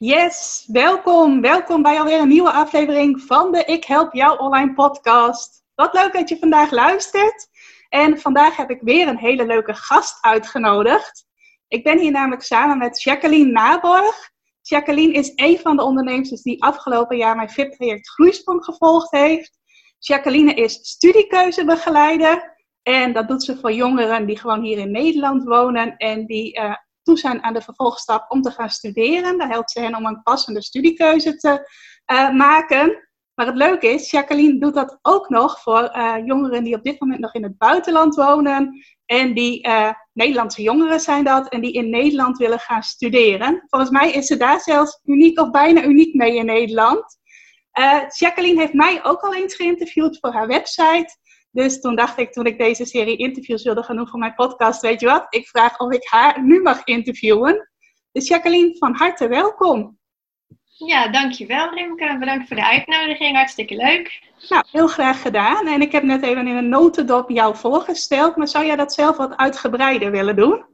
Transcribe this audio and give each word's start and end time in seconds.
Yes, 0.00 0.68
welkom. 0.72 1.40
Welkom 1.40 1.82
bij 1.82 1.98
alweer 1.98 2.20
een 2.20 2.28
nieuwe 2.28 2.52
aflevering 2.52 3.22
van 3.22 3.52
de 3.52 3.64
Ik 3.64 3.84
Help 3.84 4.14
Jou 4.14 4.38
Online 4.38 4.74
podcast. 4.74 5.62
Wat 5.74 5.92
leuk 5.92 6.12
dat 6.12 6.28
je 6.28 6.38
vandaag 6.38 6.70
luistert. 6.70 7.48
En 7.88 8.18
vandaag 8.18 8.56
heb 8.56 8.70
ik 8.70 8.80
weer 8.80 9.08
een 9.08 9.18
hele 9.18 9.46
leuke 9.46 9.74
gast 9.74 10.24
uitgenodigd. 10.24 11.26
Ik 11.68 11.84
ben 11.84 11.98
hier 11.98 12.10
namelijk 12.10 12.42
samen 12.42 12.78
met 12.78 13.02
Jacqueline 13.02 13.50
Naborg. 13.50 14.30
Jacqueline 14.62 15.12
is 15.12 15.32
een 15.34 15.58
van 15.58 15.76
de 15.76 15.82
ondernemers 15.82 16.42
die 16.42 16.62
afgelopen 16.62 17.16
jaar 17.16 17.36
mijn 17.36 17.50
VIP-traject 17.50 18.08
Groeisprong 18.08 18.64
gevolgd 18.64 19.10
heeft. 19.10 19.58
Jacqueline 19.98 20.54
is 20.54 20.72
studiekeuzebegeleider. 20.72 22.56
En 22.82 23.12
dat 23.12 23.28
doet 23.28 23.44
ze 23.44 23.58
voor 23.58 23.72
jongeren 23.72 24.26
die 24.26 24.38
gewoon 24.38 24.62
hier 24.62 24.78
in 24.78 24.90
Nederland 24.90 25.44
wonen 25.44 25.96
en 25.96 26.26
die 26.26 26.58
uh, 26.60 26.74
toe 27.08 27.18
zijn 27.18 27.42
aan 27.42 27.54
de 27.54 27.60
vervolgstap 27.60 28.30
om 28.30 28.42
te 28.42 28.50
gaan 28.50 28.70
studeren. 28.70 29.38
Daar 29.38 29.48
helpt 29.48 29.70
ze 29.70 29.80
hen 29.80 29.94
om 29.94 30.06
een 30.06 30.22
passende 30.22 30.62
studiekeuze 30.62 31.36
te 31.36 31.70
uh, 32.12 32.30
maken. 32.30 33.08
Maar 33.34 33.46
het 33.46 33.56
leuke 33.56 33.88
is, 33.88 34.10
Jacqueline 34.10 34.58
doet 34.58 34.74
dat 34.74 34.98
ook 35.02 35.28
nog 35.28 35.60
voor 35.60 35.96
uh, 35.96 36.14
jongeren 36.24 36.64
die 36.64 36.74
op 36.74 36.82
dit 36.82 37.00
moment 37.00 37.20
nog 37.20 37.34
in 37.34 37.42
het 37.42 37.58
buitenland 37.58 38.14
wonen. 38.14 38.84
En 39.06 39.34
die 39.34 39.66
uh, 39.66 39.90
Nederlandse 40.12 40.62
jongeren 40.62 41.00
zijn 41.00 41.24
dat. 41.24 41.48
En 41.48 41.60
die 41.60 41.72
in 41.72 41.90
Nederland 41.90 42.38
willen 42.38 42.58
gaan 42.58 42.82
studeren. 42.82 43.62
Volgens 43.66 43.90
mij 43.90 44.10
is 44.12 44.26
ze 44.26 44.36
daar 44.36 44.60
zelfs 44.60 45.00
uniek 45.04 45.40
of 45.40 45.50
bijna 45.50 45.82
uniek 45.82 46.14
mee 46.14 46.36
in 46.36 46.46
Nederland. 46.46 47.16
Jacqueline 48.18 48.60
heeft 48.60 48.72
mij 48.72 49.04
ook 49.04 49.20
al 49.20 49.34
eens 49.34 49.54
geïnterviewd 49.54 50.18
voor 50.20 50.32
haar 50.32 50.46
website. 50.46 51.16
Dus 51.50 51.80
toen 51.80 51.96
dacht 51.96 52.18
ik, 52.18 52.32
toen 52.32 52.46
ik 52.46 52.58
deze 52.58 52.84
serie 52.84 53.16
interviews 53.16 53.62
wilde 53.62 53.82
gaan 53.82 53.96
doen 53.96 54.08
voor 54.08 54.18
mijn 54.18 54.34
podcast, 54.34 54.80
weet 54.80 55.00
je 55.00 55.06
wat? 55.06 55.26
Ik 55.28 55.48
vraag 55.48 55.78
of 55.78 55.92
ik 55.92 56.08
haar 56.08 56.42
nu 56.42 56.62
mag 56.62 56.84
interviewen. 56.84 57.70
Dus 58.12 58.28
Jacqueline, 58.28 58.76
van 58.78 58.94
harte 58.94 59.28
welkom. 59.28 59.98
Ja, 60.86 61.08
dankjewel 61.08 61.74
Rimke. 61.74 62.16
Bedankt 62.18 62.48
voor 62.48 62.56
de 62.56 62.64
uitnodiging. 62.64 63.36
Hartstikke 63.36 63.76
leuk. 63.76 64.22
Nou, 64.48 64.64
heel 64.70 64.86
graag 64.86 65.22
gedaan. 65.22 65.66
En 65.66 65.80
ik 65.80 65.92
heb 65.92 66.02
net 66.02 66.22
even 66.22 66.46
in 66.46 66.56
een 66.56 66.68
notendop 66.68 67.30
jou 67.30 67.56
voorgesteld. 67.56 68.36
Maar 68.36 68.48
zou 68.48 68.66
jij 68.66 68.76
dat 68.76 68.92
zelf 68.92 69.16
wat 69.16 69.36
uitgebreider 69.36 70.10
willen 70.10 70.36
doen? 70.36 70.64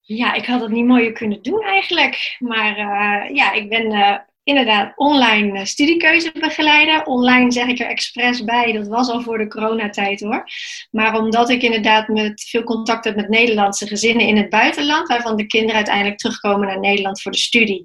Ja, 0.00 0.32
ik 0.32 0.46
had 0.46 0.60
het 0.60 0.70
niet 0.70 0.86
mooier 0.86 1.12
kunnen 1.12 1.42
doen 1.42 1.62
eigenlijk. 1.62 2.36
Maar 2.38 2.78
uh, 2.78 3.36
ja, 3.36 3.52
ik 3.52 3.68
ben 3.68 3.92
uh, 3.92 4.16
inderdaad 4.44 4.92
online 4.96 5.58
eh, 5.58 5.64
studiekeuze 5.64 6.32
begeleiden. 6.40 7.06
Online 7.06 7.52
zeg 7.52 7.66
ik 7.66 7.78
er 7.78 7.86
expres 7.86 8.44
bij, 8.44 8.72
dat 8.72 8.86
was 8.86 9.08
al 9.08 9.20
voor 9.20 9.38
de 9.38 9.48
coronatijd 9.48 10.20
hoor. 10.20 10.44
Maar 10.90 11.18
omdat 11.18 11.50
ik 11.50 11.62
inderdaad 11.62 12.08
met 12.08 12.46
veel 12.48 12.62
contact 12.62 13.04
heb 13.04 13.16
met 13.16 13.28
Nederlandse 13.28 13.86
gezinnen 13.86 14.26
in 14.26 14.36
het 14.36 14.48
buitenland, 14.48 15.08
waarvan 15.08 15.36
de 15.36 15.46
kinderen 15.46 15.74
uiteindelijk 15.74 16.18
terugkomen 16.18 16.66
naar 16.66 16.80
Nederland 16.80 17.22
voor 17.22 17.32
de 17.32 17.38
studie. 17.38 17.84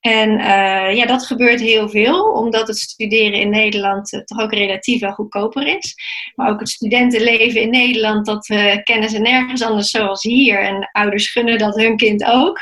En 0.00 0.30
uh, 0.30 0.94
ja, 0.96 1.06
dat 1.06 1.26
gebeurt 1.26 1.60
heel 1.60 1.88
veel, 1.88 2.32
omdat 2.32 2.68
het 2.68 2.78
studeren 2.78 3.40
in 3.40 3.50
Nederland 3.50 4.12
uh, 4.12 4.20
toch 4.20 4.40
ook 4.40 4.52
relatief 4.52 5.00
wel 5.00 5.12
goedkoper 5.12 5.76
is. 5.78 5.94
Maar 6.34 6.50
ook 6.50 6.60
het 6.60 6.68
studentenleven 6.68 7.60
in 7.60 7.70
Nederland, 7.70 8.26
dat 8.26 8.46
kennen 8.84 9.08
ze 9.08 9.18
nergens 9.18 9.62
anders 9.62 9.90
zoals 9.90 10.22
hier. 10.22 10.60
En 10.60 10.88
ouders 10.92 11.30
gunnen 11.30 11.58
dat 11.58 11.74
hun 11.74 11.96
kind 11.96 12.24
ook. 12.24 12.60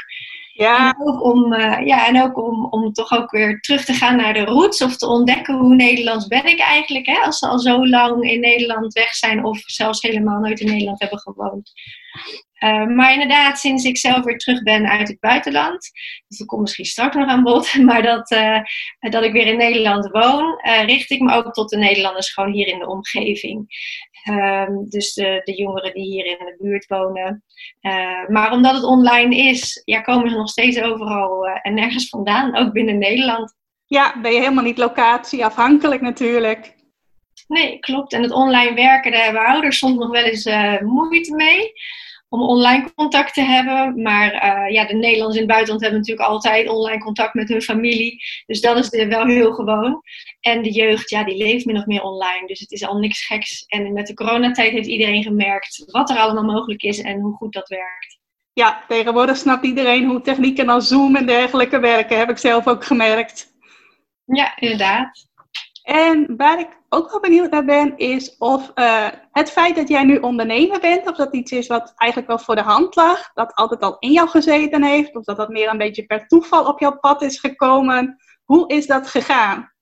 Ja. 0.56 0.94
En 0.98 1.08
ook, 1.08 1.22
om, 1.22 1.52
uh, 1.52 1.86
ja, 1.86 2.06
en 2.06 2.22
ook 2.22 2.38
om, 2.38 2.66
om 2.70 2.92
toch 2.92 3.12
ook 3.12 3.30
weer 3.30 3.60
terug 3.60 3.84
te 3.84 3.92
gaan 3.92 4.16
naar 4.16 4.34
de 4.34 4.44
roots 4.44 4.82
of 4.82 4.96
te 4.96 5.06
ontdekken 5.06 5.54
hoe 5.54 5.74
Nederlands 5.74 6.26
ben 6.26 6.44
ik 6.44 6.60
eigenlijk. 6.60 7.06
Hè, 7.06 7.18
als 7.18 7.38
ze 7.38 7.46
al 7.46 7.58
zo 7.58 7.86
lang 7.86 8.30
in 8.30 8.40
Nederland 8.40 8.92
weg 8.92 9.14
zijn 9.14 9.44
of 9.44 9.58
zelfs 9.58 10.02
helemaal 10.02 10.40
nooit 10.40 10.60
in 10.60 10.66
Nederland 10.66 11.00
hebben 11.00 11.18
gewoond. 11.18 11.72
Uh, 12.64 12.86
maar 12.86 13.12
inderdaad, 13.12 13.58
sinds 13.58 13.84
ik 13.84 13.98
zelf 13.98 14.24
weer 14.24 14.38
terug 14.38 14.62
ben 14.62 14.88
uit 14.88 15.08
het 15.08 15.20
buitenland, 15.20 15.90
dus 16.28 16.38
dat 16.38 16.46
komt 16.46 16.60
misschien 16.60 16.84
straks 16.84 17.16
nog 17.16 17.28
aan 17.28 17.42
bod, 17.42 17.74
maar 17.88 18.02
dat, 18.02 18.30
uh, 18.30 18.60
dat 18.98 19.22
ik 19.22 19.32
weer 19.32 19.46
in 19.46 19.56
Nederland 19.56 20.08
woon, 20.10 20.60
richt 20.86 21.10
ik 21.10 21.20
me 21.20 21.32
ook 21.32 21.52
tot 21.52 21.68
de 21.68 21.76
Nederlanders 21.76 22.32
gewoon 22.32 22.52
hier 22.52 22.66
in 22.66 22.78
de 22.78 22.88
omgeving. 22.88 23.66
Um, 24.28 24.88
dus 24.88 25.14
de, 25.14 25.40
de, 25.44 25.52
jongeren 25.52 25.94
die 25.94 26.04
hier 26.04 26.24
in 26.24 26.38
de 26.38 26.56
buurt 26.58 26.86
wonen. 26.86 27.44
Uh, 27.80 28.28
maar 28.28 28.52
omdat 28.52 28.74
het 28.74 28.84
online 28.84 29.36
is, 29.36 29.82
ja, 29.84 30.00
komen 30.00 30.30
ze 30.30 30.36
nog 30.36 30.48
steeds 30.48 30.80
overal 30.80 31.46
uh, 31.46 31.58
en 31.62 31.74
nergens 31.74 32.08
vandaan, 32.08 32.56
ook 32.56 32.72
binnen 32.72 32.98
Nederland. 32.98 33.54
Ja, 33.86 34.20
ben 34.20 34.32
je 34.32 34.38
helemaal 34.38 34.64
niet 34.64 34.78
locatieafhankelijk 34.78 36.00
natuurlijk. 36.00 36.74
Nee, 37.48 37.78
klopt. 37.78 38.12
En 38.12 38.22
het 38.22 38.32
online 38.32 38.74
werken, 38.74 39.12
daar 39.12 39.24
hebben 39.24 39.46
ouders 39.46 39.78
soms 39.78 39.96
nog 39.96 40.10
wel 40.10 40.24
eens 40.24 40.46
uh, 40.46 40.80
moeite 40.80 41.34
mee 41.34 41.72
om 42.36 42.42
online 42.42 42.94
contact 42.94 43.34
te 43.34 43.42
hebben. 43.42 44.02
Maar 44.02 44.34
uh, 44.34 44.74
ja, 44.74 44.86
de 44.86 44.94
Nederlanders 44.94 45.34
in 45.34 45.42
het 45.42 45.50
buitenland 45.50 45.80
hebben 45.80 46.00
natuurlijk 46.00 46.28
altijd 46.28 46.68
online 46.68 46.98
contact 46.98 47.34
met 47.34 47.48
hun 47.48 47.62
familie. 47.62 48.22
Dus 48.46 48.60
dat 48.60 48.76
is 48.76 48.92
er 48.92 49.08
wel 49.08 49.26
heel 49.26 49.52
gewoon. 49.52 50.02
En 50.40 50.62
de 50.62 50.70
jeugd, 50.70 51.10
ja, 51.10 51.24
die 51.24 51.36
leeft 51.36 51.64
min 51.64 51.76
of 51.76 51.86
meer 51.86 52.02
online. 52.02 52.46
Dus 52.46 52.60
het 52.60 52.72
is 52.72 52.86
al 52.86 52.98
niks 52.98 53.26
geks. 53.26 53.64
En 53.66 53.92
met 53.92 54.06
de 54.06 54.14
coronatijd 54.14 54.72
heeft 54.72 54.88
iedereen 54.88 55.22
gemerkt 55.22 55.84
wat 55.86 56.10
er 56.10 56.16
allemaal 56.16 56.44
mogelijk 56.44 56.82
is 56.82 57.00
en 57.00 57.20
hoe 57.20 57.36
goed 57.36 57.52
dat 57.52 57.68
werkt. 57.68 58.18
Ja, 58.52 58.84
tegenwoordig 58.88 59.36
snapt 59.36 59.64
iedereen 59.64 60.04
hoe 60.04 60.20
technieken 60.20 60.68
als 60.68 60.88
Zoom 60.88 61.16
en 61.16 61.26
dergelijke 61.26 61.78
werken. 61.78 62.18
Heb 62.18 62.30
ik 62.30 62.38
zelf 62.38 62.66
ook 62.66 62.84
gemerkt. 62.84 63.54
Ja, 64.24 64.56
inderdaad. 64.56 65.26
En 65.86 66.36
waar 66.36 66.60
ik 66.60 66.68
ook 66.88 67.10
wel 67.10 67.20
benieuwd 67.20 67.50
naar 67.50 67.64
ben, 67.64 67.96
is 67.96 68.36
of 68.38 68.72
uh, 68.74 69.08
het 69.32 69.50
feit 69.50 69.76
dat 69.76 69.88
jij 69.88 70.04
nu 70.04 70.16
ondernemer 70.16 70.80
bent, 70.80 71.08
of 71.08 71.16
dat 71.16 71.34
iets 71.34 71.52
is 71.52 71.66
wat 71.66 71.92
eigenlijk 71.96 72.30
wel 72.30 72.38
voor 72.38 72.54
de 72.54 72.62
hand 72.62 72.96
lag, 72.96 73.32
dat 73.34 73.54
altijd 73.54 73.80
al 73.80 73.96
in 73.98 74.12
jou 74.12 74.28
gezeten 74.28 74.84
heeft, 74.84 75.16
of 75.16 75.24
dat 75.24 75.36
dat 75.36 75.48
meer 75.48 75.68
een 75.70 75.78
beetje 75.78 76.06
per 76.06 76.26
toeval 76.26 76.64
op 76.64 76.80
jouw 76.80 76.98
pad 76.98 77.22
is 77.22 77.38
gekomen. 77.38 78.16
Hoe 78.44 78.68
is 78.68 78.86
dat 78.86 79.06
gegaan? 79.06 79.72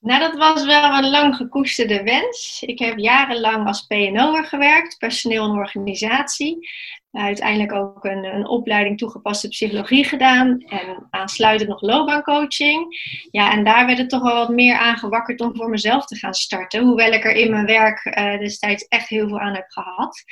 Nou, 0.00 0.20
dat 0.20 0.36
was 0.36 0.64
wel 0.64 0.84
een 0.84 1.10
lang 1.10 1.36
gekoesterde 1.36 2.02
wens. 2.02 2.62
Ik 2.66 2.78
heb 2.78 2.98
jarenlang 2.98 3.66
als 3.66 3.86
PNO'er 3.86 4.44
gewerkt, 4.44 4.98
personeel 4.98 5.44
en 5.44 5.50
organisatie. 5.50 6.68
Uiteindelijk 7.12 7.72
ook 7.72 8.04
een, 8.04 8.24
een 8.24 8.46
opleiding 8.46 8.98
toegepaste 8.98 9.48
psychologie 9.48 10.04
gedaan 10.04 10.60
en 10.60 11.06
aansluitend 11.10 11.68
nog 11.68 11.80
loopbaancoaching. 11.80 12.86
Ja, 13.30 13.52
en 13.52 13.64
daar 13.64 13.86
werd 13.86 13.98
het 13.98 14.08
toch 14.08 14.22
wel 14.22 14.34
wat 14.34 14.48
meer 14.48 14.76
aangewakkerd 14.76 15.40
om 15.40 15.56
voor 15.56 15.70
mezelf 15.70 16.06
te 16.06 16.16
gaan 16.16 16.34
starten. 16.34 16.84
Hoewel 16.84 17.12
ik 17.12 17.24
er 17.24 17.34
in 17.34 17.50
mijn 17.50 17.66
werk 17.66 18.04
uh, 18.04 18.38
destijds 18.38 18.88
echt 18.88 19.08
heel 19.08 19.28
veel 19.28 19.40
aan 19.40 19.54
heb 19.54 19.68
gehad. 19.68 20.24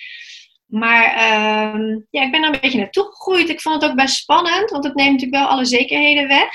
Maar 0.66 1.04
uh, 1.04 1.97
ja, 2.10 2.22
ik 2.22 2.30
ben 2.30 2.42
er 2.42 2.54
een 2.54 2.60
beetje 2.60 2.78
naartoe 2.78 3.04
gegroeid. 3.04 3.48
Ik 3.48 3.60
vond 3.60 3.82
het 3.82 3.91
ook 3.91 3.97
best 3.97 4.16
spannend, 4.16 4.70
want 4.70 4.84
het 4.84 4.94
neemt 4.94 5.12
natuurlijk 5.12 5.42
wel 5.42 5.50
alle 5.50 5.64
zekerheden 5.64 6.28
weg. 6.28 6.50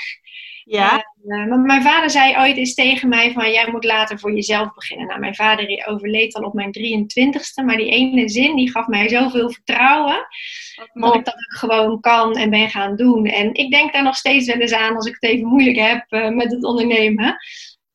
Ja. 0.70 1.04
Maar 1.24 1.58
mijn 1.58 1.82
vader 1.82 2.10
zei 2.10 2.36
ooit 2.38 2.56
eens 2.56 2.74
tegen 2.74 3.08
mij 3.08 3.32
van, 3.32 3.50
jij 3.50 3.70
moet 3.70 3.84
later 3.84 4.18
voor 4.18 4.32
jezelf 4.32 4.74
beginnen. 4.74 5.06
Nou, 5.06 5.20
mijn 5.20 5.34
vader 5.34 5.86
overleed 5.86 6.34
al 6.34 6.42
op 6.42 6.54
mijn 6.54 6.76
23ste, 6.78 7.64
maar 7.64 7.76
die 7.76 7.90
ene 7.90 8.28
zin 8.28 8.56
die 8.56 8.70
gaf 8.70 8.86
mij 8.86 9.08
zoveel 9.08 9.50
vertrouwen. 9.50 10.26
Dat 10.92 11.14
ik 11.14 11.24
dat 11.24 11.34
ook 11.34 11.58
gewoon 11.58 12.00
kan 12.00 12.36
en 12.36 12.50
ben 12.50 12.70
gaan 12.70 12.96
doen. 12.96 13.26
En 13.26 13.54
ik 13.54 13.70
denk 13.70 13.92
daar 13.92 14.02
nog 14.02 14.16
steeds 14.16 14.46
wel 14.46 14.56
eens 14.56 14.72
aan 14.72 14.96
als 14.96 15.06
ik 15.06 15.16
het 15.18 15.30
even 15.30 15.46
moeilijk 15.46 15.76
heb 15.76 16.04
uh, 16.08 16.28
met 16.28 16.52
het 16.52 16.64
ondernemen. 16.64 17.36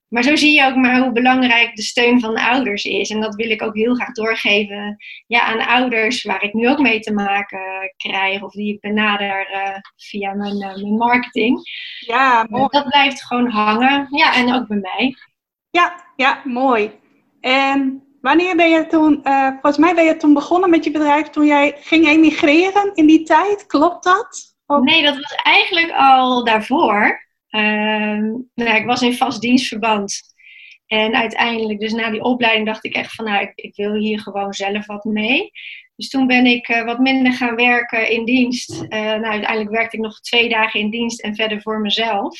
Maar 0.07 0.23
zo 0.23 0.35
zie 0.35 0.55
je 0.55 0.65
ook 0.65 0.75
maar 0.75 0.99
hoe 0.99 1.11
belangrijk 1.11 1.75
de 1.75 1.81
steun 1.81 2.19
van 2.19 2.33
de 2.33 2.41
ouders 2.41 2.83
is. 2.83 3.09
En 3.09 3.21
dat 3.21 3.35
wil 3.35 3.49
ik 3.49 3.61
ook 3.61 3.75
heel 3.75 3.95
graag 3.95 4.11
doorgeven 4.11 4.97
ja, 5.27 5.41
aan 5.41 5.67
ouders 5.67 6.23
waar 6.23 6.43
ik 6.43 6.53
nu 6.53 6.69
ook 6.69 6.79
mee 6.79 6.99
te 6.99 7.13
maken 7.13 7.93
krijg. 7.97 8.41
Of 8.41 8.51
die 8.51 8.73
ik 8.73 8.79
benader 8.79 9.51
uh, 9.53 9.77
via 9.95 10.33
mijn, 10.33 10.55
uh, 10.55 10.75
mijn 10.75 10.95
marketing. 10.95 11.59
Ja, 11.99 12.45
mooi. 12.49 12.67
Dat 12.69 12.87
blijft 12.87 13.25
gewoon 13.25 13.49
hangen. 13.49 14.07
Ja, 14.09 14.35
en 14.35 14.53
ook 14.53 14.67
bij 14.67 14.77
mij. 14.77 15.15
Ja, 15.69 16.05
ja, 16.15 16.41
mooi. 16.43 16.91
En 17.41 18.03
wanneer 18.21 18.55
ben 18.55 18.69
je 18.69 18.87
toen, 18.87 19.19
uh, 19.23 19.47
volgens 19.47 19.77
mij 19.77 19.95
ben 19.95 20.05
je 20.05 20.17
toen 20.17 20.33
begonnen 20.33 20.69
met 20.69 20.83
je 20.83 20.91
bedrijf 20.91 21.27
toen 21.27 21.45
jij 21.45 21.75
ging 21.79 22.07
emigreren 22.07 22.91
in 22.93 23.05
die 23.05 23.23
tijd. 23.23 23.65
Klopt 23.65 24.03
dat? 24.03 24.55
Of? 24.65 24.83
Nee, 24.83 25.03
dat 25.03 25.15
was 25.15 25.35
eigenlijk 25.43 25.91
al 25.91 26.43
daarvoor. 26.43 27.24
Ehm, 27.55 28.31
nou, 28.53 28.75
ik 28.75 28.85
was 28.85 29.01
in 29.01 29.13
vast 29.13 29.41
dienstverband. 29.41 30.21
En 30.87 31.15
uiteindelijk, 31.15 31.79
dus 31.79 31.93
na 31.93 32.11
die 32.11 32.23
opleiding, 32.23 32.65
dacht 32.65 32.85
ik 32.85 32.95
echt 32.95 33.13
van, 33.13 33.25
nou, 33.25 33.41
ik, 33.41 33.51
ik 33.55 33.75
wil 33.75 33.93
hier 33.93 34.19
gewoon 34.19 34.53
zelf 34.53 34.85
wat 34.85 35.03
mee. 35.03 35.51
Dus 35.95 36.09
toen 36.09 36.27
ben 36.27 36.45
ik 36.45 36.69
uh, 36.69 36.83
wat 36.83 36.99
minder 36.99 37.33
gaan 37.33 37.55
werken 37.55 38.09
in 38.09 38.25
dienst. 38.25 38.71
Uh, 38.71 38.89
nou, 38.89 39.25
uiteindelijk 39.25 39.69
werkte 39.69 39.97
ik 39.97 40.03
nog 40.03 40.19
twee 40.19 40.49
dagen 40.49 40.79
in 40.79 40.89
dienst 40.89 41.21
en 41.21 41.35
verder 41.35 41.61
voor 41.61 41.79
mezelf. 41.79 42.39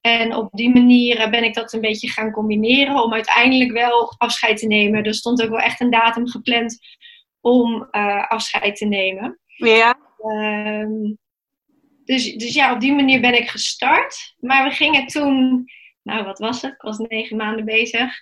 En 0.00 0.34
op 0.34 0.48
die 0.52 0.70
manier 0.70 1.30
ben 1.30 1.44
ik 1.44 1.54
dat 1.54 1.72
een 1.72 1.80
beetje 1.80 2.10
gaan 2.10 2.30
combineren 2.30 3.02
om 3.02 3.12
uiteindelijk 3.12 3.72
wel 3.72 4.14
afscheid 4.18 4.58
te 4.58 4.66
nemen. 4.66 5.04
Er 5.04 5.14
stond 5.14 5.42
ook 5.42 5.50
wel 5.50 5.58
echt 5.58 5.80
een 5.80 5.90
datum 5.90 6.28
gepland 6.28 6.78
om 7.40 7.88
afscheid 8.28 8.76
te 8.76 8.86
nemen. 8.86 9.38
Ja. 9.46 9.98
Ehm, 10.18 11.14
dus, 12.10 12.34
dus 12.34 12.54
ja, 12.54 12.72
op 12.72 12.80
die 12.80 12.94
manier 12.94 13.20
ben 13.20 13.34
ik 13.34 13.48
gestart. 13.48 14.34
Maar 14.38 14.64
we 14.64 14.70
gingen 14.70 15.06
toen, 15.06 15.64
nou 16.02 16.24
wat 16.24 16.38
was 16.38 16.62
het? 16.62 16.72
Ik 16.72 16.82
was 16.82 16.98
negen 16.98 17.36
maanden 17.36 17.64
bezig. 17.64 18.14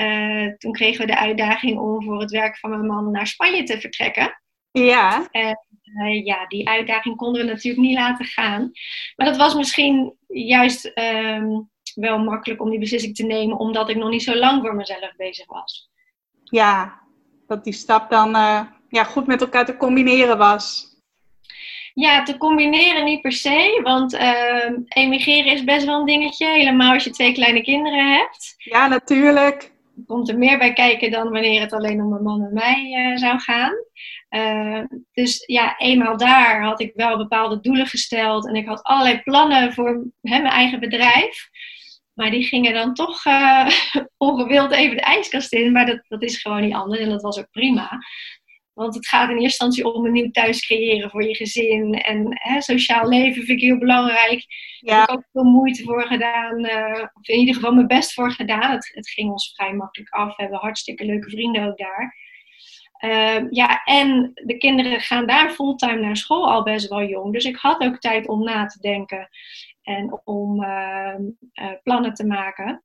Uh, 0.00 0.52
toen 0.58 0.72
kregen 0.72 1.00
we 1.00 1.12
de 1.12 1.18
uitdaging 1.18 1.78
om 1.78 2.02
voor 2.04 2.20
het 2.20 2.30
werk 2.30 2.58
van 2.58 2.70
mijn 2.70 2.86
man 2.86 3.10
naar 3.10 3.26
Spanje 3.26 3.62
te 3.62 3.80
vertrekken. 3.80 4.42
Ja. 4.70 5.28
En 5.30 5.58
uh, 5.84 6.24
ja, 6.24 6.46
die 6.46 6.68
uitdaging 6.68 7.16
konden 7.16 7.42
we 7.42 7.52
natuurlijk 7.52 7.86
niet 7.86 7.98
laten 7.98 8.24
gaan. 8.24 8.70
Maar 9.16 9.26
dat 9.26 9.36
was 9.36 9.54
misschien 9.54 10.16
juist 10.26 10.92
um, 10.94 11.70
wel 11.94 12.18
makkelijk 12.18 12.62
om 12.62 12.70
die 12.70 12.78
beslissing 12.78 13.14
te 13.14 13.26
nemen, 13.26 13.58
omdat 13.58 13.88
ik 13.88 13.96
nog 13.96 14.10
niet 14.10 14.22
zo 14.22 14.34
lang 14.34 14.62
voor 14.62 14.74
mezelf 14.74 15.16
bezig 15.16 15.46
was. 15.46 15.90
Ja, 16.44 17.00
dat 17.46 17.64
die 17.64 17.72
stap 17.72 18.10
dan 18.10 18.28
uh, 18.36 18.60
ja, 18.88 19.04
goed 19.04 19.26
met 19.26 19.40
elkaar 19.40 19.64
te 19.64 19.76
combineren 19.76 20.38
was. 20.38 20.89
Ja, 22.00 22.22
te 22.22 22.36
combineren 22.36 23.04
niet 23.04 23.20
per 23.20 23.32
se, 23.32 23.80
want 23.82 24.14
uh, 24.14 24.70
emigreren 24.88 25.52
is 25.52 25.64
best 25.64 25.86
wel 25.86 26.00
een 26.00 26.06
dingetje, 26.06 26.46
helemaal 26.46 26.92
als 26.92 27.04
je 27.04 27.10
twee 27.10 27.32
kleine 27.32 27.62
kinderen 27.62 28.12
hebt. 28.12 28.54
Ja, 28.56 28.88
natuurlijk. 28.88 29.72
Komt 30.06 30.28
er 30.28 30.38
meer 30.38 30.58
bij 30.58 30.72
kijken 30.72 31.10
dan 31.10 31.30
wanneer 31.30 31.60
het 31.60 31.72
alleen 31.72 32.02
om 32.02 32.08
mijn 32.08 32.22
man 32.22 32.42
en 32.42 32.52
mij 32.52 33.10
uh, 33.10 33.16
zou 33.16 33.38
gaan. 33.38 33.72
Uh, 34.30 34.84
dus 35.12 35.42
ja, 35.46 35.78
eenmaal 35.78 36.16
daar 36.16 36.62
had 36.62 36.80
ik 36.80 36.92
wel 36.94 37.16
bepaalde 37.16 37.60
doelen 37.60 37.86
gesteld 37.86 38.48
en 38.48 38.54
ik 38.54 38.66
had 38.66 38.82
allerlei 38.82 39.20
plannen 39.22 39.72
voor 39.72 40.06
hè, 40.20 40.38
mijn 40.38 40.54
eigen 40.54 40.80
bedrijf. 40.80 41.48
Maar 42.12 42.30
die 42.30 42.44
gingen 42.44 42.74
dan 42.74 42.94
toch 42.94 43.24
uh, 43.24 43.68
ongewild 44.16 44.70
even 44.70 44.96
de 44.96 45.02
ijskast 45.02 45.52
in. 45.52 45.72
Maar 45.72 45.86
dat, 45.86 46.04
dat 46.08 46.22
is 46.22 46.40
gewoon 46.40 46.60
niet 46.60 46.74
anders 46.74 47.00
en 47.00 47.08
dat 47.08 47.22
was 47.22 47.38
ook 47.38 47.50
prima. 47.50 47.98
Want 48.80 48.94
het 48.94 49.08
gaat 49.08 49.30
in 49.30 49.38
eerste 49.38 49.64
instantie 49.64 49.94
om 49.94 50.06
een 50.06 50.12
nieuw 50.12 50.30
thuis 50.30 50.66
creëren 50.66 51.10
voor 51.10 51.22
je 51.22 51.34
gezin. 51.34 51.94
En 51.94 52.26
hè, 52.28 52.60
sociaal 52.60 53.08
leven 53.08 53.44
vind 53.44 53.58
ik 53.58 53.64
heel 53.64 53.78
belangrijk. 53.78 54.46
Daar 54.80 55.00
heb 55.00 55.08
ik 55.08 55.14
ook 55.14 55.28
veel 55.32 55.42
moeite 55.42 55.82
voor 55.82 56.02
gedaan. 56.06 56.64
Uh, 56.64 57.04
of 57.12 57.28
in 57.28 57.38
ieder 57.38 57.54
geval 57.54 57.72
mijn 57.72 57.86
best 57.86 58.12
voor 58.12 58.32
gedaan. 58.32 58.70
Het, 58.70 58.90
het, 58.94 59.10
ging 59.10 59.30
ons 59.30 59.52
vrij 59.54 59.72
makkelijk 59.72 60.10
af. 60.10 60.36
We 60.36 60.42
hebben 60.42 60.58
hartstikke 60.58 61.04
leuke 61.04 61.30
vrienden 61.30 61.68
ook 61.68 61.78
daar. 61.78 62.16
Uh, 63.04 63.50
ja, 63.50 63.82
en 63.84 64.30
de 64.34 64.56
kinderen 64.56 65.00
gaan 65.00 65.26
daar 65.26 65.50
fulltime 65.50 66.00
naar 66.00 66.16
school 66.16 66.50
al 66.50 66.62
best 66.62 66.88
wel 66.88 67.02
jong. 67.02 67.32
Dus 67.32 67.44
ik 67.44 67.56
had 67.56 67.80
ook 67.80 67.98
tijd 67.98 68.28
om 68.28 68.42
na 68.42 68.66
te 68.66 68.80
denken. 68.80 69.28
En 69.82 70.20
om 70.24 70.62
uh, 70.62 71.14
plannen 71.82 72.14
te 72.14 72.26
maken. 72.26 72.84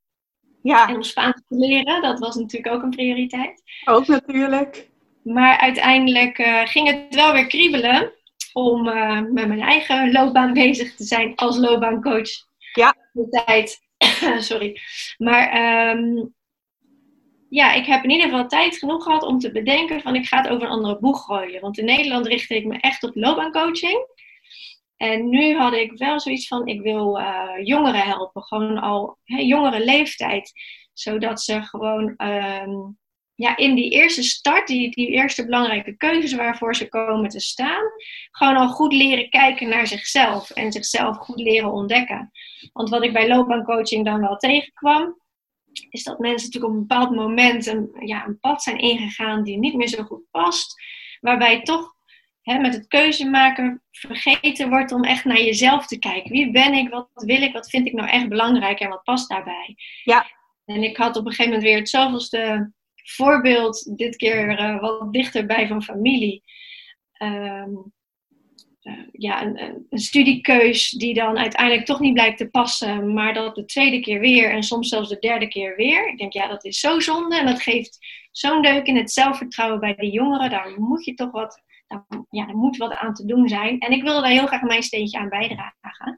Ja. 0.62 0.88
En 0.88 0.96
om 0.96 1.04
Spaans 1.04 1.42
te 1.48 1.56
leren. 1.56 2.02
Dat 2.02 2.20
was 2.20 2.36
natuurlijk 2.36 2.74
ook 2.76 2.84
een 2.84 2.90
prioriteit. 2.90 3.64
Ook 3.86 4.08
natuurlijk. 4.08 4.94
Maar 5.26 5.58
uiteindelijk 5.58 6.38
uh, 6.38 6.62
ging 6.66 6.88
het 6.88 7.16
wel 7.16 7.34
weer 7.34 7.48
kriebelen 7.48 8.14
om 8.54 8.88
uh, 8.88 9.22
met 9.22 9.48
mijn 9.48 9.62
eigen 9.62 10.12
loopbaan 10.12 10.54
bezig 10.64 10.96
te 10.96 11.04
zijn 11.04 11.36
als 11.36 11.58
loopbaancoach. 11.58 12.30
Ja. 12.74 12.96
De 13.12 13.44
tijd. 13.46 13.80
Sorry. 14.50 14.82
Maar 15.18 15.90
um, 15.98 16.34
ja, 17.50 17.74
ik 17.74 17.86
heb 17.86 18.04
in 18.04 18.10
ieder 18.10 18.30
geval 18.30 18.48
tijd 18.48 18.78
genoeg 18.78 19.04
gehad 19.04 19.24
om 19.24 19.40
te 19.40 19.52
bedenken 19.52 20.02
van 20.02 20.16
ik 20.16 20.26
ga 20.26 20.38
het 20.38 20.48
over 20.48 20.64
een 20.66 20.74
andere 20.74 21.00
boeg 21.00 21.26
gooien. 21.26 21.62
Want 21.62 21.78
in 21.78 21.86
Nederland 21.86 22.28
richtte 22.28 22.56
ik 22.56 22.66
me 22.66 22.78
echt 22.80 23.04
op 23.04 23.16
loopbaancoaching. 23.16 24.08
En 24.98 25.30
nu 25.30 25.58
had 25.58 25.74
ik 25.74 25.98
wel 25.98 26.20
zoiets 26.20 26.48
van 26.48 26.68
ik 26.68 26.82
wil 26.82 27.20
uh, 27.20 27.50
jongeren 27.64 28.02
helpen. 28.02 28.44
Gewoon 28.44 28.78
al 28.78 29.18
hè, 29.24 29.38
jongere 29.38 29.86
leeftijd. 29.86 30.52
Zodat 30.94 31.42
ze 31.42 31.62
gewoon 31.62 32.14
um, 32.18 32.98
ja, 33.36 33.58
in 33.58 33.76
die 33.76 33.90
eerste 33.90 34.24
start, 34.24 34.68
die, 34.68 34.92
die 34.92 35.10
eerste 35.10 35.46
belangrijke 35.46 35.98
keuzes 35.98 36.34
waarvoor 36.34 36.76
ze 36.76 36.90
komen 36.90 37.30
te 37.30 37.40
staan, 37.40 37.84
gewoon 38.32 38.56
al 38.56 38.68
goed 38.68 38.94
leren 38.94 39.30
kijken 39.30 39.70
naar 39.70 39.88
zichzelf 39.88 40.50
en 40.50 40.72
zichzelf 40.72 41.18
goed 41.18 41.40
leren 41.40 41.72
ontdekken. 41.72 42.32
Want 42.74 42.90
wat 42.90 43.04
ik 43.04 43.14
bij 43.14 43.28
loopbaancoaching 43.28 44.06
dan 44.06 44.22
wel 44.22 44.38
tegenkwam, 44.38 45.22
is 45.90 46.04
dat 46.04 46.20
mensen 46.20 46.46
natuurlijk 46.46 46.74
op 46.74 46.80
een 46.80 46.88
bepaald 46.88 47.16
moment 47.16 47.66
een, 47.66 47.90
ja, 48.00 48.26
een 48.26 48.40
pad 48.40 48.64
zijn 48.64 48.78
ingegaan 48.78 49.44
die 49.44 49.58
niet 49.58 49.76
meer 49.76 49.88
zo 49.88 50.04
goed 50.04 50.24
past, 50.32 50.82
waarbij 51.20 51.62
toch 51.62 51.94
hè, 52.42 52.60
met 52.60 52.74
het 52.74 52.88
keuze 52.88 53.30
maken 53.30 53.84
vergeten 53.92 54.70
wordt 54.70 54.92
om 54.92 55.04
echt 55.04 55.26
naar 55.26 55.42
jezelf 55.42 55.88
te 55.88 56.00
kijken. 56.00 56.32
Wie 56.32 56.52
ben 56.52 56.74
ik? 56.74 56.90
Wat 56.90 57.10
wil 57.14 57.42
ik? 57.42 57.54
Wat 57.54 57.70
vind 57.70 57.88
ik 57.88 57.94
nou 57.94 58.10
echt 58.10 58.30
belangrijk 58.30 58.80
en 58.80 58.90
wat 58.90 59.04
past 59.04 59.30
daarbij? 59.30 59.76
Ja. 60.04 60.26
En 60.66 60.84
ik 60.84 60.98
had 60.98 61.18
op 61.18 61.26
een 61.26 61.32
gegeven 61.32 61.52
moment 61.52 61.70
weer 61.70 61.78
het 61.78 61.90
zoveelste 61.90 62.74
voorbeeld, 63.06 63.98
dit 63.98 64.16
keer 64.16 64.60
uh, 64.60 64.80
wat 64.80 65.14
dichterbij 65.14 65.68
van 65.68 65.84
familie. 65.84 66.44
Um, 67.18 67.94
uh, 68.86 68.94
ja, 69.12 69.42
een, 69.42 69.62
een, 69.90 70.00
studiekeus 70.00 70.90
die 70.90 71.14
dan 71.14 71.38
uiteindelijk 71.38 71.86
toch 71.86 72.00
niet 72.00 72.14
blijkt 72.14 72.38
te 72.38 72.50
passen, 72.50 73.14
maar 73.14 73.34
dat 73.34 73.56
de 73.56 73.66
tweede 73.66 74.00
keer 74.00 74.20
weer 74.20 74.52
en 74.52 74.64
soms 74.64 74.90
zelfs 74.90 75.10
de 75.10 75.20
derde 75.20 75.48
keer 75.48 75.76
weer. 75.76 76.08
Ik 76.08 76.18
denk, 76.18 76.34
ja, 76.34 76.48
dat 76.48 76.66
is 76.66 76.80
zo 76.80 77.00
zonde 77.00 77.38
en 77.38 77.46
dat 77.46 77.62
geeft 77.62 77.98
zo'n 78.32 78.62
deuk 78.62 78.86
in 78.86 78.98
het 78.98 79.12
zelfvertrouwen 79.12 79.80
bij 79.80 79.96
de 79.96 80.10
jongeren. 80.10 80.50
Daar 80.50 80.80
moet 80.80 81.06
je 81.06 81.14
toch 81.14 81.32
wat, 81.32 81.62
daar, 81.88 82.06
ja, 82.30 82.48
er 82.48 82.56
moet 82.56 82.78
wat 82.78 82.94
aan 82.94 83.14
te 83.14 83.26
doen 83.26 83.48
zijn. 83.48 83.80
En 83.80 83.92
ik 83.92 84.04
wilde 84.04 84.22
daar 84.22 84.32
heel 84.32 84.48
graag 84.48 84.62
mijn 84.62 84.84
steentje 84.84 85.18
aan 85.18 85.30
bijdragen. 85.30 86.18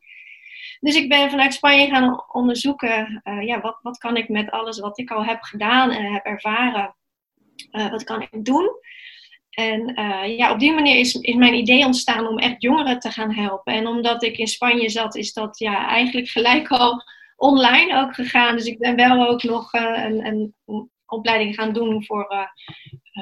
Dus 0.80 0.96
ik 0.96 1.10
ben 1.10 1.30
vanuit 1.30 1.54
Spanje 1.54 1.88
gaan 1.88 2.24
onderzoeken, 2.32 3.22
uh, 3.24 3.46
ja, 3.46 3.62
wat, 3.62 3.80
wat 3.82 3.98
kan 3.98 4.18
ik 4.18 4.30
met 4.30 4.52
alles 4.52 4.80
wat 4.80 5.00
ik 5.00 5.12
al 5.12 5.26
heb 5.26 5.42
gedaan 5.42 5.92
en 5.92 6.14
heb 6.14 6.26
ervaren, 6.26 6.96
uh, 7.72 7.92
wat 7.92 8.04
kan 8.04 8.22
ik 8.22 8.46
doen? 8.46 8.70
En 9.50 10.00
uh, 10.00 10.38
ja, 10.38 10.52
op 10.52 10.60
die 10.60 10.74
manier 10.74 11.00
is, 11.00 11.16
is 11.16 11.36
mijn 11.36 11.54
idee 11.54 11.86
ontstaan 11.86 12.28
om 12.28 12.38
echt 12.38 12.62
jongeren 12.62 13.00
te 13.00 13.12
gaan 13.12 13.34
helpen. 13.34 13.74
En 13.74 13.88
omdat 13.88 14.24
ik 14.24 14.38
in 14.38 14.48
Spanje 14.48 14.90
zat, 14.90 15.16
is 15.16 15.34
dat 15.34 15.60
ja, 15.60 15.88
eigenlijk 15.88 16.30
gelijk 16.30 16.68
al 16.68 17.04
online 17.36 18.02
ook 18.02 18.16
gegaan. 18.16 18.56
Dus 18.56 18.66
ik 18.66 18.78
ben 18.78 18.96
wel 18.96 19.28
ook 19.28 19.44
nog 19.44 19.74
een, 19.74 20.26
een, 20.26 20.56
opleiding 21.06 21.56
gaan 21.56 21.74
doen 21.74 22.06
voor 22.06 22.52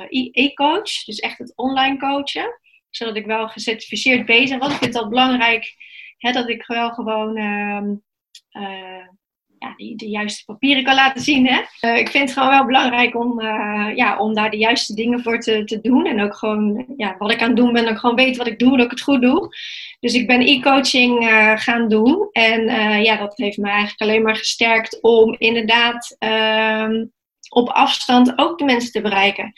e-coach. 0.09 1.03
Dus 1.03 1.19
echt 1.19 1.37
het 1.37 1.53
online 1.55 1.97
coachen. 1.97 2.59
Zodat 2.89 3.15
ik 3.15 3.25
wel 3.25 3.47
gecertificeerd 3.47 4.25
bezig 4.25 4.57
was. 4.57 4.71
Ik 4.71 4.77
vind 4.77 4.93
dat 4.93 5.09
belangrijk 5.09 5.75
Dat 6.17 6.49
ik 6.49 6.65
wel 6.65 6.89
gewoon 6.89 7.37
uh, 7.37 7.81
uh, 8.51 9.07
ja, 9.59 9.73
de 9.95 10.09
juiste 10.09 10.45
papieren 10.45 10.83
kan 10.83 10.95
laten 10.95 11.21
zien. 11.21 11.47
Hè? 11.47 11.61
Uh, 11.81 11.97
ik 11.97 12.09
vind 12.09 12.23
het 12.23 12.33
gewoon 12.33 12.49
wel 12.49 12.65
belangrijk 12.65 13.15
om, 13.15 13.39
eh, 13.39 13.95
ja, 13.95 14.17
om 14.17 14.33
daar 14.33 14.49
de 14.49 14.57
juiste 14.57 14.93
dingen 14.93 15.21
voor 15.21 15.39
te, 15.39 15.63
te 15.63 15.81
doen. 15.81 16.05
En 16.05 16.21
ook 16.21 16.35
gewoon 16.35 16.85
ja, 16.97 17.15
wat 17.17 17.31
ik 17.31 17.41
aan 17.41 17.47
het 17.47 17.57
doen 17.57 17.73
ben, 17.73 17.83
dat 17.83 17.91
ik 17.91 17.99
gewoon 17.99 18.15
weet 18.15 18.37
wat 18.37 18.47
ik 18.47 18.59
doe, 18.59 18.77
dat 18.77 18.85
ik 18.85 18.91
het 18.91 19.01
goed 19.01 19.21
doe. 19.21 19.49
Dus 19.99 20.13
ik 20.13 20.27
ben 20.27 20.47
e-coaching 20.47 21.25
gaan 21.55 21.87
doen. 21.87 22.29
En 22.31 22.61
ja, 23.03 23.15
dat 23.15 23.37
heeft 23.37 23.57
me 23.57 23.69
eigenlijk 23.69 24.01
alleen 24.01 24.21
maar 24.21 24.35
gesterkt 24.35 25.01
om 25.01 25.35
inderdaad 25.37 26.15
ehm, 26.19 27.05
op 27.49 27.69
afstand 27.69 28.33
ook 28.35 28.57
de 28.57 28.65
mensen 28.65 28.91
te 28.91 29.01
bereiken. 29.01 29.53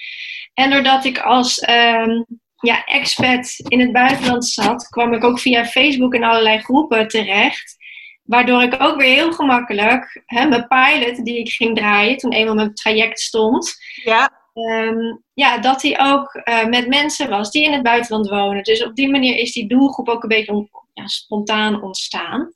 En 0.53 0.69
doordat 0.69 1.05
ik 1.05 1.19
als 1.19 1.59
ehm, 1.59 2.23
ja, 2.59 2.85
expat 2.85 3.55
in 3.57 3.79
het 3.79 3.91
buitenland 3.91 4.45
zat, 4.45 4.87
kwam 4.87 5.13
ik 5.13 5.23
ook 5.23 5.39
via 5.39 5.65
Facebook 5.65 6.13
in 6.13 6.23
allerlei 6.23 6.59
groepen 6.59 7.07
terecht. 7.07 7.75
Waardoor 8.23 8.61
ik 8.61 8.81
ook 8.81 8.97
weer 8.97 9.13
heel 9.13 9.31
gemakkelijk 9.31 10.23
hè, 10.25 10.47
mijn 10.47 10.67
pilot 10.67 11.25
die 11.25 11.39
ik 11.39 11.49
ging 11.49 11.75
draaien, 11.75 12.17
toen 12.17 12.31
eenmaal 12.31 12.55
mijn 12.55 12.73
traject 12.73 13.19
stond, 13.19 13.75
ja, 14.03 14.31
um, 14.53 15.23
ja 15.33 15.57
dat 15.57 15.81
die 15.81 15.99
ook 15.99 16.41
uh, 16.43 16.65
met 16.65 16.87
mensen 16.87 17.29
was 17.29 17.51
die 17.51 17.63
in 17.63 17.73
het 17.73 17.83
buitenland 17.83 18.29
wonen. 18.29 18.63
Dus 18.63 18.83
op 18.83 18.95
die 18.95 19.09
manier 19.09 19.37
is 19.37 19.51
die 19.51 19.67
doelgroep 19.67 20.09
ook 20.09 20.23
een 20.23 20.29
beetje 20.29 20.51
on, 20.51 20.69
ja, 20.93 21.07
spontaan 21.07 21.81
ontstaan. 21.81 22.53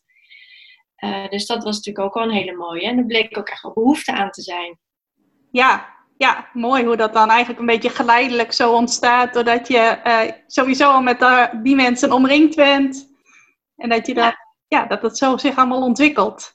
Uh, 0.98 1.30
dus 1.30 1.46
dat 1.46 1.64
was 1.64 1.76
natuurlijk 1.76 2.06
ook 2.06 2.16
al 2.16 2.24
een 2.24 2.36
hele 2.36 2.56
mooie. 2.56 2.88
En 2.88 2.98
er 2.98 3.06
bleek 3.06 3.38
ook 3.38 3.50
echt 3.50 3.62
wel 3.62 3.74
behoefte 3.74 4.12
aan 4.12 4.32
te 4.32 4.42
zijn. 4.42 4.80
Ja, 5.52 5.91
ja, 6.22 6.50
mooi 6.54 6.86
hoe 6.86 6.96
dat 6.96 7.14
dan 7.14 7.30
eigenlijk 7.30 7.60
een 7.60 7.66
beetje 7.66 7.90
geleidelijk 7.90 8.52
zo 8.52 8.74
ontstaat. 8.74 9.34
Doordat 9.34 9.68
je 9.68 10.00
uh, 10.04 10.32
sowieso 10.48 10.92
al 10.92 11.02
met 11.02 11.22
uh, 11.22 11.48
die 11.64 11.76
mensen 11.76 12.12
omringd 12.12 12.56
bent. 12.56 13.10
En 13.76 13.90
dat 13.90 14.08
je 14.08 14.14
dat, 14.14 14.24
ja. 14.24 14.38
ja, 14.68 14.86
dat 14.86 15.02
het 15.02 15.18
zo 15.18 15.38
zich 15.38 15.58
allemaal 15.58 15.82
ontwikkelt. 15.82 16.52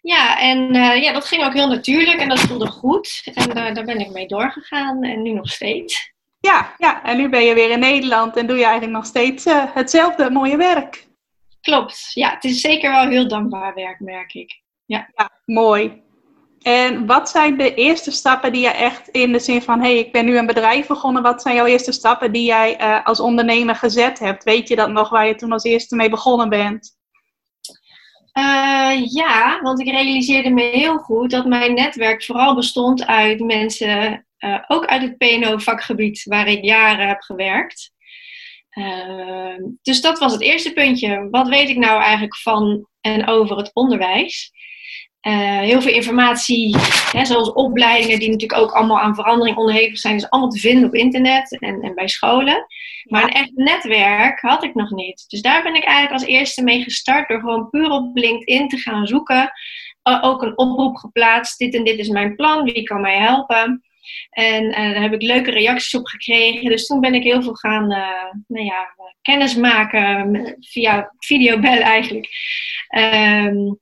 Ja, 0.00 0.38
en 0.38 0.76
uh, 0.76 1.02
ja, 1.02 1.12
dat 1.12 1.26
ging 1.26 1.44
ook 1.44 1.52
heel 1.52 1.68
natuurlijk 1.68 2.20
en 2.20 2.28
dat 2.28 2.40
voelde 2.40 2.66
goed. 2.66 3.22
En 3.34 3.74
daar 3.74 3.84
ben 3.84 4.00
ik 4.00 4.10
mee 4.10 4.26
doorgegaan 4.26 5.02
en 5.02 5.22
nu 5.22 5.32
nog 5.32 5.50
steeds. 5.50 6.12
Ja, 6.40 6.74
ja, 6.78 7.04
en 7.04 7.16
nu 7.16 7.28
ben 7.28 7.44
je 7.44 7.54
weer 7.54 7.70
in 7.70 7.78
Nederland 7.78 8.36
en 8.36 8.46
doe 8.46 8.56
je 8.56 8.64
eigenlijk 8.64 8.94
nog 8.94 9.06
steeds 9.06 9.44
hetzelfde 9.48 10.30
mooie 10.30 10.56
werk. 10.56 11.06
Klopt, 11.60 12.10
ja, 12.14 12.30
het 12.30 12.44
is 12.44 12.60
zeker 12.60 12.90
wel 12.90 13.08
heel 13.08 13.28
dankbaar 13.28 13.74
werk, 13.74 14.00
merk 14.00 14.34
ik. 14.34 14.62
Ja, 14.84 15.10
ja 15.14 15.30
mooi. 15.44 16.08
En 16.62 17.06
wat 17.06 17.30
zijn 17.30 17.56
de 17.56 17.74
eerste 17.74 18.10
stappen 18.10 18.52
die 18.52 18.62
je 18.62 18.68
echt 18.68 19.08
in 19.08 19.32
de 19.32 19.38
zin 19.38 19.62
van, 19.62 19.80
hey, 19.80 19.98
ik 19.98 20.12
ben 20.12 20.24
nu 20.24 20.38
een 20.38 20.46
bedrijf 20.46 20.86
begonnen. 20.86 21.22
Wat 21.22 21.42
zijn 21.42 21.54
jouw 21.54 21.66
eerste 21.66 21.92
stappen 21.92 22.32
die 22.32 22.44
jij 22.44 22.80
uh, 22.80 23.04
als 23.04 23.20
ondernemer 23.20 23.74
gezet 23.74 24.18
hebt? 24.18 24.44
Weet 24.44 24.68
je 24.68 24.76
dat 24.76 24.90
nog 24.90 25.08
waar 25.08 25.26
je 25.26 25.34
toen 25.34 25.52
als 25.52 25.64
eerste 25.64 25.96
mee 25.96 26.10
begonnen 26.10 26.48
bent? 26.48 26.98
Uh, 28.38 29.06
ja, 29.12 29.60
want 29.62 29.80
ik 29.80 29.86
realiseerde 29.86 30.50
me 30.50 30.62
heel 30.62 30.98
goed 30.98 31.30
dat 31.30 31.46
mijn 31.46 31.74
netwerk 31.74 32.24
vooral 32.24 32.54
bestond 32.54 33.06
uit 33.06 33.40
mensen, 33.40 34.26
uh, 34.38 34.58
ook 34.66 34.86
uit 34.86 35.02
het 35.02 35.18
PNO-vakgebied 35.18 36.22
waar 36.24 36.48
ik 36.48 36.64
jaren 36.64 37.08
heb 37.08 37.20
gewerkt. 37.20 37.92
Dus 39.82 40.00
dat 40.00 40.18
was 40.18 40.32
het 40.32 40.40
eerste 40.40 40.72
puntje. 40.72 41.28
Wat 41.30 41.48
weet 41.48 41.68
ik 41.68 41.76
nou 41.76 42.02
eigenlijk 42.02 42.36
van 42.36 42.86
en 43.00 43.26
over 43.26 43.56
het 43.56 43.70
onderwijs? 43.72 44.52
Uh, 45.26 45.58
heel 45.58 45.80
veel 45.80 45.92
informatie, 45.92 46.76
hè, 47.12 47.24
zoals 47.24 47.52
opleidingen, 47.52 48.18
die 48.18 48.30
natuurlijk 48.30 48.60
ook 48.60 48.72
allemaal 48.72 49.00
aan 49.00 49.14
verandering 49.14 49.56
onderhevig 49.56 49.98
zijn, 49.98 50.14
is 50.14 50.30
allemaal 50.30 50.50
te 50.50 50.58
vinden 50.58 50.88
op 50.88 50.94
internet 50.94 51.58
en, 51.60 51.80
en 51.80 51.94
bij 51.94 52.08
scholen. 52.08 52.66
Maar 53.04 53.22
een 53.22 53.32
echt 53.32 53.50
netwerk 53.54 54.40
had 54.40 54.64
ik 54.64 54.74
nog 54.74 54.90
niet. 54.90 55.24
Dus 55.28 55.42
daar 55.42 55.62
ben 55.62 55.74
ik 55.74 55.84
eigenlijk 55.84 56.12
als 56.12 56.30
eerste 56.30 56.62
mee 56.62 56.82
gestart 56.82 57.28
door 57.28 57.40
gewoon 57.40 57.70
puur 57.70 57.90
op 57.90 58.16
LinkedIn 58.16 58.68
te 58.68 58.76
gaan 58.76 59.06
zoeken. 59.06 59.52
Uh, 60.08 60.18
ook 60.22 60.42
een 60.42 60.58
oproep 60.58 60.96
geplaatst: 60.96 61.58
dit 61.58 61.74
en 61.74 61.84
dit 61.84 61.98
is 61.98 62.08
mijn 62.08 62.36
plan, 62.36 62.64
wie 62.64 62.82
kan 62.82 63.00
mij 63.00 63.18
helpen? 63.18 63.82
En 64.30 64.64
uh, 64.64 64.74
daar 64.74 65.02
heb 65.02 65.12
ik 65.12 65.22
leuke 65.22 65.50
reacties 65.50 65.94
op 65.94 66.06
gekregen. 66.06 66.70
Dus 66.70 66.86
toen 66.86 67.00
ben 67.00 67.14
ik 67.14 67.22
heel 67.22 67.42
veel 67.42 67.54
gaan 67.54 67.86
nou 68.46 68.64
ja, 68.64 68.88
kennis 69.22 69.56
maken 69.56 70.56
via 70.60 71.12
videobel 71.18 71.80
eigenlijk. 71.80 72.28
Um, 72.96 73.78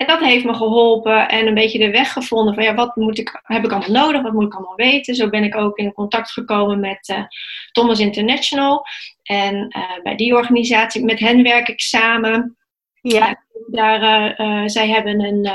en 0.00 0.06
dat 0.06 0.20
heeft 0.20 0.44
me 0.44 0.54
geholpen 0.54 1.28
en 1.28 1.46
een 1.46 1.54
beetje 1.54 1.78
de 1.78 1.90
weg 1.90 2.12
gevonden 2.12 2.54
van 2.54 2.64
ja, 2.64 2.74
wat 2.74 2.96
moet 2.96 3.18
ik, 3.18 3.40
heb 3.42 3.64
ik 3.64 3.70
allemaal 3.70 4.04
nodig, 4.04 4.22
wat 4.22 4.32
moet 4.32 4.46
ik 4.46 4.54
allemaal 4.54 4.76
weten. 4.76 5.14
Zo 5.14 5.28
ben 5.28 5.44
ik 5.44 5.56
ook 5.56 5.78
in 5.78 5.92
contact 5.92 6.30
gekomen 6.30 6.80
met 6.80 7.08
uh, 7.08 7.22
Thomas 7.72 7.98
International. 7.98 8.86
En 9.22 9.54
uh, 9.76 10.02
bij 10.02 10.16
die 10.16 10.34
organisatie, 10.34 11.04
met 11.04 11.18
hen 11.18 11.42
werk 11.42 11.68
ik 11.68 11.80
samen. 11.80 12.56
Ja. 13.00 13.42
daar, 13.66 14.40
uh, 14.40 14.62
zij 14.66 14.88
hebben 14.88 15.20
een, 15.20 15.52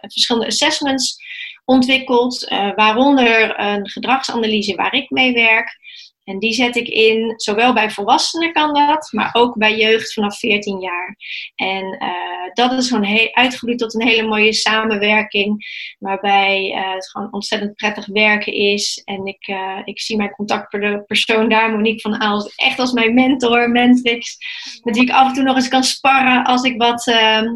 verschillende 0.00 0.46
assessments 0.46 1.16
ontwikkeld, 1.64 2.48
waaronder 2.74 3.60
een 3.60 3.88
gedragsanalyse 3.88 4.74
waar 4.74 4.94
ik 4.94 5.10
mee 5.10 5.32
werk. 5.32 5.78
En 6.26 6.38
die 6.38 6.52
zet 6.52 6.76
ik 6.76 6.88
in, 6.88 7.32
zowel 7.36 7.72
bij 7.72 7.90
volwassenen 7.90 8.52
kan 8.52 8.74
dat, 8.74 9.08
maar 9.12 9.30
ook 9.32 9.56
bij 9.56 9.76
jeugd 9.76 10.12
vanaf 10.12 10.38
14 10.38 10.80
jaar. 10.80 11.16
En 11.54 11.96
uh, 12.02 12.52
dat 12.52 12.72
is 12.72 12.88
gewoon 12.88 13.30
uitgegroeid 13.32 13.78
tot 13.78 13.94
een 13.94 14.06
hele 14.06 14.28
mooie 14.28 14.52
samenwerking, 14.52 15.66
waarbij 15.98 16.72
uh, 16.74 16.94
het 16.94 17.10
gewoon 17.10 17.32
ontzettend 17.32 17.74
prettig 17.74 18.06
werken 18.06 18.52
is. 18.52 19.02
En 19.04 19.26
ik, 19.26 19.48
uh, 19.48 19.80
ik 19.84 20.00
zie 20.00 20.16
mijn 20.16 20.30
contactpersoon 20.30 21.48
daar, 21.48 21.70
Monique 21.70 22.00
van 22.00 22.20
Aals, 22.20 22.54
echt 22.54 22.78
als 22.78 22.92
mijn 22.92 23.14
mentor, 23.14 23.70
mentrix, 23.70 24.36
met 24.82 24.94
wie 24.94 25.04
ik 25.04 25.10
af 25.10 25.28
en 25.28 25.34
toe 25.34 25.42
nog 25.42 25.56
eens 25.56 25.68
kan 25.68 25.84
sparren 25.84 26.44
als 26.44 26.62
ik 26.62 26.78
wat 26.78 27.06
ehm, 27.06 27.46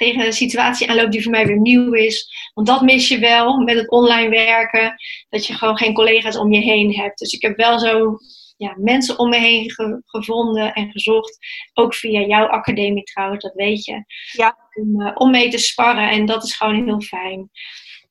tegen 0.00 0.26
een 0.26 0.32
situatie 0.32 0.90
aanloopt 0.90 1.12
die 1.12 1.22
voor 1.22 1.30
mij 1.30 1.46
weer 1.46 1.60
nieuw 1.60 1.92
is. 1.92 2.50
Want 2.54 2.66
dat 2.66 2.80
mis 2.80 3.08
je 3.08 3.18
wel 3.18 3.58
met 3.58 3.76
het 3.76 3.90
online 3.90 4.28
werken, 4.28 4.94
dat 5.28 5.46
je 5.46 5.54
gewoon 5.54 5.76
geen 5.76 5.94
collega's 5.94 6.36
om 6.36 6.52
je 6.52 6.60
heen 6.60 6.94
hebt. 6.94 7.18
Dus 7.18 7.32
ik 7.32 7.42
heb 7.42 7.56
wel 7.56 7.78
zo 7.78 8.16
ja, 8.56 8.74
mensen 8.76 9.18
om 9.18 9.28
me 9.28 9.38
heen 9.38 9.72
gevonden 10.04 10.72
en 10.72 10.90
gezocht. 10.90 11.38
Ook 11.74 11.94
via 11.94 12.20
jouw 12.20 12.46
academie 12.46 13.02
trouwens, 13.02 13.42
dat 13.42 13.54
weet 13.54 13.84
je. 13.84 14.04
Ja. 14.32 14.56
Om, 14.74 15.00
uh, 15.00 15.10
om 15.14 15.30
mee 15.30 15.50
te 15.50 15.58
sparren 15.58 16.10
en 16.10 16.26
dat 16.26 16.44
is 16.44 16.56
gewoon 16.56 16.84
heel 16.84 17.00
fijn. 17.00 17.50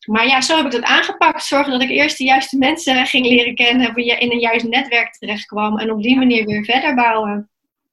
Maar 0.08 0.28
ja, 0.28 0.42
zo 0.42 0.56
heb 0.56 0.66
ik 0.66 0.72
dat 0.72 0.84
aangepakt. 0.84 1.44
Zorgen 1.44 1.72
dat 1.72 1.82
ik 1.82 1.90
eerst 1.90 2.18
de 2.18 2.24
juiste 2.24 2.58
mensen 2.58 3.06
ging 3.06 3.26
leren 3.26 3.56
kennen, 3.56 3.96
in 3.96 4.32
een 4.32 4.40
juist 4.40 4.66
netwerk 4.66 5.14
terecht 5.14 5.46
kwam 5.46 5.78
en 5.78 5.92
op 5.92 6.02
die 6.02 6.18
manier 6.18 6.46
weer 6.46 6.64
verder 6.64 6.96
bouwen. 6.96 7.50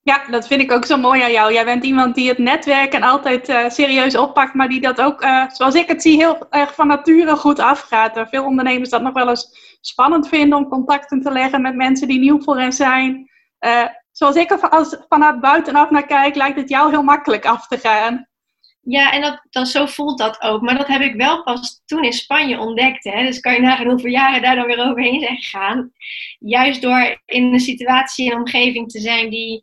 Ja, 0.06 0.24
dat 0.30 0.46
vind 0.46 0.60
ik 0.60 0.72
ook 0.72 0.84
zo 0.84 0.96
mooi 0.96 1.22
aan 1.22 1.32
jou. 1.32 1.52
Jij 1.52 1.64
bent 1.64 1.84
iemand 1.84 2.14
die 2.14 2.28
het 2.28 2.38
netwerken 2.38 3.02
altijd 3.02 3.48
uh, 3.48 3.68
serieus 3.68 4.16
oppakt, 4.16 4.54
maar 4.54 4.68
die 4.68 4.80
dat 4.80 5.00
ook, 5.00 5.22
uh, 5.22 5.50
zoals 5.50 5.74
ik 5.74 5.88
het 5.88 6.02
zie, 6.02 6.16
heel 6.16 6.46
erg 6.50 6.74
van 6.74 6.86
nature 6.86 7.36
goed 7.36 7.58
afgaat. 7.58 8.16
Uh, 8.16 8.26
veel 8.26 8.44
ondernemers 8.44 8.90
dat 8.90 9.02
nog 9.02 9.12
wel 9.12 9.28
eens 9.28 9.78
spannend 9.80 10.28
vinden 10.28 10.58
om 10.58 10.68
contacten 10.68 11.22
te 11.22 11.32
leggen 11.32 11.62
met 11.62 11.74
mensen 11.74 12.08
die 12.08 12.18
nieuw 12.18 12.42
voor 12.42 12.58
hen 12.58 12.72
zijn. 12.72 13.30
zoals 14.12 14.36
ik 14.36 14.50
er 14.50 14.58
vanuit 15.08 15.40
buitenaf 15.40 15.90
naar 15.90 16.06
kijk, 16.06 16.34
lijkt 16.34 16.60
het 16.60 16.68
jou 16.68 16.90
heel 16.90 17.02
makkelijk 17.02 17.46
af 17.46 17.66
te 17.66 17.78
gaan. 17.78 18.28
Ja, 18.80 19.12
en 19.12 19.20
dat, 19.20 19.40
dat, 19.50 19.68
zo 19.68 19.86
voelt 19.86 20.18
dat 20.18 20.40
ook. 20.40 20.62
Maar 20.62 20.76
dat 20.76 20.86
heb 20.86 21.00
ik 21.00 21.14
wel 21.14 21.42
pas 21.42 21.82
toen 21.84 22.04
in 22.04 22.12
Spanje 22.12 22.58
ontdekt. 22.58 23.04
Hè. 23.04 23.22
Dus 23.22 23.40
kan 23.40 23.52
je 23.52 23.60
nagaan 23.60 23.88
hoeveel 23.88 24.10
jaren 24.10 24.42
daar 24.42 24.56
dan 24.56 24.66
weer 24.66 24.88
overheen 24.88 25.20
zijn 25.20 25.36
gegaan. 25.36 25.92
Juist 26.38 26.82
door 26.82 27.22
in 27.24 27.52
een 27.52 27.60
situatie 27.60 28.30
en 28.30 28.38
omgeving 28.38 28.90
te 28.90 29.00
zijn 29.00 29.30
die 29.30 29.62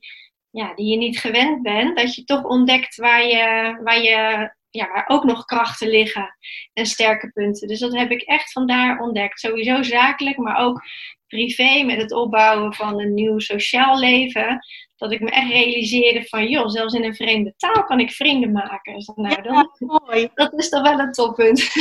ja, 0.53 0.73
die 0.75 0.91
je 0.91 0.97
niet 0.97 1.19
gewend 1.19 1.61
bent, 1.61 1.97
dat 1.97 2.15
je 2.15 2.23
toch 2.23 2.43
ontdekt 2.43 2.95
waar, 2.95 3.25
je, 3.25 3.77
waar, 3.83 4.01
je, 4.01 4.51
ja, 4.69 4.87
waar 4.87 5.05
ook 5.07 5.23
nog 5.23 5.45
krachten 5.45 5.87
liggen 5.87 6.35
en 6.73 6.85
sterke 6.85 7.31
punten. 7.31 7.67
Dus 7.67 7.79
dat 7.79 7.97
heb 7.97 8.11
ik 8.11 8.21
echt 8.21 8.51
vandaar 8.51 8.99
ontdekt. 8.99 9.39
Sowieso 9.39 9.83
zakelijk, 9.83 10.37
maar 10.37 10.57
ook 10.57 10.81
privé 11.27 11.83
met 11.83 11.97
het 11.97 12.11
opbouwen 12.11 12.73
van 12.73 12.99
een 12.99 13.13
nieuw 13.13 13.39
sociaal 13.39 13.99
leven. 13.99 14.59
Dat 14.95 15.11
ik 15.11 15.21
me 15.21 15.29
echt 15.29 15.49
realiseerde 15.49 16.23
van, 16.23 16.47
joh, 16.47 16.67
zelfs 16.67 16.93
in 16.93 17.03
een 17.03 17.15
vreemde 17.15 17.53
taal 17.57 17.83
kan 17.83 17.99
ik 17.99 18.11
vrienden 18.11 18.51
maken. 18.51 18.93
Dus 18.93 19.11
nou, 19.15 19.43
ja, 19.43 19.69
mooi. 19.79 20.29
Dat 20.33 20.53
is 20.53 20.69
toch 20.69 20.81
wel 20.81 20.99
een 20.99 21.11
toppunt. 21.11 21.71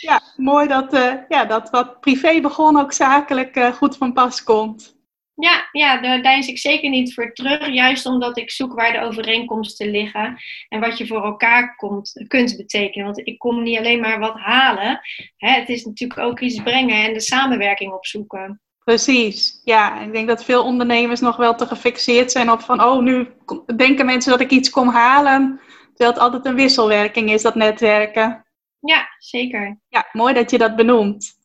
ja, 0.00 0.20
mooi 0.36 0.68
dat, 0.68 0.94
uh, 0.94 1.14
ja, 1.28 1.44
dat 1.44 1.70
wat 1.70 2.00
privé 2.00 2.40
begon 2.40 2.80
ook 2.80 2.92
zakelijk 2.92 3.56
uh, 3.56 3.72
goed 3.72 3.96
van 3.96 4.12
pas 4.12 4.42
komt. 4.42 5.00
Ja, 5.42 5.68
ja, 5.72 6.00
daar 6.00 6.22
deins 6.22 6.48
ik 6.48 6.58
zeker 6.58 6.90
niet 6.90 7.14
voor 7.14 7.32
terug. 7.32 7.68
Juist 7.68 8.06
omdat 8.06 8.38
ik 8.38 8.50
zoek 8.50 8.74
waar 8.74 8.92
de 8.92 9.00
overeenkomsten 9.00 9.90
liggen. 9.90 10.36
En 10.68 10.80
wat 10.80 10.98
je 10.98 11.06
voor 11.06 11.24
elkaar 11.24 11.76
komt, 11.76 12.24
kunt 12.28 12.56
betekenen. 12.56 13.04
Want 13.04 13.26
ik 13.26 13.38
kom 13.38 13.62
niet 13.62 13.78
alleen 13.78 14.00
maar 14.00 14.18
wat 14.18 14.38
halen. 14.38 15.00
Hè, 15.36 15.50
het 15.50 15.68
is 15.68 15.84
natuurlijk 15.84 16.20
ook 16.20 16.40
iets 16.40 16.62
brengen 16.62 17.04
en 17.04 17.12
de 17.12 17.20
samenwerking 17.20 17.92
opzoeken. 17.92 18.60
Precies, 18.84 19.60
ja. 19.64 20.00
Ik 20.00 20.12
denk 20.12 20.28
dat 20.28 20.44
veel 20.44 20.64
ondernemers 20.64 21.20
nog 21.20 21.36
wel 21.36 21.54
te 21.54 21.66
gefixeerd 21.66 22.32
zijn 22.32 22.50
op 22.50 22.60
van... 22.60 22.82
oh, 22.82 23.02
nu 23.02 23.28
denken 23.76 24.06
mensen 24.06 24.30
dat 24.30 24.40
ik 24.40 24.50
iets 24.50 24.70
kom 24.70 24.88
halen. 24.88 25.60
Terwijl 25.88 26.10
het 26.10 26.18
altijd 26.18 26.46
een 26.46 26.54
wisselwerking 26.54 27.30
is, 27.30 27.42
dat 27.42 27.54
netwerken. 27.54 28.44
Ja, 28.80 29.06
zeker. 29.18 29.78
Ja, 29.88 30.08
mooi 30.12 30.34
dat 30.34 30.50
je 30.50 30.58
dat 30.58 30.76
benoemt. 30.76 31.40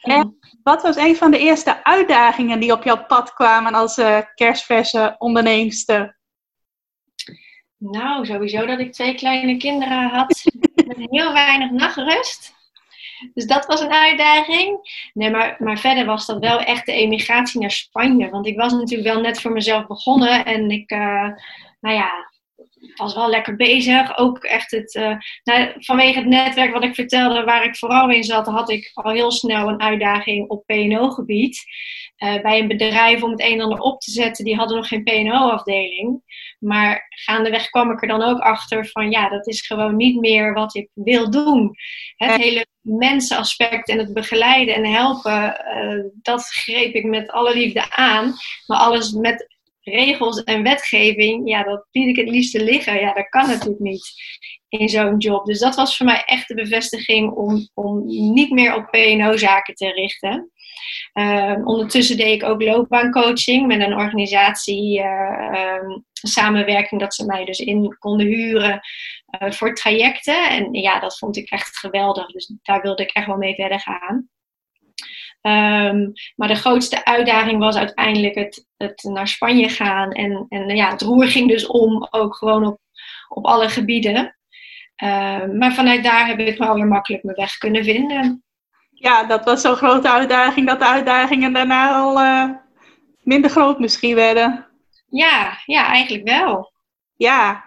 En 0.00 0.38
wat 0.62 0.82
was 0.82 0.96
een 0.96 1.16
van 1.16 1.30
de 1.30 1.38
eerste 1.38 1.84
uitdagingen 1.84 2.60
die 2.60 2.72
op 2.72 2.84
jouw 2.84 3.06
pad 3.06 3.34
kwamen 3.34 3.74
als 3.74 3.98
uh, 3.98 4.18
kerstverse 4.34 5.14
onderneemster? 5.18 6.18
Nou, 7.76 8.26
sowieso 8.26 8.66
dat 8.66 8.78
ik 8.78 8.92
twee 8.92 9.14
kleine 9.14 9.56
kinderen 9.56 10.08
had 10.08 10.44
met 10.86 10.96
heel 10.96 11.32
weinig 11.32 11.70
nachtrust. 11.70 12.56
Dus 13.34 13.46
dat 13.46 13.66
was 13.66 13.80
een 13.80 13.92
uitdaging. 13.92 14.78
Nee, 15.12 15.30
maar, 15.30 15.56
maar 15.58 15.78
verder 15.78 16.04
was 16.04 16.26
dat 16.26 16.38
wel 16.38 16.58
echt 16.60 16.86
de 16.86 16.92
emigratie 16.92 17.60
naar 17.60 17.70
Spanje. 17.70 18.30
Want 18.30 18.46
ik 18.46 18.56
was 18.56 18.72
natuurlijk 18.72 19.14
wel 19.14 19.20
net 19.20 19.40
voor 19.40 19.52
mezelf 19.52 19.86
begonnen. 19.86 20.44
En 20.44 20.70
ik, 20.70 20.90
uh, 20.90 21.28
nou 21.80 21.96
ja, 21.96 22.27
was 22.98 23.14
wel 23.14 23.30
lekker 23.30 23.56
bezig. 23.56 24.16
Ook 24.16 24.38
echt 24.38 24.70
het, 24.70 24.94
uh, 24.94 25.16
nou, 25.44 25.72
vanwege 25.78 26.18
het 26.18 26.28
netwerk 26.28 26.72
wat 26.72 26.84
ik 26.84 26.94
vertelde, 26.94 27.44
waar 27.44 27.64
ik 27.64 27.76
vooral 27.76 28.10
in 28.10 28.24
zat, 28.24 28.46
had 28.46 28.70
ik 28.70 28.90
al 28.94 29.12
heel 29.12 29.30
snel 29.30 29.68
een 29.68 29.80
uitdaging 29.80 30.48
op 30.48 30.66
PNO-gebied. 30.66 31.64
Uh, 32.18 32.34
eh, 32.34 32.42
bij 32.42 32.58
een 32.58 32.68
bedrijf 32.68 33.22
om 33.22 33.30
het 33.30 33.40
een 33.40 33.52
en 33.52 33.60
ander 33.60 33.78
op 33.78 34.00
te 34.00 34.10
zetten, 34.10 34.44
die 34.44 34.56
hadden 34.56 34.76
nog 34.76 34.88
geen 34.88 35.02
PNO-afdeling. 35.02 36.22
Maar 36.58 37.06
gaandeweg 37.08 37.68
kwam 37.70 37.90
ik 37.90 38.02
er 38.02 38.08
dan 38.08 38.22
ook 38.22 38.38
achter 38.38 38.86
van 38.86 39.10
ja, 39.10 39.28
dat 39.28 39.46
is 39.46 39.66
gewoon 39.66 39.96
niet 39.96 40.20
meer 40.20 40.52
wat 40.52 40.74
ik 40.74 40.90
wil 40.94 41.30
doen. 41.30 41.76
Het 42.16 42.36
hele 42.36 42.66
mensenaspect 42.80 43.88
en 43.88 43.98
het 43.98 44.12
begeleiden 44.12 44.74
en 44.74 44.84
helpen, 44.84 45.60
uh, 45.76 46.04
dat 46.22 46.44
greep 46.44 46.94
ik 46.94 47.04
met 47.04 47.30
alle 47.30 47.54
liefde 47.54 47.90
aan. 47.90 48.34
Maar 48.66 48.78
alles 48.78 49.12
met 49.12 49.57
regels 49.88 50.42
en 50.42 50.62
wetgeving, 50.62 51.48
ja, 51.48 51.62
dat 51.62 51.86
bied 51.90 52.08
ik 52.08 52.16
het 52.16 52.28
liefste 52.28 52.64
liggen. 52.64 53.00
Ja, 53.00 53.12
dat 53.12 53.28
kan 53.28 53.48
natuurlijk 53.48 53.80
niet 53.80 54.12
in 54.68 54.88
zo'n 54.88 55.16
job. 55.18 55.46
Dus 55.46 55.58
dat 55.58 55.74
was 55.74 55.96
voor 55.96 56.06
mij 56.06 56.22
echt 56.24 56.48
de 56.48 56.54
bevestiging 56.54 57.32
om, 57.32 57.68
om 57.74 58.06
niet 58.06 58.50
meer 58.50 58.74
op 58.74 58.90
PNO-zaken 58.90 59.74
te 59.74 59.92
richten. 59.92 60.52
Uh, 61.14 61.56
ondertussen 61.64 62.16
deed 62.16 62.42
ik 62.42 62.48
ook 62.48 62.62
loopbaancoaching 62.62 63.66
met 63.66 63.80
een 63.80 63.96
organisatie, 63.96 64.98
uh, 64.98 65.80
samenwerking, 66.12 67.00
dat 67.00 67.14
ze 67.14 67.26
mij 67.26 67.44
dus 67.44 67.58
in 67.58 67.96
konden 67.98 68.26
huren 68.26 68.80
uh, 69.40 69.50
voor 69.50 69.74
trajecten. 69.74 70.50
En 70.50 70.72
ja, 70.72 71.00
dat 71.00 71.18
vond 71.18 71.36
ik 71.36 71.50
echt 71.50 71.78
geweldig. 71.78 72.26
Dus 72.26 72.52
daar 72.62 72.82
wilde 72.82 73.02
ik 73.02 73.10
echt 73.10 73.26
wel 73.26 73.36
mee 73.36 73.54
verder 73.54 73.80
gaan. 73.80 74.28
Um, 75.42 76.12
maar 76.36 76.48
de 76.48 76.54
grootste 76.54 77.04
uitdaging 77.04 77.58
was 77.58 77.76
uiteindelijk 77.76 78.34
het, 78.34 78.66
het 78.76 79.02
naar 79.02 79.28
Spanje 79.28 79.68
gaan. 79.68 80.12
En, 80.12 80.46
en 80.48 80.76
ja, 80.76 80.90
het 80.90 81.02
roer 81.02 81.26
ging 81.26 81.48
dus 81.48 81.66
om, 81.66 82.06
ook 82.10 82.36
gewoon 82.36 82.66
op, 82.66 82.80
op 83.28 83.44
alle 83.44 83.68
gebieden. 83.68 84.36
Um, 85.04 85.58
maar 85.58 85.74
vanuit 85.74 86.02
daar 86.04 86.26
heb 86.26 86.38
ik 86.38 86.58
wel 86.58 86.74
weer 86.74 86.86
makkelijk 86.86 87.22
mijn 87.22 87.36
weg 87.36 87.58
kunnen 87.58 87.84
vinden. 87.84 88.42
Ja, 88.90 89.24
dat 89.24 89.44
was 89.44 89.60
zo'n 89.60 89.76
grote 89.76 90.10
uitdaging 90.10 90.66
dat 90.66 90.78
de 90.78 90.86
uitdagingen 90.86 91.52
daarna 91.52 91.94
al 91.94 92.20
uh, 92.20 92.50
minder 93.22 93.50
groot 93.50 93.78
misschien 93.78 94.14
werden. 94.14 94.66
Ja, 95.08 95.58
ja, 95.64 95.86
eigenlijk 95.86 96.28
wel. 96.28 96.72
Ja, 97.16 97.64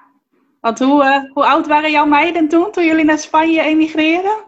Want 0.62 0.80
hoe, 0.80 1.30
hoe 1.34 1.46
oud 1.46 1.68
waren 1.68 1.92
jouw 1.92 2.06
meiden 2.06 2.48
toen, 2.48 2.72
toen 2.72 2.86
jullie 2.86 3.06
naar 3.06 3.18
Spanje 3.18 3.62
emigreerden? 3.62 4.44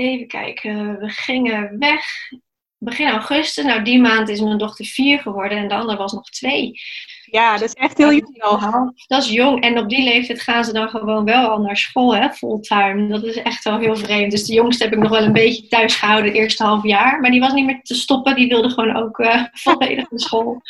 Even 0.00 0.26
kijken, 0.26 0.98
we 0.98 1.08
gingen 1.08 1.78
weg 1.78 2.04
begin 2.80 3.08
augustus. 3.08 3.64
Nou, 3.64 3.82
die 3.82 4.00
maand 4.00 4.28
is 4.28 4.40
mijn 4.40 4.58
dochter 4.58 4.84
vier 4.84 5.18
geworden 5.18 5.58
en 5.58 5.68
de 5.68 5.74
andere 5.74 5.98
was 5.98 6.12
nog 6.12 6.30
twee. 6.30 6.72
Ja, 7.24 7.52
dat 7.52 7.62
is 7.62 7.72
echt 7.72 7.98
heel 7.98 8.12
jong. 8.12 9.04
Dat 9.06 9.22
is 9.22 9.30
jong. 9.30 9.62
En 9.62 9.78
op 9.78 9.88
die 9.88 10.04
leeftijd 10.04 10.40
gaan 10.40 10.64
ze 10.64 10.72
dan 10.72 10.88
gewoon 10.88 11.24
wel 11.24 11.48
al 11.48 11.60
naar 11.60 11.76
school, 11.76 12.14
hè, 12.14 12.30
fulltime. 12.30 13.08
Dat 13.08 13.24
is 13.24 13.36
echt 13.36 13.64
wel 13.64 13.78
heel 13.78 13.96
vreemd. 13.96 14.30
Dus 14.30 14.44
de 14.44 14.54
jongste 14.54 14.84
heb 14.84 14.92
ik 14.92 14.98
nog 14.98 15.10
wel 15.10 15.22
een 15.22 15.32
beetje 15.32 15.68
thuis 15.68 15.94
gehouden 15.94 16.30
het 16.30 16.40
eerste 16.40 16.64
half 16.64 16.82
jaar. 16.82 17.20
Maar 17.20 17.30
die 17.30 17.40
was 17.40 17.52
niet 17.52 17.66
meer 17.66 17.80
te 17.82 17.94
stoppen. 17.94 18.34
Die 18.34 18.48
wilde 18.48 18.70
gewoon 18.70 18.96
ook 18.96 19.18
uh, 19.18 19.44
volledig 19.64 20.10
naar 20.10 20.20
school. 20.20 20.62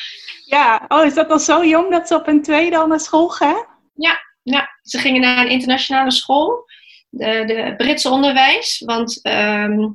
Ja, 0.44 0.84
oh, 0.88 1.04
is 1.04 1.14
dat 1.14 1.30
al 1.30 1.38
zo 1.38 1.64
jong 1.64 1.90
dat 1.90 2.08
ze 2.08 2.14
op 2.14 2.26
een 2.26 2.42
tweede 2.42 2.78
al 2.78 2.86
naar 2.86 3.00
school 3.00 3.28
gaan? 3.28 3.66
Ja, 3.94 4.20
ja, 4.42 4.78
ze 4.82 4.98
gingen 4.98 5.20
naar 5.20 5.44
een 5.44 5.50
internationale 5.50 6.10
school. 6.10 6.64
De, 7.10 7.44
de 7.46 7.74
Britse 7.76 8.08
onderwijs. 8.08 8.82
Want 8.86 9.22
ehm, 9.22 9.88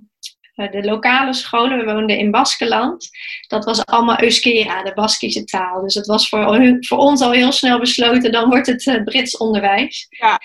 eh, 0.55 0.71
de 0.71 0.83
lokale 0.83 1.33
scholen, 1.33 1.77
we 1.77 1.93
woonden 1.93 2.17
in 2.17 2.31
Baskeland, 2.31 3.09
dat 3.47 3.65
was 3.65 3.85
allemaal 3.85 4.21
Euskera, 4.21 4.83
de 4.83 4.93
Baskische 4.93 5.43
taal. 5.43 5.81
Dus 5.81 5.93
het 5.93 6.05
was 6.05 6.29
voor, 6.29 6.77
voor 6.79 6.97
ons 6.97 7.21
al 7.21 7.31
heel 7.31 7.51
snel 7.51 7.79
besloten, 7.79 8.31
dan 8.31 8.49
wordt 8.49 8.67
het 8.67 8.85
uh, 8.85 9.03
Brits 9.03 9.37
onderwijs. 9.37 10.07
Ja. 10.09 10.39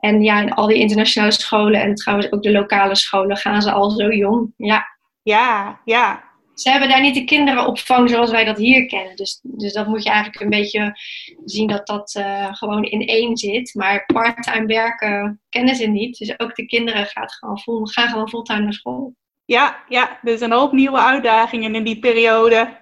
En 0.00 0.22
ja, 0.22 0.40
in 0.40 0.54
al 0.54 0.66
die 0.66 0.78
internationale 0.78 1.32
scholen 1.32 1.80
en 1.80 1.94
trouwens 1.94 2.32
ook 2.32 2.42
de 2.42 2.52
lokale 2.52 2.94
scholen 2.94 3.36
gaan 3.36 3.62
ze 3.62 3.72
al 3.72 3.90
zo 3.90 4.12
jong. 4.12 4.52
Ja, 4.56 4.84
ja. 5.22 5.80
ja. 5.84 6.31
Ze 6.62 6.70
hebben 6.70 6.88
daar 6.88 7.00
niet 7.00 7.14
de 7.14 7.24
kinderenopvang 7.24 8.10
zoals 8.10 8.30
wij 8.30 8.44
dat 8.44 8.58
hier 8.58 8.86
kennen. 8.86 9.16
Dus, 9.16 9.40
dus 9.42 9.72
dat 9.72 9.86
moet 9.86 10.02
je 10.02 10.10
eigenlijk 10.10 10.40
een 10.40 10.50
beetje 10.50 10.98
zien 11.44 11.66
dat 11.66 11.86
dat 11.86 12.14
uh, 12.18 12.54
gewoon 12.54 12.84
in 12.84 13.06
één 13.06 13.36
zit. 13.36 13.74
Maar 13.74 14.04
parttime 14.06 14.66
werken 14.66 15.40
kennen 15.48 15.76
ze 15.76 15.86
niet. 15.86 16.18
Dus 16.18 16.38
ook 16.38 16.54
de 16.54 16.66
kinderen 16.66 17.06
gaat 17.06 17.32
gewoon 17.32 17.58
full, 17.58 17.80
gaan 17.82 18.08
gewoon 18.08 18.28
fulltime 18.28 18.60
naar 18.60 18.72
school. 18.72 19.14
Ja, 19.44 19.84
ja, 19.88 20.18
dus 20.22 20.40
een 20.40 20.52
hoop 20.52 20.72
nieuwe 20.72 20.98
uitdagingen 20.98 21.74
in 21.74 21.84
die 21.84 21.98
periode. 21.98 22.80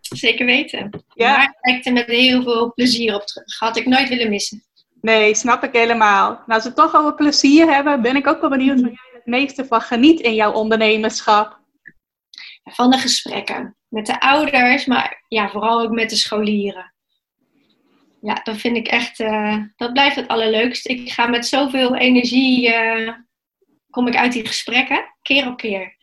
Zeker 0.00 0.46
weten. 0.46 1.04
Ja. 1.14 1.36
Maar 1.36 1.42
ik 1.42 1.58
kijk 1.60 1.86
er 1.86 1.92
met 1.92 2.06
heel 2.06 2.42
veel 2.42 2.72
plezier 2.72 3.14
op 3.14 3.22
terug. 3.22 3.58
Had 3.58 3.76
ik 3.76 3.86
nooit 3.86 4.08
willen 4.08 4.30
missen. 4.30 4.62
Nee, 5.00 5.34
snap 5.34 5.64
ik 5.64 5.72
helemaal. 5.72 6.30
Nou, 6.30 6.44
als 6.46 6.64
we 6.64 6.72
toch 6.72 6.94
al 6.94 7.02
wat 7.02 7.16
plezier 7.16 7.72
hebben, 7.74 8.02
ben 8.02 8.16
ik 8.16 8.26
ook 8.26 8.40
wel 8.40 8.50
benieuwd 8.50 8.80
waar 8.80 8.90
jij 8.90 9.10
het 9.12 9.26
meeste 9.26 9.66
van 9.66 9.80
geniet 9.80 10.20
in 10.20 10.34
jouw 10.34 10.52
ondernemerschap. 10.52 11.57
Van 12.70 12.90
de 12.90 12.98
gesprekken 12.98 13.76
met 13.88 14.06
de 14.06 14.20
ouders, 14.20 14.84
maar 14.84 15.24
ja, 15.28 15.50
vooral 15.50 15.80
ook 15.80 15.90
met 15.90 16.10
de 16.10 16.16
scholieren. 16.16 16.92
Ja, 18.20 18.40
dat 18.42 18.56
vind 18.56 18.76
ik 18.76 18.86
echt, 18.86 19.20
uh, 19.20 19.56
dat 19.76 19.92
blijft 19.92 20.16
het 20.16 20.28
allerleukste. 20.28 20.88
Ik 20.88 21.12
ga 21.12 21.26
met 21.26 21.46
zoveel 21.46 21.96
energie, 21.96 22.68
uh, 22.68 23.12
kom 23.90 24.06
ik 24.06 24.16
uit 24.16 24.32
die 24.32 24.46
gesprekken, 24.46 25.14
keer 25.22 25.46
op 25.46 25.56
keer. 25.56 25.96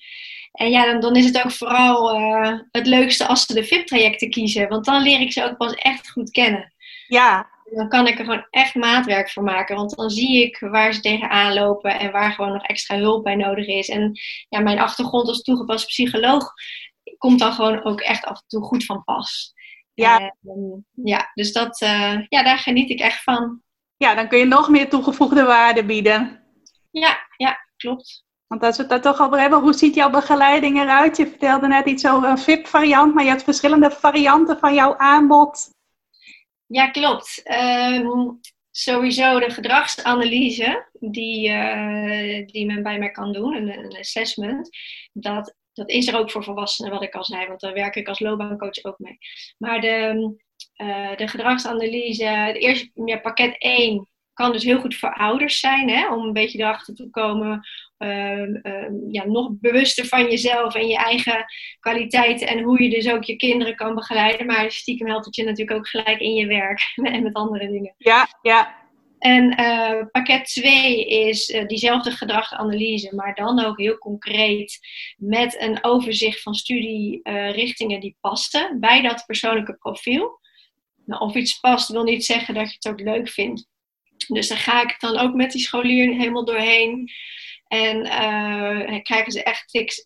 En 0.51 0.69
ja, 0.69 0.85
dan, 0.85 0.99
dan 0.99 1.15
is 1.15 1.25
het 1.25 1.43
ook 1.45 1.51
vooral 1.51 2.15
uh, 2.15 2.59
het 2.71 2.87
leukste 2.87 3.25
als 3.25 3.45
ze 3.45 3.53
de 3.53 3.63
VIP-trajecten 3.63 4.29
kiezen. 4.29 4.67
Want 4.67 4.85
dan 4.85 5.01
leer 5.01 5.19
ik 5.19 5.31
ze 5.31 5.43
ook 5.43 5.57
pas 5.57 5.73
echt 5.73 6.09
goed 6.09 6.31
kennen. 6.31 6.73
Ja. 7.07 7.49
Dan 7.71 7.89
kan 7.89 8.07
ik 8.07 8.19
er 8.19 8.25
gewoon 8.25 8.47
echt 8.49 8.75
maatwerk 8.75 9.31
voor 9.31 9.43
maken. 9.43 9.75
Want 9.75 9.95
dan 9.95 10.09
zie 10.09 10.43
ik 10.43 10.59
waar 10.59 10.93
ze 10.93 10.99
tegenaan 10.99 11.53
lopen 11.53 11.99
en 11.99 12.11
waar 12.11 12.31
gewoon 12.31 12.53
nog 12.53 12.63
extra 12.63 12.97
hulp 12.97 13.23
bij 13.23 13.35
nodig 13.35 13.67
is. 13.67 13.89
En 13.89 14.11
ja, 14.49 14.59
mijn 14.59 14.79
achtergrond 14.79 15.27
als 15.27 15.41
toegepast 15.41 15.87
psycholoog 15.87 16.53
komt 17.17 17.39
dan 17.39 17.53
gewoon 17.53 17.83
ook 17.83 18.01
echt 18.01 18.25
af 18.25 18.37
en 18.37 18.47
toe 18.47 18.63
goed 18.63 18.85
van 18.85 19.03
pas. 19.03 19.53
Ja. 19.93 20.33
En, 20.43 20.85
ja, 20.91 21.31
dus 21.33 21.53
dat, 21.53 21.81
uh, 21.81 22.25
ja, 22.29 22.43
daar 22.43 22.57
geniet 22.57 22.89
ik 22.89 22.99
echt 22.99 23.23
van. 23.23 23.61
Ja, 23.97 24.15
dan 24.15 24.27
kun 24.27 24.39
je 24.39 24.45
nog 24.45 24.69
meer 24.69 24.89
toegevoegde 24.89 25.43
waarde 25.43 25.85
bieden. 25.85 26.43
Ja, 26.91 27.17
ja, 27.37 27.57
klopt. 27.77 28.25
Want 28.47 28.63
als 28.63 28.75
we 28.75 28.81
het 28.81 28.91
daar 28.91 29.01
toch 29.13 29.25
over 29.25 29.39
hebben, 29.39 29.59
hoe 29.59 29.73
ziet 29.73 29.95
jouw 29.95 30.09
begeleiding 30.09 30.79
eruit? 30.79 31.17
Je 31.17 31.27
vertelde 31.27 31.67
net 31.67 31.85
iets 31.85 32.07
over 32.07 32.29
een 32.29 32.37
VIP-variant, 32.37 33.13
maar 33.13 33.23
je 33.23 33.29
hebt 33.29 33.43
verschillende 33.43 33.91
varianten 33.91 34.59
van 34.59 34.73
jouw 34.73 34.97
aanbod. 34.97 35.73
Ja, 36.67 36.89
klopt. 36.89 37.41
Ehm, 37.43 38.07
sowieso 38.71 39.39
de 39.39 39.49
gedragsanalyse 39.49 40.89
die, 40.99 41.49
uh, 41.49 42.45
die 42.45 42.65
men 42.65 42.83
bij 42.83 42.99
mij 42.99 43.11
kan 43.11 43.33
doen, 43.33 43.55
een, 43.55 43.97
assessment, 43.97 44.69
dat, 45.13 45.55
dat 45.73 45.89
is 45.89 46.07
er 46.07 46.17
ook 46.17 46.31
voor 46.31 46.43
volwassenen, 46.43 46.91
wat 46.91 47.03
ik 47.03 47.15
al 47.15 47.25
zei, 47.25 47.47
want 47.47 47.59
daar 47.59 47.73
werk 47.73 47.95
ik 47.95 48.07
als 48.07 48.19
loopbaancoach 48.19 48.83
ook 48.83 48.99
mee. 48.99 49.17
Maar 49.57 49.81
de, 49.81 50.35
uh, 50.77 51.15
de 51.15 51.27
gedragsanalyse, 51.27 52.25
het 52.25 52.55
eerste 52.55 52.91
ja, 53.05 53.17
pakket 53.17 53.55
1 53.57 54.09
kan 54.33 54.51
dus 54.51 54.63
heel 54.63 54.79
goed 54.79 54.95
voor 54.95 55.13
ouders 55.13 55.59
zijn, 55.59 55.89
hè, 55.89 56.13
om 56.13 56.23
een 56.23 56.33
beetje 56.33 56.59
erachter 56.59 56.95
te 56.95 57.09
komen, 57.09 57.67
uh, 57.97 58.87
ja, 59.09 59.25
nog 59.25 59.49
bewuster 59.59 60.05
van 60.05 60.29
jezelf 60.29 60.75
en 60.75 60.87
je 60.87 60.97
eigen 60.97 61.45
kwaliteiten 61.79 62.47
en 62.47 62.61
hoe 62.61 62.83
je 62.83 62.89
dus 62.89 63.09
ook 63.09 63.23
je 63.23 63.35
kinderen 63.35 63.75
kan 63.75 63.95
begeleiden. 63.95 64.45
Maar 64.45 64.71
stiekem 64.71 65.07
helpt 65.07 65.25
het 65.25 65.35
je 65.35 65.43
natuurlijk 65.43 65.77
ook 65.77 65.87
gelijk 65.87 66.19
in 66.19 66.33
je 66.33 66.47
werk 66.47 66.81
en 67.13 67.23
met 67.23 67.33
andere 67.33 67.67
dingen. 67.67 67.95
Ja, 67.97 68.27
ja. 68.41 68.83
En 69.19 69.61
uh, 69.61 70.05
pakket 70.11 70.45
2 70.45 71.05
is 71.05 71.49
uh, 71.49 71.67
diezelfde 71.67 72.11
gedragsanalyse, 72.11 73.15
maar 73.15 73.35
dan 73.35 73.65
ook 73.65 73.77
heel 73.77 73.97
concreet 73.97 74.79
met 75.17 75.61
een 75.61 75.83
overzicht 75.83 76.41
van 76.41 76.53
studierichtingen 76.53 77.99
die 77.99 78.17
passen 78.21 78.79
bij 78.79 79.01
dat 79.01 79.23
persoonlijke 79.25 79.75
profiel. 79.77 80.39
Nou, 81.05 81.21
of 81.21 81.35
iets 81.35 81.59
past 81.59 81.89
wil 81.89 82.03
niet 82.03 82.25
zeggen 82.25 82.53
dat 82.53 82.67
je 82.69 82.75
het 82.79 82.87
ook 82.87 83.07
leuk 83.07 83.29
vindt. 83.29 83.67
Dus 84.27 84.47
daar 84.47 84.57
ga 84.57 84.81
ik 84.81 84.99
dan 84.99 85.17
ook 85.17 85.33
met 85.33 85.51
die 85.51 85.61
scholier 85.61 86.15
helemaal 86.15 86.45
doorheen. 86.45 87.11
En 87.75 88.05
uh, 88.05 89.01
krijgen 89.01 89.31
ze 89.31 89.43
echt 89.43 89.69
tips, 89.69 90.03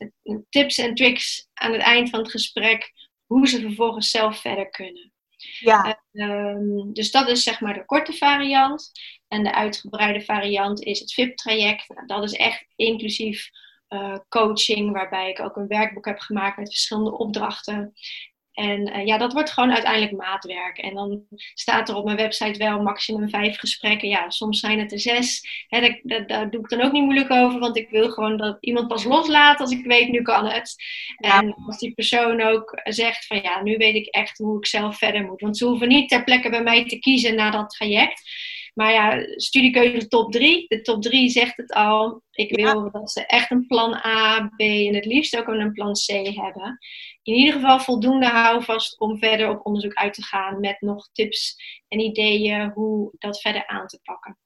tips 0.50 0.78
en 0.78 0.96
tricks 0.96 1.48
aan 1.54 1.72
het 1.72 1.82
eind 1.82 2.10
van 2.10 2.20
het 2.20 2.32
gesprek 2.32 2.92
hoe 3.26 3.48
ze 3.48 3.62
vervolgens 3.62 4.12
zelf 4.12 4.42
verder 4.42 4.70
kunnen. 4.70 5.14
Ja. 5.60 6.02
Um, 6.12 6.94
dus 6.94 7.12
dat 7.12 7.30
is 7.30 7.44
zeg 7.44 7.62
maar 7.62 7.74
de 7.74 7.86
korte 7.86 8.14
variant. 8.14 8.92
En 9.28 9.44
de 9.44 9.54
uitgebreide 9.54 10.22
variant 10.22 10.84
is 10.84 11.00
het 11.00 11.14
VIP-traject. 11.14 11.88
Nou, 11.88 12.08
dat 12.08 12.24
is 12.24 12.34
echt 12.34 12.66
inclusief 12.76 13.50
uh, 13.90 14.18
coaching, 14.30 14.92
waarbij 14.92 15.30
ik 15.30 15.40
ook 15.40 15.56
een 15.56 15.68
werkboek 15.68 16.06
heb 16.06 16.20
gemaakt 16.20 16.58
met 16.58 16.70
verschillende 16.70 17.18
opdrachten. 17.18 17.94
En 18.54 18.88
uh, 18.88 19.06
ja, 19.06 19.18
dat 19.18 19.34
wordt 19.34 19.52
gewoon 19.52 19.72
uiteindelijk 19.72 20.12
maatwerk. 20.12 20.78
En 20.78 20.94
dan 20.94 21.24
staat 21.54 21.90
er 21.90 21.96
op 21.96 22.06
mijn 22.06 22.18
website 22.18 22.60
wel 22.60 22.82
maximum 22.82 23.30
vijf 23.30 23.60
gesprekken. 23.60 24.10
Ja, 24.10 24.30
soms 24.30 24.60
zijn 24.60 24.80
het 24.80 24.92
er 24.92 25.00
zes. 25.00 25.42
Hè, 25.68 25.80
daar, 25.80 26.00
daar, 26.04 26.28
daar, 26.28 26.50
doe 26.50 26.62
ik 26.62 26.70
dan 26.70 26.82
ook 26.82 26.92
niet 26.92 27.04
moeilijk 27.04 27.32
over, 27.32 27.60
want 27.60 27.78
ik 27.78 27.90
wil 27.90 28.10
gewoon 28.10 28.38
dat 28.38 28.58
iemand 28.60 28.88
pas 28.88 29.04
loslaat 29.04 29.60
als 29.60 29.72
ik 29.72 29.86
weet, 29.86 30.10
nu 30.10 30.22
kan 30.22 30.46
het. 30.46 30.76
En 31.18 31.54
als 31.68 31.78
die 31.78 31.94
persoon 31.94 32.42
ook 32.42 32.80
zegt 32.84 33.26
van 33.26 33.42
ja, 33.42 33.62
nu 33.62 33.78
weet 33.78 33.96
ik 33.96 34.06
echt 34.06 34.38
hoe 34.38 34.58
ik 34.58 34.66
zelf 34.66 34.98
verder 34.98 35.26
moet. 35.26 35.42
Want 35.42 35.58
ze 35.58 35.66
hoeven 35.66 35.88
niet 35.88 36.10
ter 36.10 36.24
plekke 36.24 36.50
bij 36.50 36.64
mij 36.64 36.86
te 36.86 37.00
kiezen 37.00 37.36
na 37.36 37.52
dat 37.52 37.70
traject. 37.70 38.22
Maar 38.74 38.92
ja, 38.92 39.26
studiekeuze 39.36 40.08
top 40.08 40.32
3. 40.32 40.66
De 40.68 40.82
top 40.82 41.02
3 41.02 41.30
zegt 41.30 41.58
het 41.58 41.74
al. 41.74 42.22
Ik 42.32 42.56
wil 42.56 42.92
dat 42.92 43.12
ze 43.12 43.26
echt 43.26 43.52
een 43.52 43.68
plan 43.68 43.94
A, 43.94 44.48
B 44.56 44.60
en 44.60 44.96
het 44.96 45.06
liefst 45.06 45.38
ook 45.38 45.48
een 45.48 45.74
plan 45.74 45.94
C 45.94 46.36
hebben. 46.36 46.80
In 47.24 47.34
ieder 47.34 47.54
geval 47.54 47.80
voldoende 47.80 48.28
houvast 48.28 49.00
om 49.00 49.18
verder 49.18 49.50
op 49.50 49.66
onderzoek 49.66 49.94
uit 49.94 50.14
te 50.14 50.24
gaan 50.24 50.60
met 50.60 50.82
nog 50.82 51.10
tips 51.12 51.56
en 51.88 52.00
ideeën 52.00 52.72
hoe 52.74 53.12
dat 53.18 53.42
verder 53.42 53.68
aan 53.68 53.88
te 53.88 54.00
pakken. 54.04 54.38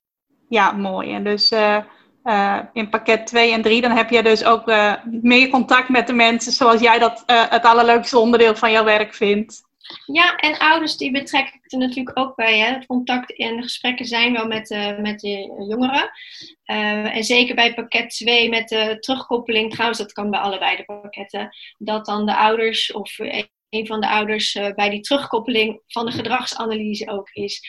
Ja, 0.49 0.71
mooi. 0.71 1.13
En 1.13 1.23
dus 1.23 1.51
uh, 1.51 1.77
uh, 2.23 2.59
in 2.73 2.89
pakket 2.89 3.27
2 3.27 3.51
en 3.51 3.61
3, 3.61 3.81
dan 3.81 3.91
heb 3.91 4.09
je 4.09 4.23
dus 4.23 4.43
ook 4.43 4.67
uh, 4.67 4.93
meer 5.05 5.49
contact 5.49 5.89
met 5.89 6.07
de 6.07 6.13
mensen 6.13 6.51
zoals 6.51 6.81
jij 6.81 6.99
dat 6.99 7.23
het 7.25 7.63
allerleukste 7.63 8.17
onderdeel 8.19 8.55
van 8.55 8.71
jouw 8.71 8.83
werk 8.83 9.13
vindt. 9.13 9.63
Ja, 10.05 10.35
en 10.35 10.57
ouders 10.57 10.97
die 10.97 11.11
betrek 11.11 11.47
ik 11.47 11.71
er 11.71 11.77
natuurlijk 11.77 12.19
ook 12.19 12.35
bij. 12.35 12.59
Hè. 12.59 12.73
Het 12.73 12.85
contact 12.85 13.37
en 13.37 13.61
gesprekken 13.61 14.05
zijn 14.05 14.33
wel 14.33 14.47
met, 14.47 14.71
uh, 14.71 14.97
met 14.97 15.19
de 15.19 15.65
jongeren. 15.67 16.11
Uh, 16.65 17.15
en 17.15 17.23
zeker 17.23 17.55
bij 17.55 17.73
pakket 17.73 18.09
2 18.09 18.49
met 18.49 18.69
de 18.69 18.97
terugkoppeling, 18.99 19.71
trouwens 19.71 19.99
dat 19.99 20.13
kan 20.13 20.29
bij 20.29 20.39
allebei 20.39 20.75
de 20.75 20.83
pakketten, 20.85 21.55
dat 21.77 22.05
dan 22.05 22.25
de 22.25 22.35
ouders 22.35 22.91
of 22.91 23.17
een 23.73 23.87
van 23.87 24.01
de 24.01 24.09
ouders 24.09 24.55
uh, 24.55 24.73
bij 24.73 24.89
die 24.89 25.01
terugkoppeling 25.01 25.81
van 25.87 26.05
de 26.05 26.11
gedragsanalyse 26.11 27.09
ook 27.09 27.29
is. 27.29 27.61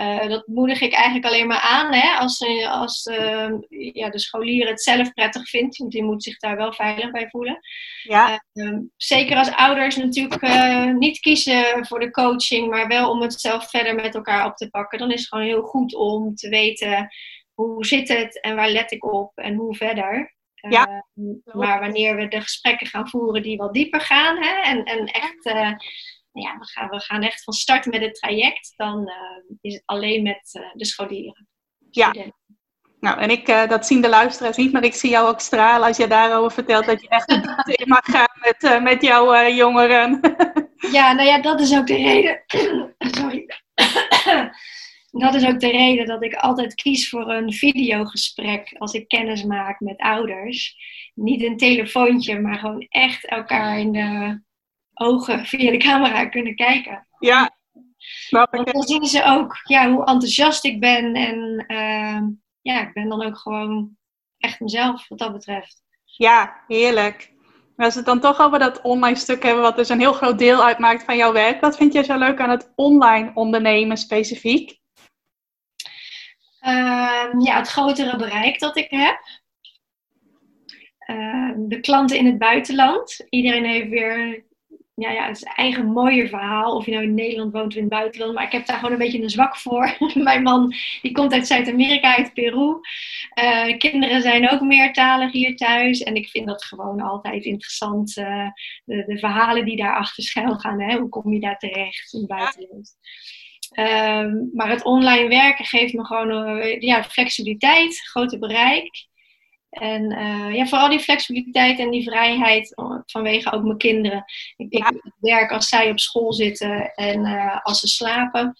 Uh, 0.00 0.28
dat 0.28 0.46
moedig 0.46 0.80
ik 0.80 0.92
eigenlijk 0.92 1.26
alleen 1.26 1.46
maar 1.46 1.60
aan 1.60 1.92
hè, 1.92 2.18
als, 2.18 2.44
als 2.68 3.06
uh, 3.06 3.50
ja, 3.68 4.10
de 4.10 4.18
scholier 4.18 4.68
het 4.68 4.82
zelf 4.82 5.12
prettig 5.12 5.48
vindt, 5.48 5.76
want 5.76 5.92
die 5.92 6.02
moet 6.02 6.22
zich 6.22 6.38
daar 6.38 6.56
wel 6.56 6.72
veilig 6.72 7.10
bij 7.10 7.28
voelen. 7.28 7.58
Ja. 8.02 8.44
Ehm, 8.52 8.80
zeker 8.96 9.36
als 9.36 9.50
ouders 9.50 9.96
natuurlijk 9.96 10.42
eh, 10.42 10.92
niet 10.92 11.18
kiezen 11.18 11.86
voor 11.86 12.00
de 12.00 12.10
coaching, 12.10 12.70
maar 12.70 12.88
wel 12.88 13.10
om 13.10 13.22
het 13.22 13.40
zelf 13.40 13.70
verder 13.70 13.94
met 13.94 14.14
elkaar 14.14 14.46
op 14.46 14.56
te 14.56 14.70
pakken, 14.70 14.98
dan 14.98 15.10
is 15.10 15.20
het 15.20 15.28
gewoon 15.28 15.44
heel 15.44 15.62
goed 15.62 15.94
om 15.94 16.34
te 16.34 16.48
weten 16.48 17.08
hoe 17.54 17.86
zit 17.86 18.08
het 18.08 18.40
en 18.40 18.56
waar 18.56 18.70
let 18.70 18.92
ik 18.92 19.12
op 19.12 19.32
en 19.34 19.54
hoe 19.54 19.76
verder. 19.76 20.34
Ja. 20.68 21.04
maar 21.44 21.80
wanneer 21.80 22.16
we 22.16 22.28
de 22.28 22.40
gesprekken 22.40 22.86
gaan 22.86 23.08
voeren 23.08 23.42
die 23.42 23.56
wat 23.56 23.74
dieper 23.74 24.00
gaan 24.00 24.36
hè, 24.42 24.60
en, 24.60 24.84
en 24.84 25.06
echt 25.06 25.44
ja, 26.32 26.58
we, 26.58 26.66
gaan, 26.66 26.88
we 26.88 27.00
gaan 27.00 27.22
echt 27.22 27.44
van 27.44 27.54
start 27.54 27.86
met 27.86 28.00
het 28.00 28.14
traject. 28.14 28.72
Dan 28.76 29.10
is 29.60 29.74
het 29.74 29.82
alleen 29.84 30.22
met 30.22 30.70
de 30.74 30.86
scholieren. 30.86 31.48
Ja. 31.90 32.14
Nou, 33.00 33.20
en 33.20 33.30
ik, 33.30 33.46
dat 33.46 33.86
zien 33.86 34.00
de 34.00 34.08
luisteraars 34.08 34.56
niet, 34.56 34.72
maar 34.72 34.84
ik 34.84 34.94
zie 34.94 35.10
jou 35.10 35.28
ook 35.28 35.40
stralen 35.40 35.86
als 35.86 35.96
je 35.96 36.06
daarover 36.06 36.52
vertelt 36.52 36.86
dat 36.86 37.00
je 37.00 37.08
echt 37.08 37.30
in 37.80 37.88
mag 37.88 38.04
gaan 38.04 38.38
met, 38.40 38.82
met 38.82 39.02
jouw 39.02 39.48
jongeren. 39.48 40.20
ja, 40.92 41.12
nou 41.12 41.28
ja, 41.28 41.40
dat 41.40 41.60
is 41.60 41.76
ook 41.76 41.86
de 41.86 41.96
reden. 41.96 42.42
Sorry 43.18 43.46
dat 45.20 45.34
is 45.34 45.46
ook 45.46 45.60
de 45.60 45.70
reden 45.70 46.06
dat 46.06 46.22
ik 46.22 46.34
altijd 46.34 46.74
kies 46.74 47.08
voor 47.08 47.30
een 47.30 47.52
videogesprek 47.52 48.74
als 48.78 48.92
ik 48.92 49.08
kennis 49.08 49.44
maak 49.44 49.80
met 49.80 49.98
ouders. 49.98 50.76
Niet 51.14 51.42
een 51.42 51.56
telefoontje, 51.56 52.40
maar 52.40 52.58
gewoon 52.58 52.86
echt 52.88 53.26
elkaar 53.26 53.78
in 53.78 53.92
de 53.92 54.40
ogen 54.94 55.46
via 55.46 55.70
de 55.70 55.76
camera 55.76 56.26
kunnen 56.26 56.54
kijken. 56.54 57.06
Ja, 57.18 57.56
Want 58.30 58.72
dan 58.72 58.82
zien 58.82 59.04
ze 59.04 59.24
ook 59.24 59.60
ja, 59.64 59.90
hoe 59.90 60.04
enthousiast 60.04 60.64
ik 60.64 60.80
ben. 60.80 61.14
En 61.14 61.64
uh, 61.68 62.20
ja, 62.60 62.80
ik 62.80 62.92
ben 62.92 63.08
dan 63.08 63.24
ook 63.24 63.38
gewoon 63.38 63.96
echt 64.38 64.60
mezelf 64.60 65.08
wat 65.08 65.18
dat 65.18 65.32
betreft. 65.32 65.82
Ja, 66.04 66.62
heerlijk. 66.66 67.32
Als 67.76 67.92
we 67.92 68.00
het 68.00 68.08
dan 68.08 68.20
toch 68.20 68.40
over 68.40 68.58
dat 68.58 68.82
online 68.82 69.16
stuk 69.16 69.42
hebben, 69.42 69.62
wat 69.62 69.76
dus 69.76 69.88
een 69.88 70.00
heel 70.00 70.12
groot 70.12 70.38
deel 70.38 70.64
uitmaakt 70.64 71.04
van 71.04 71.16
jouw 71.16 71.32
werk. 71.32 71.60
Wat 71.60 71.76
vind 71.76 71.92
jij 71.92 72.04
zo 72.04 72.18
leuk 72.18 72.40
aan 72.40 72.50
het 72.50 72.72
online 72.74 73.30
ondernemen 73.34 73.96
specifiek? 73.96 74.80
Ehm, 76.62 77.40
ja, 77.40 77.56
het 77.56 77.68
grotere 77.68 78.16
bereik 78.16 78.58
dat 78.58 78.76
ik 78.76 78.90
heb. 78.90 79.20
Ehm, 80.98 81.68
de 81.68 81.80
klanten 81.80 82.18
in 82.18 82.26
het 82.26 82.38
buitenland. 82.38 83.26
Iedereen 83.28 83.64
heeft 83.64 83.88
weer 83.88 84.44
ja, 84.94 85.10
ja, 85.10 85.34
zijn 85.34 85.54
eigen 85.54 85.86
mooie 85.86 86.28
verhaal. 86.28 86.76
Of 86.76 86.86
je 86.86 86.92
nou 86.92 87.04
in 87.04 87.14
Nederland 87.14 87.52
woont 87.52 87.66
of 87.66 87.74
in 87.74 87.80
het 87.80 87.90
buitenland. 87.90 88.34
Maar 88.34 88.44
ik 88.44 88.52
heb 88.52 88.66
daar 88.66 88.76
gewoon 88.76 88.92
een 88.92 88.98
beetje 88.98 89.22
een 89.22 89.30
zwak 89.30 89.56
voor. 89.56 89.96
Mijn 90.14 90.42
man 90.42 90.74
die 91.02 91.12
komt 91.12 91.32
uit 91.32 91.46
Zuid-Amerika, 91.46 92.16
uit 92.16 92.34
Peru. 92.34 92.80
Uh, 93.42 93.76
kinderen 93.78 94.22
zijn 94.22 94.50
ook 94.50 94.60
meertalig 94.60 95.32
hier 95.32 95.56
thuis. 95.56 96.02
En 96.02 96.14
ik 96.14 96.28
vind 96.28 96.46
dat 96.46 96.64
gewoon 96.64 97.00
altijd 97.00 97.44
interessant. 97.44 98.16
Uh, 98.16 98.48
de, 98.84 99.04
de, 99.06 99.18
verhalen 99.18 99.64
die 99.64 99.76
daarachter 99.76 100.22
schuil 100.22 100.58
gaan. 100.58 100.80
Hè? 100.80 100.98
Hoe 100.98 101.08
kom 101.08 101.32
je 101.32 101.40
daar 101.40 101.58
terecht 101.58 102.12
in 102.12 102.18
het 102.18 102.28
buitenland? 102.28 102.96
Ehm, 103.72 104.34
maar 104.52 104.68
het 104.68 104.84
online 104.84 105.28
werken 105.28 105.64
geeft 105.64 105.92
me 105.92 106.04
gewoon 106.04 106.58
uh, 106.58 106.80
ja, 106.80 107.04
flexibiliteit, 107.04 108.00
groter 108.08 108.38
bereik. 108.38 109.10
En 109.70 110.10
uh, 110.12 110.54
ja, 110.54 110.66
vooral 110.66 110.88
die 110.88 111.00
flexibiliteit 111.00 111.78
en 111.78 111.90
die 111.90 112.02
vrijheid 112.02 112.74
vanwege 113.06 113.52
ook 113.52 113.62
mijn 113.62 113.78
kinderen. 113.78 114.24
Ik, 114.56 114.72
ik 114.72 115.12
werk 115.20 115.52
als 115.52 115.68
zij 115.68 115.90
op 115.90 115.98
school 115.98 116.32
zitten 116.32 116.94
en 116.94 117.26
uh, 117.26 117.60
als 117.62 117.80
ze 117.80 117.88
slapen. 117.88 118.56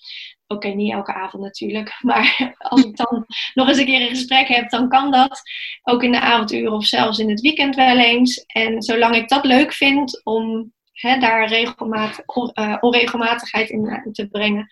Oké, 0.46 0.68
niet 0.68 0.92
elke 0.92 1.14
avond 1.14 1.42
natuurlijk. 1.42 1.98
Maar 2.02 2.54
als 2.58 2.84
ik 2.84 2.96
dan 2.96 3.26
nog 3.54 3.68
eens 3.68 3.78
een 3.78 3.86
keer 3.86 4.00
een 4.00 4.16
gesprek 4.16 4.48
heb, 4.48 4.70
dan 4.70 4.88
kan 4.88 5.10
dat. 5.10 5.42
Ook 5.82 6.02
in 6.02 6.12
de 6.12 6.20
avonduren 6.20 6.72
of 6.72 6.84
zelfs 6.84 7.18
in 7.18 7.30
het 7.30 7.40
weekend 7.40 7.74
wel 7.74 7.98
eens. 7.98 8.44
En 8.46 8.82
zolang 8.82 9.16
ik 9.16 9.28
dat 9.28 9.44
leuk 9.44 9.72
vind 9.72 10.24
om 10.24 10.72
hè, 10.92 11.18
daar 11.18 11.48
regelmatig, 11.48 12.24
uh, 12.54 12.76
onregelmatigheid 12.80 13.70
in 13.70 14.08
te 14.12 14.28
brengen, 14.28 14.66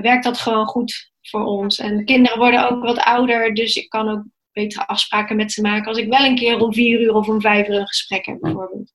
werkt 0.00 0.24
dat 0.24 0.38
gewoon 0.38 0.66
goed 0.66 1.10
voor 1.22 1.44
ons. 1.44 1.78
En 1.78 1.96
de 1.96 2.04
kinderen 2.04 2.38
worden 2.38 2.70
ook 2.70 2.82
wat 2.82 2.98
ouder, 2.98 3.54
dus 3.54 3.76
ik 3.76 3.88
kan 3.88 4.08
ook 4.08 4.22
betere 4.52 4.86
afspraken 4.86 5.36
met 5.36 5.52
ze 5.52 5.60
maken 5.60 5.88
als 5.88 5.98
ik 5.98 6.08
wel 6.08 6.24
een 6.24 6.36
keer 6.36 6.60
om 6.60 6.74
vier 6.74 7.00
uur 7.00 7.14
of 7.14 7.28
om 7.28 7.40
vijf 7.40 7.68
uur 7.68 7.78
een 7.78 7.86
gesprek 7.86 8.26
heb, 8.26 8.40
bijvoorbeeld. 8.40 8.92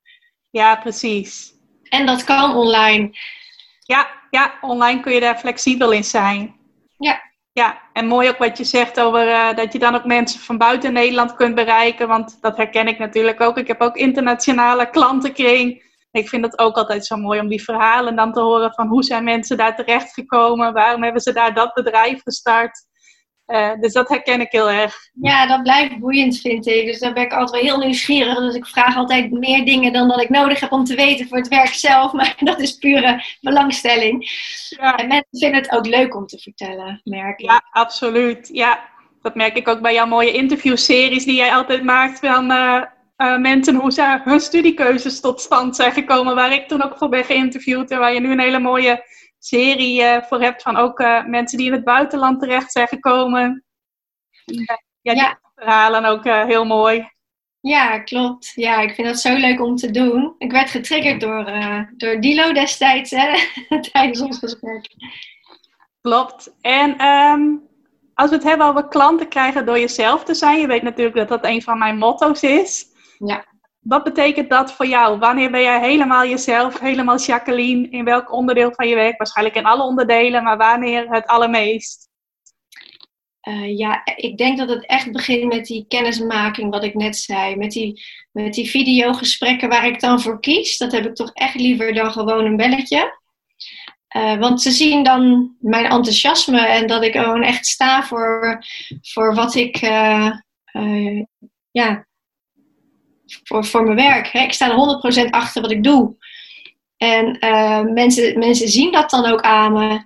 Ja, 0.50 0.76
precies. 0.76 1.52
En 1.90 2.06
dat 2.06 2.24
kan 2.24 2.56
online. 2.56 3.10
Ja, 3.80 4.08
ja, 4.30 4.54
online 4.62 5.00
kun 5.00 5.14
je 5.14 5.20
daar 5.20 5.38
flexibel 5.38 5.92
in 5.92 6.04
zijn. 6.04 6.56
Ja. 6.98 7.30
Ja, 7.54 7.82
en 7.94 8.08
mooi 8.08 8.30
ook 8.30 8.38
wat 8.38 8.58
je 8.58 8.64
zegt 8.64 9.00
over 9.00 9.28
uh, 9.28 9.56
dat 9.56 9.74
je 9.74 9.80
dan 9.80 9.96
ook 9.96 10.06
mensen 10.06 10.40
van 10.40 10.58
buiten 10.58 10.94
Nederland 10.94 11.36
kunt 11.36 11.56
bereiken. 11.56 12.08
Want 12.08 12.38
dat 12.42 12.58
herken 12.58 12.88
ik 12.88 12.98
natuurlijk 12.98 13.42
ook. 13.42 13.58
Ik 13.58 13.68
heb 13.68 13.82
ook 13.82 13.96
internationale 13.96 14.90
klantenkring. 14.90 15.84
Ik 16.12 16.30
vind 16.30 16.46
het 16.46 16.60
ook 16.60 16.78
altijd 16.78 17.06
zo 17.06 17.18
mooi 17.18 17.40
om 17.40 17.48
die 17.48 17.64
verhalen 17.64 18.16
dan 18.16 18.34
te 18.34 18.40
horen 18.40 18.74
van 18.74 18.88
hoe 18.88 19.04
zijn 19.04 19.24
mensen 19.24 19.58
daar 19.58 19.76
terecht 19.76 20.14
gekomen, 20.14 20.74
waarom 20.74 21.04
hebben 21.04 21.22
ze 21.22 21.34
daar 21.34 21.54
dat 21.54 21.74
bedrijf 21.74 22.22
gestart. 22.22 22.90
Uh, 23.48 23.72
dus 23.80 23.94
dat 23.94 24.10
herken 24.10 24.42
ik 24.42 24.52
heel 24.52 24.70
erg. 24.70 24.96
Ja, 25.22 25.48
dat 25.48 25.64
blijft 25.64 26.00
boeiend, 26.00 26.40
vind 26.40 26.68
ik. 26.68 26.86
Dus 26.86 27.00
daar 27.00 27.14
ben 27.14 27.24
ik 27.24 27.34
altijd 27.34 27.64
wel 27.64 27.72
heel 27.72 27.86
nieuwsgierig. 27.86 28.38
Dus 28.38 28.56
ik 28.56 28.66
vraag 28.66 28.96
altijd 28.96 29.32
meer 29.32 29.66
dingen 29.66 29.94
dan 29.94 30.08
dat 30.08 30.22
ik 30.22 30.30
nodig 30.30 30.60
heb 30.60 30.72
om 30.72 30.84
te 30.84 30.96
weten 30.96 31.28
voor 31.28 31.38
het 31.38 31.48
werk 31.48 31.74
zelf. 31.74 32.12
Maar 32.22 32.36
dat 32.40 32.60
is 32.60 32.76
pure 32.76 33.24
belangstelling. 33.42 34.30
Ja. 34.70 34.96
En 34.96 35.08
mensen 35.08 35.40
vinden 35.40 35.62
het 35.62 35.72
ook 35.72 35.86
leuk 35.86 36.16
om 36.16 36.26
te 36.26 36.38
vertellen, 36.38 37.02
merk 37.04 37.40
ik. 37.40 37.46
Ja, 37.46 37.62
absoluut. 37.72 38.50
Ja, 38.52 38.90
dat 39.22 39.36
merk 39.36 39.56
ik 39.56 39.68
ook 39.68 39.82
bij 39.82 39.94
jouw 39.94 40.08
mooie 40.08 40.32
interviewseries 40.32 41.26
die 41.26 41.36
jij 41.36 41.54
altijd 41.54 41.84
maakt. 41.84 42.20
Van, 42.20 42.52
uh, 42.52 42.82
uh, 43.22 43.38
mensen 43.38 43.76
hoe 43.76 43.92
ze 43.92 44.22
hun 44.24 44.40
studiekeuzes 44.40 45.20
tot 45.20 45.42
stand 45.42 45.76
zijn 45.76 45.92
gekomen, 45.92 46.36
waar 46.36 46.54
ik 46.54 46.68
toen 46.68 46.84
ook 46.84 46.98
voor 46.98 47.10
ben 47.10 47.24
geïnterviewd 47.24 47.92
en 47.92 48.00
waar 48.00 48.14
je 48.14 48.20
nu 48.20 48.32
een 48.32 48.40
hele 48.40 48.60
mooie 48.60 49.06
serie 49.40 50.02
uh, 50.02 50.22
voor 50.22 50.42
hebt 50.42 50.62
van 50.62 50.78
ook 50.78 51.00
uh, 51.00 51.26
mensen 51.26 51.58
die 51.58 51.68
in 51.68 51.74
het 51.74 51.84
buitenland 51.84 52.40
terecht 52.40 52.72
zijn 52.72 52.88
gekomen. 52.88 53.64
ja, 55.02 55.14
die 55.14 55.36
verhalen 55.56 56.06
ook 56.06 56.24
heel 56.24 56.66
mooi. 56.66 57.10
Ja, 57.60 58.00
klopt. 58.00 58.52
Ja, 58.56 58.80
ik 58.80 58.94
vind 58.96 59.08
dat 59.08 59.20
zo 59.20 59.36
leuk 59.36 59.62
om 59.62 59.76
te 59.76 59.92
doen. 59.92 60.36
Ik 60.38 60.52
werd 60.52 60.70
getriggerd 60.70 61.22
door, 61.22 61.52
door 61.98 62.22
Dilo 62.22 62.54
destijds, 62.54 63.12
hè, 63.12 63.34
tijdens 63.92 64.22
ons 64.22 64.38
gesprek. 64.38 64.86
Klopt. 66.02 66.54
En 66.62 67.06
um, 67.06 67.70
als 68.14 68.30
we 68.30 68.36
het 68.36 68.46
hebben 68.46 68.68
over 68.68 68.88
klanten 68.88 69.28
krijgen 69.28 69.66
door 69.66 69.80
jezelf 69.80 70.24
te 70.24 70.34
zijn, 70.34 70.60
je 70.60 70.68
weet 70.68 70.82
natuurlijk 70.82 71.16
dat 71.16 71.28
dat 71.28 71.46
een 71.46 71.62
van 71.62 71.78
mijn 71.78 71.98
motto's 71.98 72.44
is. 72.44 72.91
Ja. 73.26 73.46
Wat 73.80 74.04
betekent 74.04 74.50
dat 74.50 74.74
voor 74.74 74.86
jou? 74.86 75.20
Wanneer 75.20 75.52
ben 75.52 75.62
jij 75.62 75.80
helemaal 75.80 76.26
jezelf, 76.26 76.80
helemaal 76.80 77.18
Jacqueline? 77.18 77.90
In 77.90 78.04
welk 78.04 78.32
onderdeel 78.32 78.74
van 78.74 78.88
je 78.88 78.96
werk? 78.96 79.18
Waarschijnlijk 79.18 79.58
in 79.58 79.66
alle 79.66 79.84
onderdelen, 79.84 80.44
maar 80.44 80.58
wanneer 80.58 81.10
het 81.10 81.28
allermeest? 81.28 82.10
Uh, 83.48 83.78
ja, 83.78 84.02
ik 84.16 84.38
denk 84.38 84.58
dat 84.58 84.70
het 84.70 84.86
echt 84.86 85.12
begint 85.12 85.54
met 85.54 85.66
die 85.66 85.86
kennismaking, 85.88 86.72
wat 86.72 86.84
ik 86.84 86.94
net 86.94 87.18
zei. 87.18 87.56
Met 87.56 87.72
die, 87.72 88.04
met 88.32 88.54
die 88.54 88.70
videogesprekken 88.70 89.70
waar 89.70 89.88
ik 89.88 90.00
dan 90.00 90.22
voor 90.22 90.40
kies. 90.40 90.78
Dat 90.78 90.92
heb 90.92 91.06
ik 91.06 91.16
toch 91.16 91.32
echt 91.34 91.56
liever 91.56 91.94
dan 91.94 92.12
gewoon 92.12 92.46
een 92.46 92.58
belletje. 92.58 93.20
Uh, 94.16 94.40
want 94.40 94.62
ze 94.62 94.72
zien 94.72 95.04
dan 95.04 95.56
mijn 95.60 95.86
enthousiasme 95.86 96.68
en 96.68 96.88
dat 96.88 97.04
ik 97.04 97.16
gewoon 97.16 97.44
echt 97.44 97.66
sta 97.66 98.04
voor, 98.04 98.64
voor 99.02 99.36
wat 99.36 99.56
ik 99.56 99.82
uh, 99.82 100.32
ja, 101.72 102.06
voor, 103.44 103.66
voor 103.66 103.84
mijn 103.84 103.96
werk. 103.96 104.28
Hè? 104.28 104.40
Ik 104.40 104.54
sta 104.54 104.70
er 104.70 105.26
100% 105.26 105.30
achter 105.30 105.62
wat 105.62 105.72
ik 105.72 105.84
doe. 105.84 106.16
En 106.98 107.38
uh, 107.40 107.82
mensen, 107.82 108.40
mensen 108.40 108.68
zien 108.68 108.92
dat 108.92 109.10
dan 109.10 109.26
ook 109.26 109.42
aan 109.42 109.74
me. 109.74 110.02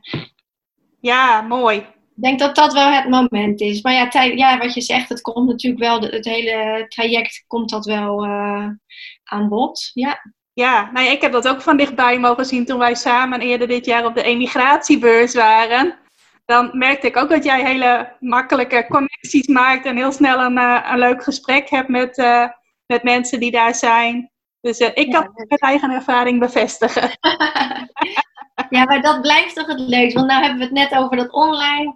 Ja, 0.99 1.41
mooi. 1.41 1.77
Ik 1.77 2.21
denk 2.23 2.39
dat 2.39 2.55
dat 2.55 2.73
wel 2.73 2.91
het 2.91 3.09
moment 3.09 3.61
is. 3.61 3.81
Maar 3.81 3.93
ja, 3.93 4.23
ja 4.23 4.57
wat 4.57 4.73
je 4.73 4.81
zegt, 4.81 5.09
het 5.09 5.21
komt 5.21 5.47
natuurlijk 5.47 5.83
wel, 5.83 6.01
het 6.01 6.25
hele 6.25 6.85
traject 6.87 7.43
komt 7.47 7.69
dat 7.69 7.85
wel 7.85 8.25
uh, 8.25 8.67
aan 9.23 9.49
bod. 9.49 9.91
Ja. 9.93 10.33
Ja, 10.53 10.89
nou 10.91 11.05
ja, 11.05 11.11
ik 11.11 11.21
heb 11.21 11.31
dat 11.31 11.47
ook 11.47 11.61
van 11.61 11.77
dichtbij 11.77 12.19
mogen 12.19 12.45
zien 12.45 12.65
toen 12.65 12.79
wij 12.79 12.95
samen 12.95 13.39
eerder 13.39 13.67
dit 13.67 13.85
jaar 13.85 14.05
op 14.05 14.15
de 14.15 14.23
emigratiebeurs 14.23 15.33
waren. 15.33 15.97
Dan 16.45 16.69
merkte 16.73 17.07
ik 17.07 17.17
ook 17.17 17.29
dat 17.29 17.43
jij 17.43 17.65
hele 17.65 18.15
makkelijke 18.19 18.85
connecties 18.89 19.47
maakt 19.47 19.85
en 19.85 19.95
heel 19.95 20.11
snel 20.11 20.39
een, 20.39 20.57
uh, 20.57 20.89
een 20.91 20.99
leuk 20.99 21.23
gesprek 21.23 21.69
hebt 21.69 21.87
met, 21.87 22.17
met 22.87 23.03
mensen 23.03 23.39
die 23.39 23.51
daar 23.51 23.75
zijn. 23.75 24.31
Dus 24.61 24.79
uh, 24.79 24.89
ik 24.93 25.11
kan 25.11 25.31
het 25.33 25.49
met 25.49 25.61
eigen 25.61 25.91
ervaring 25.91 26.39
bevestigen. 26.39 27.09
ja, 28.69 28.83
maar 28.83 29.01
dat 29.01 29.21
blijft 29.21 29.55
toch 29.55 29.67
het 29.67 29.79
leukste. 29.79 30.19
Want 30.19 30.31
nu 30.31 30.35
hebben 30.35 30.57
we 30.57 30.63
het 30.63 30.73
net 30.73 30.99
over 30.99 31.17
dat 31.17 31.31
online 31.31 31.95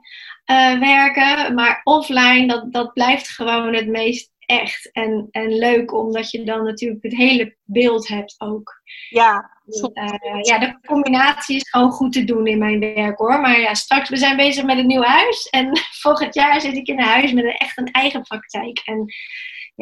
uh, 0.51 0.79
werken. 0.79 1.53
Maar 1.53 1.81
offline, 1.83 2.47
dat, 2.47 2.73
dat 2.73 2.93
blijft 2.93 3.29
gewoon 3.29 3.73
het 3.73 3.87
meest 3.87 4.31
echt 4.39 4.91
en, 4.91 5.27
en 5.31 5.57
leuk. 5.57 5.93
Omdat 5.93 6.31
je 6.31 6.43
dan 6.43 6.63
natuurlijk 6.63 7.03
het 7.03 7.15
hele 7.15 7.55
beeld 7.63 8.07
hebt 8.07 8.35
ook. 8.37 8.81
Ja. 9.09 9.57
Uh, 9.93 10.41
ja, 10.41 10.59
de 10.59 10.79
combinatie 10.87 11.55
is 11.55 11.69
gewoon 11.69 11.91
goed 11.91 12.13
te 12.13 12.23
doen 12.23 12.47
in 12.47 12.57
mijn 12.57 12.79
werk 12.79 13.17
hoor. 13.17 13.41
Maar 13.41 13.59
ja, 13.59 13.73
straks, 13.73 14.09
we 14.09 14.17
zijn 14.17 14.37
bezig 14.37 14.63
met 14.63 14.77
een 14.77 14.87
nieuw 14.87 15.01
huis. 15.01 15.49
En 15.49 15.77
volgend 16.01 16.33
jaar 16.33 16.61
zit 16.61 16.75
ik 16.75 16.87
in 16.87 16.99
een 16.99 17.05
huis 17.05 17.31
met 17.31 17.43
een, 17.43 17.57
echt 17.57 17.77
een 17.77 17.91
eigen 17.91 18.21
praktijk. 18.21 18.81
En 18.85 19.05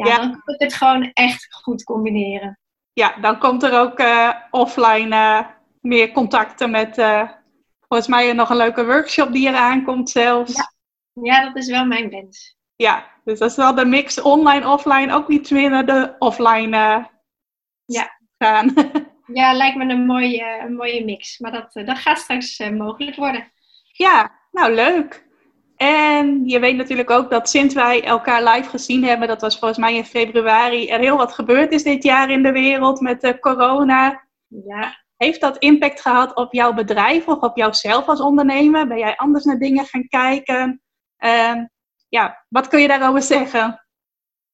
ja, 0.06 0.16
dan 0.16 0.30
kan 0.30 0.54
ik 0.54 0.60
het 0.60 0.74
gewoon 0.74 1.10
echt 1.12 1.54
goed 1.54 1.84
combineren. 1.84 2.58
Ja, 2.92 3.16
dan 3.20 3.38
komt 3.38 3.62
er 3.62 3.80
ook 3.80 4.00
uh, 4.00 4.34
offline 4.50 5.16
uh, 5.16 5.46
meer 5.80 6.12
contacten 6.12 6.70
met, 6.70 6.98
uh, 6.98 7.30
volgens 7.88 8.08
mij 8.08 8.32
nog 8.32 8.50
een 8.50 8.56
leuke 8.56 8.84
workshop 8.84 9.32
die 9.32 9.48
eraan 9.48 9.84
komt 9.84 10.10
zelfs. 10.10 10.52
Ja. 10.52 10.72
ja, 11.22 11.44
dat 11.44 11.56
is 11.56 11.68
wel 11.68 11.84
mijn 11.84 12.10
wens. 12.10 12.56
Ja, 12.76 13.06
dus 13.24 13.38
dat 13.38 13.50
is 13.50 13.56
wel 13.56 13.74
de 13.74 13.84
mix 13.84 14.20
online, 14.20 14.68
offline, 14.68 15.14
ook 15.14 15.28
niet 15.28 15.50
meer 15.50 15.70
naar 15.70 15.86
de 15.86 16.14
offline 16.18 17.08
ja. 17.84 18.18
gaan. 18.38 18.74
Ja, 19.32 19.52
lijkt 19.52 19.76
me 19.76 19.84
een 19.84 20.06
mooie, 20.06 20.60
een 20.60 20.74
mooie 20.74 21.04
mix. 21.04 21.38
Maar 21.38 21.52
dat, 21.52 21.86
dat 21.86 21.98
gaat 21.98 22.18
straks 22.18 22.58
mogelijk 22.58 23.16
worden. 23.16 23.52
Ja, 23.92 24.40
nou 24.50 24.74
leuk. 24.74 25.27
En 25.78 26.42
je 26.44 26.58
weet 26.58 26.76
natuurlijk 26.76 27.10
ook 27.10 27.30
dat 27.30 27.48
sinds 27.48 27.74
wij 27.74 28.04
elkaar 28.04 28.42
live 28.42 28.68
gezien 28.68 29.04
hebben, 29.04 29.28
dat 29.28 29.40
was 29.40 29.58
volgens 29.58 29.78
mij 29.78 29.94
in 29.94 30.04
februari, 30.04 30.88
er 30.88 30.98
heel 30.98 31.16
wat 31.16 31.32
gebeurd 31.32 31.72
is 31.72 31.82
dit 31.82 32.02
jaar 32.02 32.30
in 32.30 32.42
de 32.42 32.52
wereld 32.52 33.00
met 33.00 33.20
de 33.20 33.38
corona. 33.38 34.26
Ja. 34.46 35.04
Heeft 35.16 35.40
dat 35.40 35.58
impact 35.58 36.00
gehad 36.00 36.34
op 36.34 36.52
jouw 36.52 36.72
bedrijf 36.72 37.28
of 37.28 37.40
op 37.40 37.56
jouzelf 37.56 38.06
als 38.06 38.20
ondernemer? 38.20 38.86
Ben 38.86 38.98
jij 38.98 39.16
anders 39.16 39.44
naar 39.44 39.58
dingen 39.58 39.84
gaan 39.84 40.08
kijken? 40.08 40.82
Uh, 41.24 41.54
ja, 42.08 42.44
wat 42.48 42.68
kun 42.68 42.80
je 42.80 42.88
daarover 42.88 43.22
zeggen? 43.22 43.84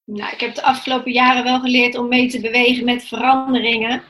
Nou, 0.04 0.32
ik 0.32 0.40
heb 0.40 0.54
de 0.54 0.62
afgelopen 0.62 1.12
jaren 1.12 1.44
wel 1.44 1.60
geleerd 1.60 1.96
om 1.96 2.08
mee 2.08 2.28
te 2.28 2.40
bewegen 2.40 2.84
met 2.84 3.04
veranderingen. 3.04 4.02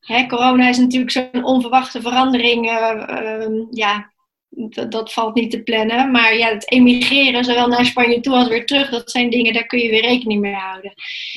Hè, 0.00 0.26
corona 0.26 0.68
is 0.68 0.78
natuurlijk 0.78 1.10
zo'n 1.10 1.44
onverwachte 1.44 2.00
verandering. 2.00 2.70
Uh, 2.70 3.66
ja, 3.70 4.11
dat, 4.54 4.90
dat, 4.90 5.12
valt 5.12 5.34
niet 5.34 5.50
te 5.50 5.62
plannen. 5.62 6.10
Maar 6.10 6.36
ja, 6.36 6.48
het 6.48 6.70
emigreren, 6.70 7.44
zowel 7.44 7.68
naar 7.68 7.84
Spanje 7.84 8.20
toe 8.20 8.34
als 8.34 8.48
weer 8.48 8.66
terug, 8.66 8.90
dat 8.90 9.10
zijn 9.10 9.30
dingen, 9.30 9.52
daar 9.52 9.66
kun 9.66 9.78
je 9.78 9.90
weer 9.90 10.02
rekening 10.02 10.40
mee 10.40 10.54
houden. 10.54 10.92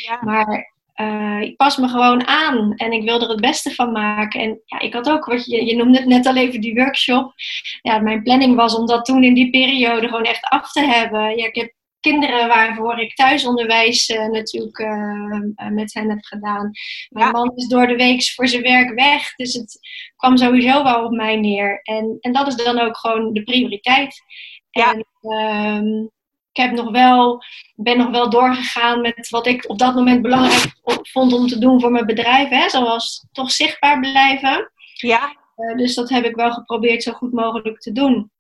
Ja. 0.06 0.20
Maar 0.22 0.74
uh, 0.96 1.42
ik 1.42 1.56
pas 1.56 1.78
me 1.78 1.88
gewoon 1.88 2.28
aan 2.28 2.74
en 2.76 2.92
ik 2.92 3.04
wil 3.04 3.22
er 3.22 3.30
het 3.30 3.42
beste 3.42 3.72
van 3.72 3.92
maken. 3.92 4.42
En 4.42 4.62
ja, 4.66 4.80
ik 4.80 4.94
had 4.94 5.10
ook, 5.10 5.26
wat 5.26 5.46
je, 5.46 5.66
je 5.66 5.76
noemde 5.76 5.98
het 5.98 6.08
net 6.08 6.26
al 6.26 6.36
even, 6.36 6.62
die 6.62 6.76
workshop. 6.76 7.34
Ja, 7.82 8.00
mijn 8.00 8.24
planning 8.24 8.56
was 8.56 8.76
om 8.76 8.86
dat 8.86 9.06
toen 9.06 9.24
in 9.24 9.34
die 9.34 9.50
periode 9.50 10.08
gewoon 10.08 10.24
echt 10.24 10.44
af 10.44 10.72
te 10.72 10.82
hebben. 10.82 11.38
Ja, 11.38 11.46
ik 11.46 11.56
heb 11.56 11.74
kinderen 12.10 12.48
waarvoor 12.48 13.00
ik 13.00 13.16
thuisonderwijs 13.16 14.10
uh, 14.10 14.28
natuurlijk 14.28 14.80
uh, 14.80 15.70
met 15.70 15.94
hen 15.94 16.10
heb 16.10 16.24
gedaan. 16.24 16.72
Mijn 17.10 17.32
man 17.32 17.52
is 17.56 17.68
door 17.68 17.88
de 17.88 17.96
week 17.96 18.24
voor 18.24 18.48
zijn 18.48 18.62
werk 18.62 18.94
weg, 18.94 19.36
dus 19.36 19.54
het 19.54 19.80
kwam 20.16 20.38
sowieso 20.38 20.84
wel 20.84 21.06
op 21.06 21.12
mij 21.12 21.36
neer. 21.36 21.80
En, 21.84 22.18
en 22.20 22.34
dat 22.34 22.48
is 22.48 22.56
dan 22.56 22.80
ook 22.80 22.98
gewoon 22.98 23.34
de 23.34 23.44
prioriteit. 23.44 24.24
Ja. 24.72 24.94
En, 24.94 25.06
ehm, 25.22 26.04
ik 26.52 26.62
heb 26.62 26.72
nog 26.72 26.92
wel, 26.92 27.44
ben 27.76 27.98
nog 27.98 28.10
wel 28.10 28.30
doorgegaan 28.30 29.02
met 29.02 29.30
wat 29.30 29.48
ik 29.48 29.70
op 29.70 29.80
dat 29.80 29.96
moment 29.96 30.22
belangrijk 30.22 30.74
vond 31.02 31.34
om 31.34 31.48
te 31.48 31.60
doen 31.60 31.82
voor 31.82 31.92
mijn 31.92 32.06
bedrijf. 32.06 32.50
Hè, 32.50 32.70
zoals 32.70 33.28
toch 33.32 33.52
zichtbaar 33.52 34.00
blijven. 34.00 34.72
Ja. 34.94 35.36
Uh, 35.58 35.78
dus 35.78 35.96
dat 35.96 36.10
heb 36.10 36.26
ik 36.26 36.36
wel 36.36 36.52
geprobeerd 36.52 37.04
zo 37.04 37.12
goed 37.12 37.34
mogelijk 37.34 37.80
te 37.80 37.92
doen. 37.92 38.32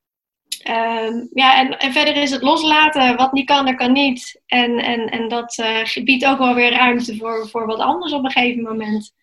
Um, 0.69 1.29
ja, 1.33 1.59
en, 1.59 1.79
en, 1.79 1.91
verder 1.91 2.15
is 2.15 2.31
het 2.31 2.41
loslaten. 2.41 3.15
Wat 3.15 3.33
niet 3.33 3.45
kan, 3.45 3.65
dat 3.65 3.75
kan 3.75 3.91
niet. 3.91 4.41
En, 4.45 4.77
en, 4.77 5.09
en 5.09 5.27
dat 5.27 5.57
uh, 5.57 6.03
biedt 6.03 6.25
ook 6.25 6.37
wel 6.37 6.53
weer 6.53 6.71
ruimte 6.71 7.15
voor, 7.17 7.49
voor 7.49 7.65
wat 7.65 7.79
anders 7.79 8.13
op 8.13 8.23
een 8.23 8.31
gegeven 8.31 8.63
moment. 8.63 9.13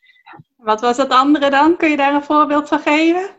Wat 0.57 0.81
was 0.81 0.97
het 0.97 1.11
andere 1.11 1.51
dan? 1.51 1.77
Kun 1.77 1.91
je 1.91 1.97
daar 1.97 2.15
een 2.15 2.23
voorbeeld 2.23 2.69
van 2.69 2.79
geven? 2.79 3.31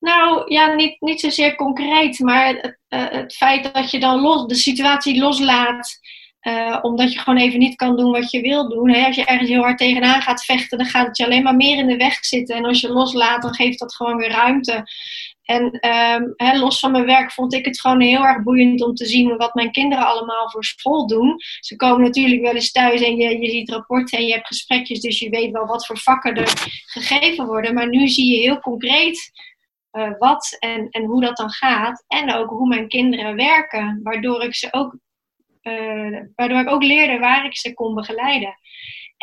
Nou, 0.00 0.52
ja, 0.52 0.74
niet, 0.74 1.00
niet 1.00 1.20
zozeer 1.20 1.54
concreet, 1.54 2.18
maar 2.18 2.46
het, 2.46 2.78
uh, 2.88 3.10
het 3.10 3.34
feit 3.34 3.74
dat 3.74 3.90
je 3.90 4.00
dan 4.00 4.20
los, 4.20 4.46
de 4.46 4.54
situatie 4.54 5.20
loslaat. 5.20 5.98
Uh, 6.42 6.78
omdat 6.82 7.12
je 7.12 7.18
gewoon 7.18 7.38
even 7.38 7.58
niet 7.58 7.76
kan 7.76 7.96
doen 7.96 8.12
wat 8.12 8.30
je 8.30 8.40
wil 8.40 8.68
doen. 8.68 8.90
Hè? 8.90 9.06
Als 9.06 9.16
je 9.16 9.24
ergens 9.24 9.48
heel 9.48 9.62
hard 9.62 9.78
tegenaan 9.78 10.22
gaat 10.22 10.44
vechten, 10.44 10.78
dan 10.78 10.86
gaat 10.86 11.06
het 11.06 11.16
je 11.16 11.24
alleen 11.24 11.42
maar 11.42 11.56
meer 11.56 11.78
in 11.78 11.86
de 11.86 11.96
weg 11.96 12.24
zitten. 12.24 12.56
En 12.56 12.64
als 12.64 12.80
je 12.80 12.92
loslaat, 12.92 13.42
dan 13.42 13.54
geeft 13.54 13.78
dat 13.78 13.94
gewoon 13.94 14.16
weer 14.16 14.30
ruimte. 14.30 14.84
En 15.44 15.88
um, 15.88 16.58
los 16.58 16.78
van 16.78 16.92
mijn 16.92 17.06
werk 17.06 17.32
vond 17.32 17.54
ik 17.54 17.64
het 17.64 17.80
gewoon 17.80 18.00
heel 18.00 18.24
erg 18.24 18.42
boeiend 18.42 18.82
om 18.82 18.94
te 18.94 19.06
zien 19.06 19.36
wat 19.36 19.54
mijn 19.54 19.70
kinderen 19.70 20.06
allemaal 20.06 20.50
voor 20.50 20.64
school 20.64 21.06
doen. 21.06 21.36
Ze 21.60 21.76
komen 21.76 22.04
natuurlijk 22.04 22.42
wel 22.42 22.54
eens 22.54 22.72
thuis 22.72 23.00
en 23.00 23.16
je, 23.16 23.38
je 23.38 23.50
ziet 23.50 23.70
rapporten 23.70 24.18
en 24.18 24.26
je 24.26 24.32
hebt 24.32 24.46
gesprekjes, 24.46 25.00
dus 25.00 25.18
je 25.18 25.30
weet 25.30 25.50
wel 25.50 25.66
wat 25.66 25.86
voor 25.86 25.98
vakken 25.98 26.34
er 26.34 26.52
gegeven 26.84 27.46
worden. 27.46 27.74
Maar 27.74 27.88
nu 27.88 28.08
zie 28.08 28.34
je 28.34 28.40
heel 28.40 28.60
concreet 28.60 29.32
uh, 29.92 30.10
wat 30.18 30.56
en, 30.58 30.88
en 30.90 31.04
hoe 31.04 31.20
dat 31.20 31.36
dan 31.36 31.50
gaat. 31.50 32.04
En 32.06 32.34
ook 32.34 32.50
hoe 32.50 32.68
mijn 32.68 32.88
kinderen 32.88 33.36
werken, 33.36 34.00
waardoor 34.02 34.42
ik 34.42 34.54
ze 34.54 34.68
ook, 34.70 34.98
uh, 35.62 36.20
waardoor 36.34 36.60
ik 36.60 36.70
ook 36.70 36.82
leerde 36.82 37.18
waar 37.18 37.44
ik 37.44 37.56
ze 37.56 37.74
kon 37.74 37.94
begeleiden. 37.94 38.58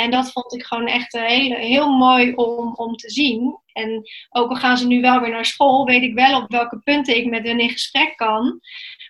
En 0.02 0.12
dat 0.12 0.32
vond 0.32 0.54
ik 0.54 0.66
gewoon 0.66 0.88
echt 0.88 1.12
heel, 1.12 1.56
heel 1.56 1.90
mooi 1.90 2.34
om, 2.34 2.74
om 2.76 2.96
te 2.96 3.10
zien. 3.10 3.60
En 3.74 4.04
ook 4.30 4.50
al 4.50 4.56
gaan 4.56 4.78
ze 4.78 4.88
nu 4.88 5.02
wel 5.02 5.20
weer 5.20 5.30
naar 5.30 5.46
school, 5.46 5.86
weet 5.86 6.02
ik 6.02 6.14
wel 6.14 6.42
op 6.42 6.52
welke 6.52 6.80
punten 6.80 7.18
ik 7.18 7.26
met 7.26 7.48
hen 7.48 7.60
in 7.60 7.70
gesprek 7.70 8.18
kan. 8.18 8.60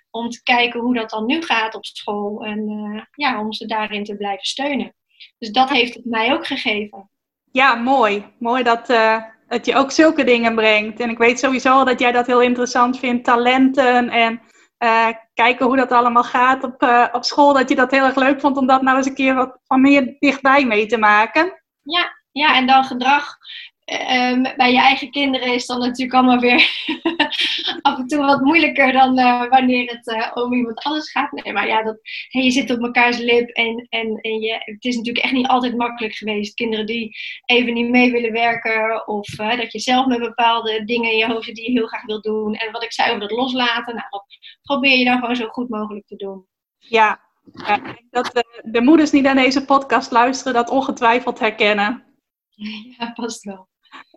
Om 0.09 0.29
te 0.29 0.43
kijken 0.43 0.79
hoe 0.79 0.93
dat 0.93 1.09
dan 1.09 1.25
nu 1.25 1.41
gaat 1.41 1.75
op 1.75 1.85
school. 1.85 2.43
En 2.45 2.69
uh, 2.69 3.01
ja, 3.11 3.39
om 3.39 3.53
ze 3.53 3.65
daarin 3.65 4.03
te 4.03 4.15
blijven 4.15 4.45
steunen. 4.45 4.95
Dus 5.37 5.51
dat 5.51 5.69
heeft 5.69 5.93
het 5.93 6.05
mij 6.05 6.33
ook 6.33 6.47
gegeven. 6.47 7.09
Ja, 7.51 7.75
mooi. 7.75 8.23
Mooi 8.39 8.63
dat, 8.63 8.89
uh, 8.89 9.23
dat 9.47 9.65
je 9.65 9.75
ook 9.75 9.91
zulke 9.91 10.23
dingen 10.23 10.55
brengt. 10.55 10.99
En 10.99 11.09
ik 11.09 11.17
weet 11.17 11.39
sowieso 11.39 11.83
dat 11.83 11.99
jij 11.99 12.11
dat 12.11 12.27
heel 12.27 12.41
interessant 12.41 12.99
vindt. 12.99 13.23
Talenten 13.23 14.09
en 14.09 14.41
uh, 14.83 15.07
kijken 15.33 15.65
hoe 15.65 15.75
dat 15.75 15.91
allemaal 15.91 16.23
gaat 16.23 16.63
op, 16.63 16.83
uh, 16.83 17.07
op 17.11 17.23
school. 17.23 17.53
Dat 17.53 17.69
je 17.69 17.75
dat 17.75 17.91
heel 17.91 18.05
erg 18.05 18.15
leuk 18.15 18.39
vond 18.39 18.57
om 18.57 18.67
dat 18.67 18.81
nou 18.81 18.97
eens 18.97 19.05
een 19.05 19.13
keer 19.13 19.35
wat 19.35 19.59
van 19.63 19.81
meer 19.81 20.15
dichtbij 20.19 20.65
mee 20.65 20.85
te 20.85 20.97
maken. 20.97 21.61
Ja, 21.81 22.17
ja 22.31 22.55
en 22.55 22.67
dan 22.67 22.83
gedrag 22.83 23.37
um, 23.91 24.41
bij 24.55 24.71
je 24.71 24.79
eigen 24.79 25.11
kinderen 25.11 25.53
is 25.53 25.65
dan 25.65 25.79
natuurlijk 25.79 26.13
allemaal 26.13 26.39
weer 26.39 26.85
af 27.81 27.97
en 27.97 28.07
toe 28.07 28.25
wat 28.25 28.41
moeilijker 28.41 28.91
dan 28.91 29.19
uh, 29.19 29.49
wanneer 29.49 29.89
het 29.91 30.07
uh, 30.07 30.43
om 30.43 30.53
iemand 30.53 30.83
anders 30.83 31.11
gaat. 31.11 31.31
Nee, 31.31 31.53
maar 31.53 31.67
ja, 31.67 31.83
dat, 31.83 31.99
hey, 32.29 32.43
je 32.43 32.51
zit 32.51 32.71
op 32.71 32.79
mekaars 32.79 33.17
lip 33.17 33.49
en, 33.49 33.87
en, 33.89 34.17
en 34.21 34.39
je, 34.39 34.53
het 34.59 34.85
is 34.85 34.95
natuurlijk 34.95 35.25
echt 35.25 35.33
niet 35.33 35.47
altijd 35.47 35.77
makkelijk 35.77 36.13
geweest. 36.13 36.53
Kinderen 36.53 36.85
die 36.85 37.15
even 37.45 37.73
niet 37.73 37.89
mee 37.89 38.11
willen 38.11 38.31
werken 38.31 39.07
of 39.07 39.39
uh, 39.39 39.57
dat 39.57 39.71
je 39.71 39.79
zelf 39.79 40.05
met 40.05 40.19
bepaalde 40.19 40.85
dingen 40.85 41.11
in 41.11 41.17
je 41.17 41.27
hoofd 41.27 41.45
zit 41.45 41.55
die 41.55 41.71
je 41.71 41.79
heel 41.79 41.87
graag 41.87 42.05
wilt 42.05 42.23
doen. 42.23 42.53
En 42.53 42.71
wat 42.71 42.83
ik 42.83 42.93
zei 42.93 43.07
over 43.09 43.21
dat 43.27 43.37
loslaten, 43.37 43.95
nou, 43.95 44.07
dat 44.09 44.25
probeer 44.61 44.97
je 44.97 45.05
dan 45.05 45.19
gewoon 45.19 45.35
zo 45.35 45.47
goed 45.47 45.69
mogelijk 45.69 46.07
te 46.07 46.15
doen. 46.15 46.45
Ja, 46.77 47.21
ja 47.53 47.95
dat 48.09 48.25
de, 48.25 48.61
de 48.63 48.81
moeders 48.81 49.09
die 49.09 49.21
naar 49.21 49.35
deze 49.35 49.65
podcast 49.65 50.11
luisteren 50.11 50.53
dat 50.53 50.69
ongetwijfeld 50.69 51.39
herkennen. 51.39 52.03
Ja, 52.97 53.11
past 53.11 53.43
wel. 53.43 53.69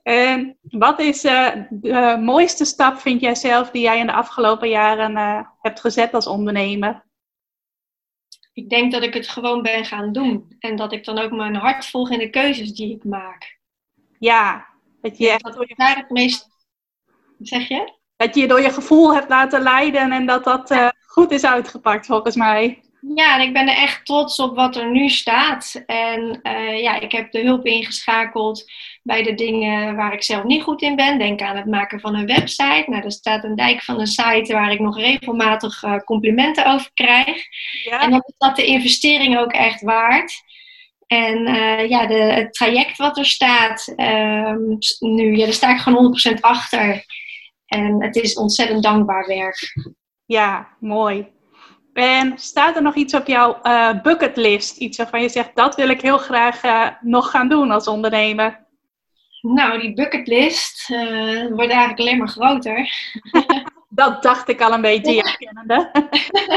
En 0.03 0.59
wat 0.63 1.01
is 1.01 1.25
uh, 1.25 1.51
de 1.71 2.19
mooiste 2.21 2.65
stap, 2.65 2.99
vind 2.99 3.21
jij 3.21 3.35
zelf, 3.35 3.71
die 3.71 3.83
jij 3.83 3.99
in 3.99 4.07
de 4.07 4.13
afgelopen 4.13 4.69
jaren 4.69 5.13
uh, 5.13 5.41
hebt 5.61 5.81
gezet 5.81 6.15
als 6.15 6.27
ondernemer? 6.27 7.05
Ik 8.53 8.69
denk 8.69 8.93
dat 8.93 9.03
ik 9.03 9.15
het 9.15 9.29
gewoon 9.29 9.63
ben 9.63 9.85
gaan 9.85 10.13
doen. 10.13 10.57
En 10.59 10.77
dat 10.77 10.93
ik 10.93 11.05
dan 11.05 11.19
ook 11.19 11.31
mijn 11.31 11.55
hart 11.55 11.87
volg 11.87 12.11
in 12.11 12.19
de 12.19 12.31
keuzes 12.31 12.73
die 12.73 12.95
ik 12.95 13.05
maak. 13.05 13.59
Ja, 14.19 14.67
dat 15.01 15.19
je 15.19 15.39
door 15.55 15.69
je... 15.69 15.75
daar 15.75 15.97
het 15.97 16.11
meest. 16.11 16.49
Zeg 17.39 17.69
je? 17.69 17.93
Dat 18.17 18.35
je 18.35 18.41
je 18.41 18.49
door 18.49 18.61
je 18.61 18.71
gevoel 18.71 19.15
hebt 19.15 19.29
laten 19.29 19.63
leiden 19.63 20.13
en 20.13 20.27
dat 20.27 20.45
dat 20.45 20.71
uh, 20.71 20.89
goed 21.07 21.31
is 21.31 21.45
uitgepakt, 21.45 22.07
volgens 22.07 22.37
mij. 22.37 22.84
Ja, 23.09 23.35
en 23.35 23.47
ik 23.47 23.53
ben 23.53 23.69
er 23.69 23.77
echt 23.77 24.07
trots 24.07 24.39
op 24.39 24.57
wat 24.57 24.77
er 24.77 24.91
nu 24.91 25.09
staat. 25.09 25.83
En 25.87 26.41
uh, 26.43 26.83
ja, 26.83 27.01
ik 27.01 27.13
heb 27.13 27.33
de 27.33 27.41
hulp 27.41 27.67
ingeschakeld 27.67 28.65
bij 29.03 29.23
de 29.23 29.35
dingen 29.35 29.97
waar 29.97 30.13
ik 30.13 30.23
zelf 30.23 30.45
niet 30.45 30.63
goed 30.63 30.83
in 30.83 30.97
ben. 30.97 31.19
Denk 31.19 31.41
aan 31.41 31.57
het 31.57 31.67
maken 31.67 32.01
van 32.01 32.15
een 32.15 32.27
website. 32.27 32.85
Nou, 32.87 33.03
er 33.03 33.13
staat 33.13 33.45
een 33.45 33.55
dijk 33.55 33.83
van 33.83 34.01
een 34.01 34.07
site 34.07 34.53
waar 34.53 34.73
ik 34.73 34.81
nog 34.81 34.99
regelmatig 34.99 35.83
uh, 35.83 35.97
complimenten 35.99 36.67
over 36.67 36.91
krijg. 36.95 37.43
Ja. 37.85 38.01
En 38.01 38.11
dan 38.11 38.23
is 38.27 38.35
dat 38.39 38.57
de 38.57 38.65
investering 38.65 39.39
ook 39.39 39.53
echt 39.53 39.83
waard. 39.83 40.33
En 41.07 41.49
uh, 41.49 41.89
ja, 41.89 42.07
de, 42.07 42.15
het 42.15 42.53
traject 42.53 42.97
wat 42.97 43.19
er 43.19 43.27
staat, 43.27 43.95
um, 43.97 44.79
nu, 44.99 45.37
ja, 45.37 45.45
daar 45.45 45.53
sta 45.53 45.71
ik 45.71 45.81
gewoon 45.81 46.17
100% 46.37 46.41
achter. 46.41 47.05
En 47.67 48.03
het 48.03 48.17
is 48.17 48.35
ontzettend 48.35 48.83
dankbaar 48.83 49.27
werk. 49.27 49.75
Ja, 50.27 50.69
mooi. 50.81 51.33
En 51.95 52.39
staat 52.39 52.77
er 52.77 52.83
nog 52.83 52.95
iets 52.95 53.15
op 53.15 53.27
jouw 53.27 53.59
uh, 53.63 54.03
bucketlist? 54.03 54.77
Iets 54.77 54.97
waarvan 54.97 55.23
je 55.23 55.29
zegt, 55.29 55.51
dat 55.55 55.75
wil 55.75 55.89
ik 55.89 56.01
heel 56.01 56.19
graag 56.19 56.65
uh, 56.65 56.89
nog 57.01 57.31
gaan 57.31 57.49
doen 57.49 57.71
als 57.71 57.89
ondernemer? 57.89 58.67
Nou, 59.41 59.81
die 59.81 59.95
bucketlist 59.95 60.91
uh, 60.91 61.47
wordt 61.47 61.71
eigenlijk 61.71 62.01
alleen 62.01 62.19
maar 62.19 62.29
groter. 62.29 62.91
dat 63.89 64.23
dacht 64.23 64.49
ik 64.49 64.61
al 64.61 64.73
een 64.73 64.81
beetje, 64.81 65.15
ja. 65.15 65.23
kennende. 65.33 65.91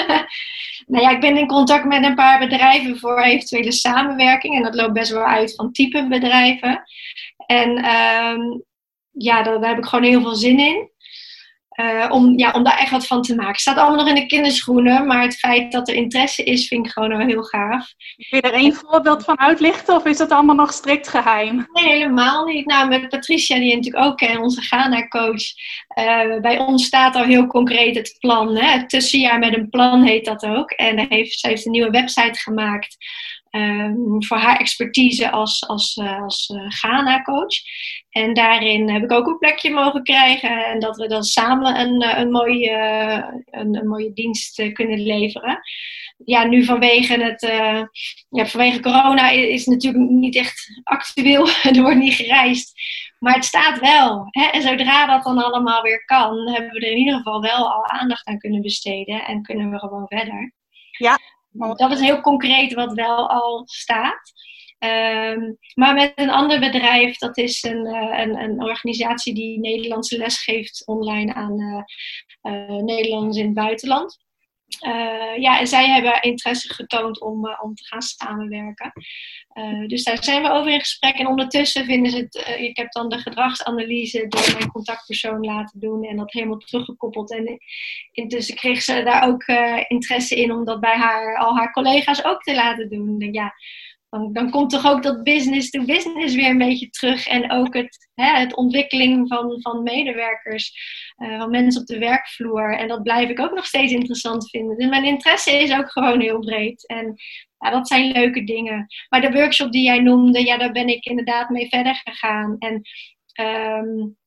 nou 0.88 1.04
ja, 1.04 1.10
ik 1.10 1.20
ben 1.20 1.38
in 1.38 1.48
contact 1.48 1.86
met 1.86 2.04
een 2.04 2.16
paar 2.16 2.40
bedrijven 2.40 3.00
voor 3.00 3.22
eventuele 3.22 3.72
samenwerking. 3.72 4.56
En 4.56 4.64
dat 4.64 4.76
loopt 4.76 4.94
best 4.94 5.12
wel 5.12 5.26
uit 5.26 5.56
van 5.56 5.72
type 5.72 6.08
bedrijven. 6.08 6.84
En 7.46 7.70
um, 7.70 8.64
ja, 9.12 9.44
daar, 9.44 9.60
daar 9.60 9.70
heb 9.70 9.78
ik 9.78 9.86
gewoon 9.86 10.06
heel 10.06 10.22
veel 10.22 10.36
zin 10.36 10.60
in. 10.60 10.90
Uh, 11.82 12.08
om, 12.10 12.38
ja, 12.38 12.52
om 12.52 12.64
daar 12.64 12.78
echt 12.78 12.92
wat 12.92 13.08
van 13.08 13.22
te 13.22 13.36
maken. 13.36 13.52
Het 13.52 13.62
staat 13.62 13.78
allemaal 13.78 13.98
nog 13.98 14.08
in 14.08 14.16
de 14.16 14.26
kinderschoenen, 14.26 15.08
maar 15.08 15.22
het 15.22 15.38
feit 15.38 15.72
dat 15.72 15.88
er 15.88 15.96
interesse 15.96 16.44
is, 16.44 16.68
vind 16.68 16.86
ik 16.86 16.92
gewoon 16.92 17.10
wel 17.10 17.28
heel 17.28 17.44
gaaf. 17.44 17.94
Kun 18.30 18.40
je 18.40 18.42
er 18.42 18.54
één 18.54 18.74
voorbeeld 18.74 19.24
van 19.24 19.40
uitlichten 19.40 19.96
of 19.96 20.06
is 20.06 20.18
dat 20.18 20.32
allemaal 20.32 20.56
nog 20.56 20.74
strikt 20.74 21.08
geheim? 21.08 21.68
Nee, 21.74 21.88
helemaal 21.88 22.46
niet. 22.46 22.66
Nou, 22.66 22.88
met 22.88 23.10
Patricia, 23.10 23.56
die 23.58 23.70
je 23.70 23.76
natuurlijk 23.76 24.06
ook 24.06 24.18
kent, 24.18 24.40
onze 24.40 24.62
Ghana-coach. 24.62 25.44
Uh, 26.00 26.40
bij 26.42 26.60
ons 26.60 26.86
staat 26.86 27.16
al 27.16 27.24
heel 27.24 27.48
concreet 27.48 27.96
het 27.96 28.18
plan. 28.20 28.56
Hè? 28.56 28.72
Het 28.72 28.90
tussenjaar 28.90 29.40
met 29.40 29.58
een 29.58 29.70
plan 29.70 30.04
heet 30.04 30.26
dat 30.26 30.46
ook. 30.46 30.72
En 30.72 31.06
heeft, 31.10 31.40
ze 31.40 31.48
heeft 31.48 31.66
een 31.66 31.72
nieuwe 31.72 31.90
website 31.90 32.40
gemaakt. 32.40 32.98
Ehm, 33.50 33.96
voor 34.20 34.38
haar 34.38 34.60
expertise 34.60 35.32
als, 35.32 35.68
als, 35.68 35.98
als 35.98 36.54
Ghana-coach. 36.68 37.56
En 38.18 38.34
daarin 38.34 38.90
heb 38.90 39.04
ik 39.04 39.12
ook 39.12 39.28
een 39.28 39.38
plekje 39.38 39.72
mogen 39.72 40.04
krijgen. 40.04 40.66
En 40.66 40.80
dat 40.80 40.98
we 40.98 41.08
dan 41.08 41.24
samen 41.24 41.80
een, 41.80 42.20
een, 42.20 42.32
mooie, 42.32 42.72
een, 43.46 43.76
een 43.76 43.88
mooie 43.88 44.14
dienst 44.14 44.72
kunnen 44.74 45.00
leveren 45.00 45.62
ja, 46.26 46.44
nu 46.44 46.64
vanwege, 46.64 47.24
het, 47.24 47.44
uh, 47.44 47.84
ja, 48.30 48.46
vanwege 48.46 48.80
corona 48.80 49.30
is 49.30 49.66
het 49.66 49.74
natuurlijk 49.74 50.10
niet 50.10 50.36
echt 50.36 50.82
actueel. 50.84 51.48
er 51.76 51.82
wordt 51.82 51.98
niet 51.98 52.14
gereisd. 52.14 52.74
Maar 53.20 53.34
het 53.34 53.46
staat 53.46 53.80
wel. 53.80 54.28
Hè? 54.30 54.46
En 54.46 54.62
zodra 54.62 55.06
dat 55.06 55.24
dan 55.24 55.44
allemaal 55.44 55.82
weer 55.82 56.06
kan, 56.06 56.50
hebben 56.50 56.72
we 56.72 56.80
er 56.80 56.92
in 56.92 56.98
ieder 56.98 57.16
geval 57.16 57.42
wel 57.42 57.74
al 57.74 57.86
aandacht 57.86 58.28
aan 58.28 58.38
kunnen 58.38 58.62
besteden. 58.62 59.26
En 59.26 59.42
kunnen 59.42 59.72
we 59.72 59.80
gewoon 59.80 60.08
verder. 60.08 60.54
Ja. 60.92 61.18
Dat 61.76 61.92
is 61.92 62.00
heel 62.00 62.22
concreet 62.22 62.74
wat 62.74 62.94
wel 62.94 63.30
al 63.30 63.62
staat. 63.66 64.34
Um, 64.80 65.58
maar 65.74 65.94
met 65.94 66.12
een 66.16 66.30
ander 66.30 66.60
bedrijf, 66.60 67.18
dat 67.18 67.38
is 67.38 67.64
een, 67.64 67.86
uh, 67.86 68.20
een, 68.20 68.40
een, 68.40 68.64
organisatie 68.64 69.34
die 69.34 69.60
Nederlandse 69.60 70.18
les 70.18 70.44
geeft 70.44 70.84
online 70.86 71.34
aan 71.34 71.60
uh, 71.60 71.84
uh, 72.54 72.84
Nederlanders 72.84 73.38
in 73.38 73.46
het 73.46 73.54
buitenland. 73.54 74.26
Ja, 75.38 75.60
en 75.60 75.68
zij 75.68 75.90
hebben 75.90 76.22
interesse 76.22 76.74
getoond 76.74 77.22
om, 77.22 77.58
om 77.62 77.76
te 77.76 77.86
gaan 77.86 78.02
samenwerken. 78.02 78.92
Dus 79.88 80.04
daar 80.04 80.24
zijn 80.24 80.42
we 80.42 80.50
over 80.50 80.72
in 80.72 80.80
gesprek. 80.80 81.16
En 81.16 81.28
ondertussen 81.28 81.86
vinden 81.86 82.12
ze 82.12 82.18
het. 82.18 82.58
ik 82.60 82.78
heb 82.78 82.92
dan 82.92 83.10
de 83.10 83.18
gedragsanalyse 83.18 84.28
door 84.28 84.54
mijn 84.58 84.72
contactpersoon 84.72 85.46
laten 85.46 85.80
doen 85.80 86.04
en 86.04 86.18
dat 86.18 86.32
helemaal 86.32 86.58
teruggekoppeld. 86.58 87.32
En 87.32 87.58
intussen 88.12 88.56
kreeg 88.56 88.82
ze 88.82 89.04
daar 89.04 89.28
ook 89.28 89.44
interesse 89.88 90.36
in 90.36 90.52
om 90.52 90.66
dat 90.66 90.80
bij 90.80 90.96
haar, 90.96 91.38
al 91.38 91.56
haar 91.56 91.72
collega's 91.72 92.24
ook 92.24 92.42
te 92.42 92.56
laten 92.56 92.90
doen. 92.90 93.22
En 93.22 93.34
ja, 93.34 93.54
dan, 94.10 94.34
dan 94.34 94.50
komt 94.50 94.70
toch 94.70 94.86
ook 94.86 95.04
dat 95.04 95.24
business 95.24 95.70
to 95.70 95.86
business 95.86 96.36
weer 96.36 96.50
een 96.50 96.58
beetje 96.58 96.90
terug. 96.90 97.28
En 97.28 97.52
ook 97.52 97.74
het, 97.74 98.10
hè, 98.14 98.40
het 98.40 98.56
ontwikkeling 98.56 99.28
van, 99.28 99.62
van 99.62 99.84
medewerkers, 99.84 100.74
uh, 101.18 101.40
van 101.40 101.50
mensen 101.50 101.82
op 101.82 101.88
de 101.88 101.98
werkvloer. 101.98 102.78
En 102.78 102.88
dat 102.88 103.04
blijf 103.04 103.30
ik 103.30 103.40
ook 103.40 103.54
nog 103.54 103.66
steeds 103.66 103.92
interessant 103.92 104.50
vinden. 104.50 104.78
Dus 104.78 104.90
mijn 104.90 105.06
interesse 105.06 105.52
is 105.52 105.74
ook 105.74 105.92
gewoon 105.92 106.22
heel 106.22 106.40
breed. 106.40 106.88
En 106.88 107.16
ja, 107.58 107.70
dat 107.70 107.88
zijn 107.88 108.12
leuke 108.12 108.44
dingen. 108.44 108.88
Maar 109.10 109.22
de 109.22 109.32
workshop 109.32 109.72
die 109.72 109.84
jij 109.84 110.00
noemde, 110.00 110.44
ja, 110.44 110.58
daar 110.58 110.72
ben 110.72 110.88
ik 110.88 111.06
inderdaad 111.06 111.50
mee 111.50 111.70
verder 111.70 112.02
gegaan. 112.04 112.56
En 112.60 112.82
um, 113.46 114.18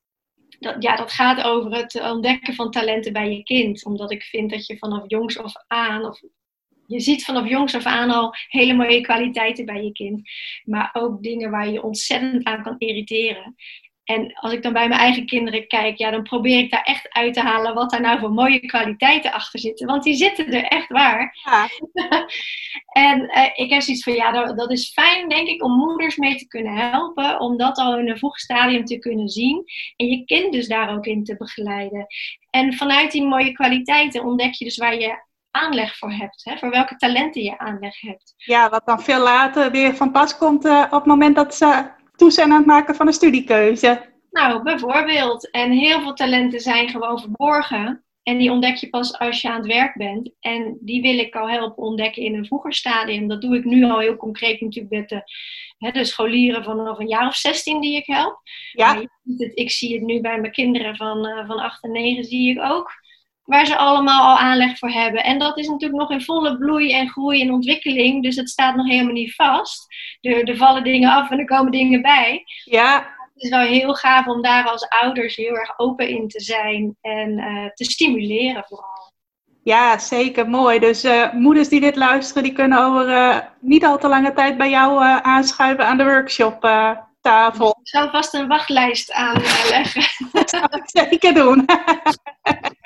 dat, 0.59 0.83
ja, 0.83 0.97
dat 0.97 1.13
gaat 1.13 1.43
over 1.43 1.75
het 1.75 2.01
ontdekken 2.01 2.55
van 2.55 2.71
talenten 2.71 3.13
bij 3.13 3.31
je 3.31 3.43
kind. 3.43 3.85
Omdat 3.85 4.11
ik 4.11 4.23
vind 4.23 4.51
dat 4.51 4.67
je 4.67 4.79
vanaf 4.79 5.03
jongs 5.07 5.39
af 5.39 5.53
aan, 5.67 6.05
of 6.05 6.21
je 6.91 7.01
ziet 7.01 7.25
vanaf 7.25 7.49
jongs 7.49 7.75
af 7.75 7.85
aan 7.85 8.11
al 8.11 8.35
hele 8.49 8.75
mooie 8.75 9.01
kwaliteiten 9.01 9.65
bij 9.65 9.83
je 9.85 9.93
kind. 9.93 10.31
Maar 10.65 10.91
ook 10.93 11.23
dingen 11.23 11.51
waar 11.51 11.71
je 11.71 11.83
ontzettend 11.83 12.45
aan 12.45 12.63
kan 12.63 12.75
irriteren. 12.79 13.55
En 14.05 14.33
als 14.35 14.53
ik 14.53 14.63
dan 14.63 14.73
bij 14.73 14.89
mijn 14.89 15.01
eigen 15.01 15.27
kinderen 15.27 15.67
kijk, 15.67 15.99
ja, 15.99 16.11
dan 16.11 16.23
probeer 16.23 16.59
ik 16.59 16.71
daar 16.71 16.83
echt 16.83 17.09
uit 17.09 17.35
te 17.35 17.41
halen 17.41 17.75
wat 17.75 17.91
daar 17.91 18.01
nou 18.01 18.19
voor 18.19 18.33
mooie 18.33 18.61
kwaliteiten 18.61 19.33
achter 19.33 19.61
zitten. 19.61 19.87
Want 19.87 20.03
die 20.03 20.15
zitten 20.15 20.53
er 20.53 20.65
echt 20.65 20.89
waar. 20.89 21.37
Ja. 21.45 21.69
en 23.09 23.21
uh, 23.21 23.49
ik 23.55 23.71
heb 23.71 23.83
zoiets 23.83 24.03
van, 24.03 24.13
ja, 24.13 24.33
dat, 24.33 24.59
dat, 24.59 24.71
is 24.71 24.93
fijn, 24.93 25.29
denk 25.29 25.49
ik, 25.49 25.65
om 25.65 25.73
moeders 25.73 26.17
mee 26.17 26.37
te 26.37 26.47
kunnen 26.47 26.91
helpen. 26.91 27.41
Om 27.41 27.57
dat 27.57 27.79
al 27.79 27.99
in 27.99 28.09
een 28.09 28.19
vroeg 28.19 28.39
stadium 28.39 28.85
te 28.85 28.99
kunnen 28.99 29.29
zien. 29.29 29.65
En 29.97 30.07
je 30.07 30.25
kind 30.25 30.53
dus 30.53 30.69
daar 30.69 30.95
ook 30.97 31.07
in 31.07 31.25
te 31.25 31.37
begeleiden. 31.37 32.07
En 32.51 32.75
vanuit 32.75 33.13
die 33.13 33.27
mooie 33.27 33.53
kwaliteiten 33.53 34.25
ontdek 34.25 34.55
je 34.55 34.65
dus 34.65 34.77
waar 34.77 35.01
je 35.01 35.29
aanleg 35.51 35.97
voor 35.97 36.13
hebt. 36.13 36.45
Hè? 36.45 36.59
Voor 36.59 36.71
welke 36.71 36.97
talenten 36.97 37.43
je 37.43 37.59
aanleg 37.59 38.01
hebt. 38.01 38.35
Ja, 38.37 38.69
wat 38.69 38.87
dan 38.87 39.03
veel 39.03 39.23
later 39.23 39.71
weer 39.71 39.97
van 39.97 40.13
pas 40.13 40.37
komt 40.37 40.65
uh, 40.65 40.85
op 40.85 40.99
het 40.99 41.07
moment 41.07 41.37
dat 41.37 41.55
ze 41.55 41.91
toe 42.17 42.31
zijn 42.31 42.51
aan 42.51 42.57
het 42.57 42.67
maken 42.67 42.95
van 42.95 43.07
een 43.07 43.13
studiekeuze. 43.13 44.09
Nou, 44.31 44.63
bijvoorbeeld. 44.63 45.51
En 45.51 45.71
heel 45.71 46.01
veel 46.01 46.15
talenten 46.15 46.61
zijn 46.61 46.89
gewoon 46.89 47.21
verborgen. 47.21 48.05
En 48.23 48.39
die 48.39 48.51
ontdek 48.51 48.77
je 48.77 48.89
pas 48.89 49.19
als 49.19 49.41
je 49.41 49.49
aan 49.49 49.57
het 49.57 49.67
werk 49.67 49.97
bent. 49.97 50.31
En 50.41 50.79
die 50.81 51.03
wil 51.03 51.19
ik 51.19 51.35
al 51.35 51.49
helpen 51.49 51.83
ontdekken 51.83 52.23
in 52.23 52.35
een 52.35 52.47
vroeger 52.47 52.75
stadium. 52.75 53.29
Dat 53.29 53.41
doe 53.41 53.57
ik 53.57 53.65
nu 53.65 53.85
al 53.85 53.99
heel 53.99 54.17
concreet 54.17 54.61
natuurlijk 54.61 54.95
met 54.95 55.09
de, 55.09 55.23
hè, 55.79 55.91
de 55.91 56.05
scholieren 56.05 56.65
vanaf 56.65 56.99
een 56.99 57.09
jaar 57.09 57.27
of 57.27 57.37
16 57.37 57.81
die 57.81 57.97
ik 57.97 58.07
help. 58.07 58.41
Ja. 58.73 59.05
ik 59.55 59.71
zie 59.71 59.95
het 59.95 60.03
nu 60.03 60.21
bij 60.21 60.41
mijn 60.41 60.53
kinderen 60.53 60.97
van, 60.97 61.27
uh, 61.27 61.47
van 61.47 61.59
8 61.59 61.85
en 61.85 61.93
9 61.93 62.25
zie 62.25 62.51
ik 62.51 62.63
ook 62.63 62.93
waar 63.51 63.67
ze 63.67 63.77
allemaal 63.77 64.31
al 64.31 64.39
aanleg 64.39 64.79
voor 64.79 64.91
hebben. 64.91 65.25
En 65.25 65.39
dat 65.39 65.59
is 65.59 65.69
natuurlijk 65.69 66.01
nog 66.01 66.11
in 66.11 66.23
volle 66.23 66.59
bloei 66.59 66.93
en 66.93 67.09
groei 67.09 67.43
en 67.43 67.53
ontwikkeling. 67.53 68.23
Dus 68.23 68.37
het 68.37 68.51
staat 68.51 68.77
nog 68.77 68.87
helemaal 68.87 69.13
niet 69.13 69.35
vast. 69.35 69.87
Er, 70.21 70.49
er 70.49 70.57
vallen 70.57 70.85
dingen 70.85 71.11
af 71.11 71.31
en 71.31 71.39
er 71.39 71.45
komen 71.45 71.73
dingen 71.73 72.03
bij. 72.03 72.43
Ja. 72.65 73.19
Het 73.35 73.43
is 73.43 73.51
wel 73.51 73.67
heel 73.67 73.95
gaaf 73.95 74.27
om 74.27 74.43
daar 74.43 74.65
als 74.65 74.89
ouders 74.89 75.37
heel 75.37 75.57
erg 75.57 75.79
open 75.79 76.09
in 76.09 76.29
te 76.29 76.41
zijn 76.41 76.97
en 77.01 77.31
uh, 77.39 77.67
te 77.75 77.85
stimuleren 77.85 78.65
vooral. 78.69 79.13
Ja, 79.63 79.99
zeker 79.99 80.49
mooi. 80.49 80.79
Dus 80.79 81.05
uh, 81.05 81.33
moeders 81.33 81.69
die 81.69 81.81
dit 81.81 81.97
luisteren, 81.97 82.43
die 82.43 82.53
kunnen 82.53 82.85
over 82.85 83.09
uh, 83.09 83.39
niet 83.61 83.85
al 83.85 83.99
te 83.99 84.09
lange 84.09 84.33
tijd 84.33 84.59
bij 84.59 84.71
jou 84.71 85.05
aanschuiven 85.23 85.87
aan 85.87 85.97
de 85.97 86.05
workshop 86.05 86.61
tafel. 87.21 87.69
Ik 87.81 87.89
zal 87.89 88.11
vast 88.11 88.35
een 88.35 88.49
wachtlijst 88.49 89.13
aanleggen. 89.13 90.03
dat 90.33 90.51
zou 90.51 90.65
ik 90.71 90.83
zeker 90.85 91.35
doen. 91.35 91.65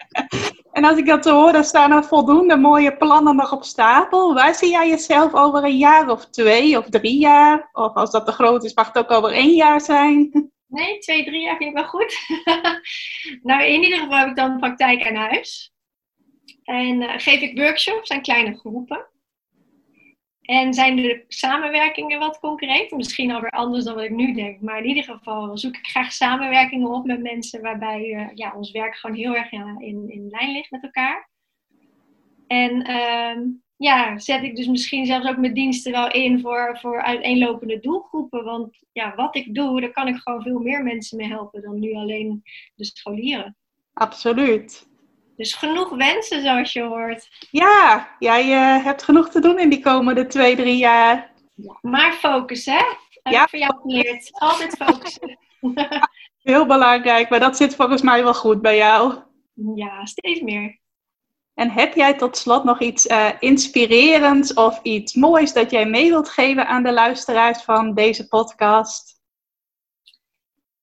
En 0.75 0.85
als 0.85 0.99
ik 0.99 1.07
dat 1.07 1.25
hoor, 1.25 1.53
dan 1.53 1.65
staan 1.65 1.93
er 1.93 2.05
voldoende 2.05 2.57
mooie 2.57 2.97
plannen 2.97 3.37
nog 3.37 3.53
op 3.53 3.65
stapel. 3.65 4.35
Waar 4.35 4.55
zie 4.55 4.71
jij 4.71 4.89
jezelf 4.89 5.35
over 5.35 5.65
een 5.65 5.77
jaar 5.77 6.11
of 6.11 6.27
twee 6.31 6.79
of 6.79 6.89
drie 6.89 7.19
jaar? 7.19 7.69
Of 7.73 7.95
als 7.95 8.11
dat 8.11 8.27
te 8.27 8.33
groot 8.33 8.65
is, 8.65 8.75
mag 8.75 8.87
het 8.87 8.99
ook 8.99 9.11
over 9.11 9.33
één 9.33 9.55
jaar 9.55 9.81
zijn? 9.81 10.51
Nee, 10.67 10.99
twee, 10.99 11.25
drie 11.25 11.43
jaar 11.43 11.57
vind 11.57 11.71
ik 11.71 11.77
wel 11.77 11.87
goed. 11.89 12.19
nou, 13.49 13.65
in 13.65 13.83
ieder 13.83 13.99
geval 13.99 14.19
heb 14.19 14.29
ik 14.29 14.37
dan 14.37 14.59
praktijk 14.59 15.07
aan 15.07 15.15
huis. 15.15 15.73
En 16.63 17.03
uh, 17.03 17.13
geef 17.17 17.41
ik 17.41 17.59
workshops 17.59 18.11
aan 18.11 18.23
kleine 18.23 18.59
groepen. 18.59 19.07
En 20.45 20.75
zijn 20.75 20.97
de 20.97 21.25
samenwerkingen 21.29 22.19
wat 22.19 22.39
concreet? 22.39 22.91
Misschien 22.91 23.31
alweer 23.31 23.51
anders 23.51 23.85
dan 23.85 23.95
wat 23.95 24.05
ik 24.05 24.11
nu 24.11 24.33
denk. 24.33 24.61
Maar 24.61 24.79
in 24.79 24.87
ieder 24.89 25.05
geval 25.05 25.59
zoek 25.59 25.77
ik 25.77 25.87
graag 25.87 26.13
samenwerkingen 26.13 26.91
op 26.91 27.05
met 27.05 27.23
mensen 27.23 27.63
waarbij 27.63 28.05
uh, 28.05 28.29
ja, 28.35 28.53
ons 28.57 28.71
werk 28.71 28.97
gewoon 28.97 29.17
heel 29.17 29.37
erg 29.37 29.53
in, 29.53 30.05
in 30.09 30.29
lijn 30.31 30.53
ligt 30.53 30.71
met 30.71 30.83
elkaar. 30.83 31.31
En 32.47 32.91
uh, 32.91 33.47
ja, 33.77 34.19
zet 34.19 34.43
ik 34.43 34.57
dus 34.57 34.67
misschien 34.67 35.07
zelfs 35.07 35.29
ook 35.29 35.37
mijn 35.37 35.55
diensten 35.55 35.93
wel 35.93 36.11
in 36.11 36.41
voor, 36.41 36.79
voor 36.81 37.03
uiteenlopende 37.03 37.81
doelgroepen. 37.81 38.45
Want 38.45 38.79
ja, 38.93 39.15
wat 39.15 39.37
ik 39.37 39.55
doe, 39.55 39.81
daar 39.81 39.93
kan 39.93 40.09
ik 40.09 40.17
gewoon 40.17 40.43
veel 40.43 40.59
meer 40.59 40.83
mensen 40.83 41.17
mee 41.17 41.29
helpen 41.29 41.63
dan 41.63 41.79
nu 41.79 41.95
alleen 41.95 42.43
de 42.75 42.85
scholieren. 42.85 43.57
Absoluut. 43.93 44.89
Dus 45.37 45.55
genoeg 45.55 45.89
wensen, 45.89 46.43
zoals 46.43 46.73
je 46.73 46.83
hoort. 46.83 47.29
Ja, 47.51 48.09
jij 48.19 48.47
uh, 48.47 48.85
hebt 48.85 49.03
genoeg 49.03 49.29
te 49.29 49.41
doen 49.41 49.59
in 49.59 49.69
die 49.69 49.83
komende 49.83 50.27
twee, 50.27 50.57
drie 50.57 50.77
jaar. 50.77 51.33
Ja, 51.55 51.79
maar 51.81 52.13
focus, 52.13 52.65
hè? 52.65 52.83
Heb 53.23 53.33
ja. 53.33 53.47
van 53.47 53.59
jou 53.59 53.81
geleerd. 53.81 54.31
Altijd 54.33 54.77
focussen. 54.77 55.39
Heel 56.43 56.67
belangrijk, 56.67 57.29
maar 57.29 57.41
dat 57.41 57.57
zit 57.57 57.75
volgens 57.75 58.03
mij 58.03 58.23
wel 58.23 58.35
goed 58.35 58.63
bij 58.63 58.77
jou. 58.77 59.23
Ja, 59.75 60.07
steeds 60.07 60.41
meer. 60.41 60.79
En 61.55 61.71
heb 61.71 61.95
jij 61.95 62.15
tot 62.15 62.37
slot 62.37 62.65
nog 62.65 62.81
iets 62.81 63.07
uh, 63.07 63.31
inspirerends 63.39 64.55
of 64.55 64.83
iets 64.83 65.15
moois 65.15 65.53
dat 65.53 65.71
jij 65.71 65.87
mee 65.87 66.09
wilt 66.09 66.29
geven 66.29 66.67
aan 66.67 66.83
de 66.83 66.93
luisteraars 66.93 67.63
van 67.63 67.95
deze 67.95 68.29
podcast? 68.29 69.21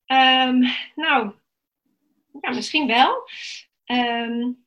Um, 0.06 0.68
nou, 0.96 1.32
ja, 2.42 2.50
misschien 2.50 2.88
wel. 2.88 3.30
Um, 3.92 4.66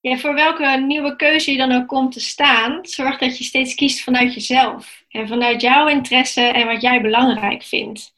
ja, 0.00 0.16
voor 0.16 0.34
welke 0.34 0.84
nieuwe 0.86 1.16
keuze 1.16 1.50
je 1.50 1.56
dan 1.56 1.72
ook 1.72 1.86
komt 1.86 2.12
te 2.12 2.20
staan, 2.20 2.78
zorg 2.82 3.18
dat 3.18 3.38
je 3.38 3.44
steeds 3.44 3.74
kiest 3.74 4.02
vanuit 4.02 4.34
jezelf. 4.34 5.04
En 5.08 5.28
vanuit 5.28 5.60
jouw 5.60 5.88
interesse 5.88 6.40
en 6.40 6.66
wat 6.66 6.82
jij 6.82 7.00
belangrijk 7.00 7.62
vindt. 7.62 8.14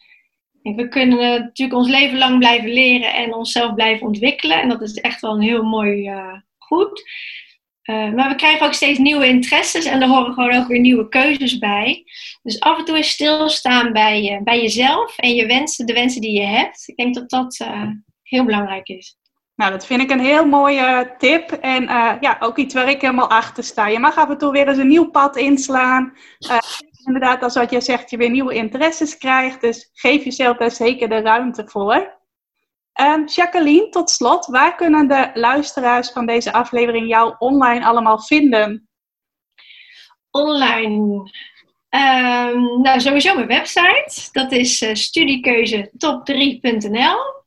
We 0.63 0.89
kunnen 0.89 1.41
natuurlijk 1.41 1.79
ons 1.79 1.89
leven 1.89 2.19
lang 2.19 2.39
blijven 2.39 2.73
leren 2.73 3.15
en 3.15 3.35
onszelf 3.35 3.75
blijven 3.75 4.07
ontwikkelen. 4.07 4.61
En 4.61 4.69
dat 4.69 4.83
is 4.83 4.95
echt 4.95 5.21
wel 5.21 5.35
een 5.35 5.43
heel 5.43 5.63
mooi 5.63 6.11
uh, 6.11 6.35
goed. 6.59 7.03
Uh, 7.85 8.13
maar 8.13 8.29
we 8.29 8.35
krijgen 8.35 8.67
ook 8.67 8.73
steeds 8.73 8.99
nieuwe 8.99 9.27
interesses 9.27 9.85
en 9.85 10.03
er 10.03 10.09
horen 10.09 10.35
gewoon 10.35 10.55
ook 10.55 10.69
weer 10.69 10.81
nieuwe 10.81 11.09
keuzes 11.09 11.59
bij. 11.59 12.05
Dus 12.43 12.61
af 12.61 12.79
en 12.79 12.85
toe 12.85 12.99
is 12.99 13.11
stilstaan 13.11 13.93
bij, 13.93 14.33
uh, 14.33 14.43
bij 14.43 14.61
jezelf 14.61 15.19
en 15.19 15.35
je 15.35 15.47
wensen, 15.47 15.87
de 15.87 15.93
wensen 15.93 16.21
die 16.21 16.41
je 16.41 16.47
hebt. 16.47 16.83
Ik 16.87 16.97
denk 16.97 17.15
dat 17.15 17.31
dat 17.31 17.69
heel 18.23 18.45
belangrijk 18.45 18.89
is. 18.89 19.17
Nou, 19.59 19.71
dat 19.71 19.87
vind 19.87 20.03
ik 20.03 20.11
een 20.11 20.21
heel 20.21 20.47
mooie 20.47 21.15
tip. 21.19 21.51
En 21.51 21.83
uh, 21.83 22.13
ja, 22.21 22.37
ook 22.41 22.57
iets 22.57 22.75
waar 22.75 22.89
ik 22.89 23.01
helemaal 23.01 23.31
achter 23.31 23.65
sta. 23.65 23.87
Je 23.87 23.99
mag 23.99 24.17
af 24.17 24.29
en 24.29 24.39
toe 24.39 24.53
weer 24.53 24.69
eens 24.69 24.79
een 24.79 24.89
nieuw 24.89 25.11
pad 25.11 25.37
inslaan. 25.37 26.13
Uh, 26.51 26.59
inderdaad, 27.05 27.43
als 27.43 27.55
wat 27.55 27.71
je 27.71 27.81
zegt, 27.81 28.11
je 28.11 28.17
weer 28.17 28.31
nieuwe 28.31 28.55
interesses 28.55 29.17
krijgt. 29.17 29.61
Dus 29.61 29.91
geef 29.93 30.25
jezelf 30.25 30.57
daar 30.57 30.71
zeker 30.71 31.09
de 31.09 31.21
ruimte 31.21 31.63
voor. 31.67 32.17
Um, 33.01 33.27
Jacqueline, 33.27 33.89
tot 33.89 34.11
slot, 34.11 34.47
waar 34.47 34.75
kunnen 34.75 35.09
de 35.09 35.31
luisteraars 35.35 36.11
van 36.11 36.27
deze 36.27 36.53
aflevering 36.53 37.09
jou 37.09 37.35
online 37.39 37.87
allemaal 37.87 38.21
vinden? 38.21 38.89
Online. 40.31 41.31
Ehm, 41.89 42.81
nou, 42.81 43.01
sowieso 43.01 43.35
mijn 43.35 43.47
website. 43.47 44.29
Dat 44.33 44.53
is 44.53 44.83
uh, 44.83 44.95
studiekeuzetop3.nl. 44.95 47.38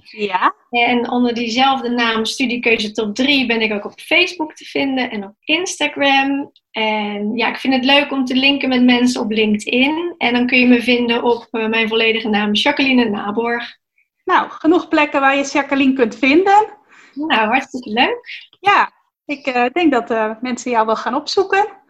Ja. 0.00 0.54
En 0.70 1.10
onder 1.10 1.34
diezelfde 1.34 1.88
naam 1.88 2.24
Studiekeuze 2.24 2.92
Top 2.92 3.14
3 3.14 3.46
ben 3.46 3.60
ik 3.60 3.72
ook 3.72 3.84
op 3.84 4.00
Facebook 4.00 4.54
te 4.54 4.64
vinden 4.64 5.10
en 5.10 5.24
op 5.24 5.34
Instagram. 5.40 6.52
En 6.70 7.36
ja, 7.36 7.48
ik 7.48 7.56
vind 7.56 7.74
het 7.74 7.84
leuk 7.84 8.12
om 8.12 8.24
te 8.24 8.34
linken 8.34 8.68
met 8.68 8.82
mensen 8.82 9.20
op 9.20 9.30
LinkedIn. 9.30 10.14
En 10.18 10.32
dan 10.32 10.46
kun 10.46 10.58
je 10.58 10.66
me 10.66 10.82
vinden 10.82 11.22
op 11.22 11.48
uh, 11.50 11.68
mijn 11.68 11.88
volledige 11.88 12.28
naam 12.28 12.52
Jacqueline 12.52 13.08
Naborg. 13.08 13.76
Nou, 14.24 14.50
genoeg 14.50 14.88
plekken 14.88 15.20
waar 15.20 15.36
je 15.36 15.50
Jacqueline 15.52 15.92
kunt 15.92 16.18
vinden. 16.18 16.66
Nou, 17.14 17.48
hartstikke 17.48 17.90
leuk. 17.90 18.50
Ja, 18.60 18.92
ik 19.24 19.46
uh, 19.46 19.66
denk 19.72 19.92
dat 19.92 20.10
uh, 20.10 20.30
mensen 20.40 20.70
jou 20.70 20.86
wel 20.86 20.96
gaan 20.96 21.14
opzoeken. 21.14 21.81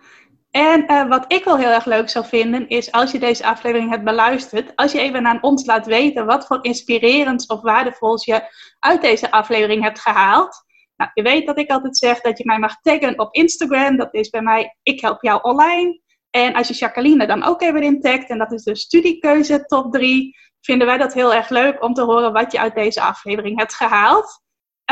En 0.52 0.92
uh, 0.92 1.08
wat 1.08 1.32
ik 1.32 1.44
wel 1.44 1.56
heel 1.56 1.70
erg 1.70 1.84
leuk 1.84 2.08
zou 2.08 2.26
vinden, 2.26 2.68
is 2.68 2.92
als 2.92 3.12
je 3.12 3.18
deze 3.18 3.44
aflevering 3.44 3.90
hebt 3.90 4.04
beluisterd, 4.04 4.76
als 4.76 4.92
je 4.92 5.00
even 5.00 5.26
aan 5.26 5.42
ons 5.42 5.66
laat 5.66 5.86
weten 5.86 6.26
wat 6.26 6.46
voor 6.46 6.58
inspirerends 6.64 7.46
of 7.46 7.60
waardevols 7.60 8.24
je 8.24 8.42
uit 8.78 9.02
deze 9.02 9.30
aflevering 9.30 9.82
hebt 9.82 10.00
gehaald. 10.00 10.64
Nou, 10.96 11.10
je 11.14 11.22
weet 11.22 11.46
dat 11.46 11.58
ik 11.58 11.70
altijd 11.70 11.98
zeg 11.98 12.20
dat 12.20 12.38
je 12.38 12.44
mij 12.46 12.58
mag 12.58 12.80
taggen 12.80 13.18
op 13.18 13.34
Instagram. 13.34 13.96
Dat 13.96 14.14
is 14.14 14.28
bij 14.28 14.42
mij 14.42 14.76
Ik 14.82 15.00
Help 15.00 15.22
Jou 15.22 15.42
Online. 15.42 16.00
En 16.30 16.54
als 16.54 16.68
je 16.68 16.74
Jacqueline 16.74 17.26
dan 17.26 17.42
ook 17.42 17.62
even 17.62 17.82
in 17.82 18.00
tagt, 18.00 18.28
en 18.28 18.38
dat 18.38 18.52
is 18.52 18.62
de 18.62 18.76
studiekeuze 18.76 19.64
top 19.64 19.92
3, 19.92 20.36
vinden 20.60 20.86
wij 20.86 20.98
dat 20.98 21.12
heel 21.12 21.34
erg 21.34 21.48
leuk 21.48 21.82
om 21.82 21.94
te 21.94 22.02
horen 22.02 22.32
wat 22.32 22.52
je 22.52 22.58
uit 22.58 22.74
deze 22.74 23.00
aflevering 23.00 23.58
hebt 23.58 23.74
gehaald. 23.74 24.42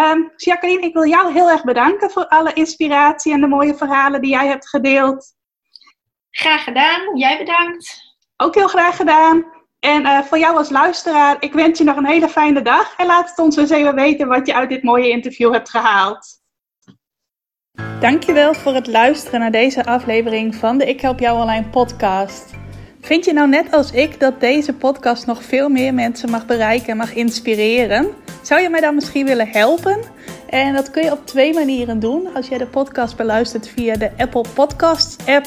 Um, 0.01 0.33
Jacqueline, 0.37 0.87
ik 0.87 0.95
wil 0.95 1.07
jou 1.07 1.33
heel 1.33 1.51
erg 1.51 1.65
bedanken 1.65 2.11
voor 2.11 2.27
alle 2.27 2.53
inspiratie 2.53 3.33
en 3.33 3.41
de 3.41 3.47
mooie 3.47 3.75
verhalen 3.75 4.21
die 4.21 4.31
jij 4.31 4.47
hebt 4.47 4.69
gedeeld. 4.69 5.39
Graag 6.31 6.65
gedaan. 6.65 7.19
Jij 7.19 7.39
bedankt. 7.39 8.01
Ook 8.37 8.55
heel 8.55 8.69
graag 8.69 8.97
gedaan. 8.97 9.45
En 9.81 10.03
uh, 10.03 10.23
voor 10.23 10.39
jou 10.39 10.57
als 10.57 10.71
luisteraar, 10.71 11.37
ik 11.41 11.53
wens 11.53 11.79
je 11.79 11.85
nog 11.85 11.97
een 11.97 12.07
hele 12.07 12.29
fijne 12.29 12.63
dag. 12.63 12.95
En 12.97 13.07
laat 13.07 13.29
het 13.29 13.39
ons 13.39 13.57
eens 13.57 13.71
even 13.71 13.95
weten 13.95 14.29
wat 14.29 14.47
je 14.47 14.55
uit 14.55 14.69
dit 14.69 14.83
mooie 14.83 15.09
interview 15.09 15.53
hebt 15.53 15.71
gehaald. 15.71 16.39
Dankjewel 18.01 18.55
voor 18.55 18.75
het 18.75 18.87
luisteren 18.87 19.41
naar 19.41 19.51
deze 19.51 19.85
aflevering 19.85 20.55
van 20.55 20.79
de 20.79 20.87
Ik 20.87 21.01
Help 21.01 21.19
Jou 21.19 21.41
Online 21.41 21.69
podcast. 21.69 22.51
Vind 23.01 23.25
je 23.25 23.33
nou 23.33 23.49
net 23.49 23.73
als 23.73 23.93
ik 23.93 24.21
dat 24.21 24.41
deze 24.41 24.75
podcast 24.75 25.27
nog 25.27 25.43
veel 25.43 25.69
meer 25.69 25.95
mensen 25.95 26.31
mag 26.31 26.47
bereiken 26.47 26.89
en 26.89 26.97
mag 26.97 27.15
inspireren? 27.15 28.09
Zou 28.43 28.61
je 28.61 28.71
mij 28.71 28.81
dan 28.81 28.95
misschien 28.95 29.27
willen 29.27 29.49
helpen? 29.49 30.01
En 30.49 30.75
dat 30.75 30.91
kun 30.91 31.05
je 31.05 31.13
op 31.13 31.27
twee 31.27 31.55
manieren 31.55 32.01
doen. 32.01 32.35
Als 32.35 32.49
jij 32.49 32.59
de 32.59 32.67
podcast 32.67 33.17
beluistert 33.17 33.69
via 33.69 33.97
de 33.97 34.11
Apple 34.17 34.45
Podcasts 34.55 35.27
app 35.27 35.47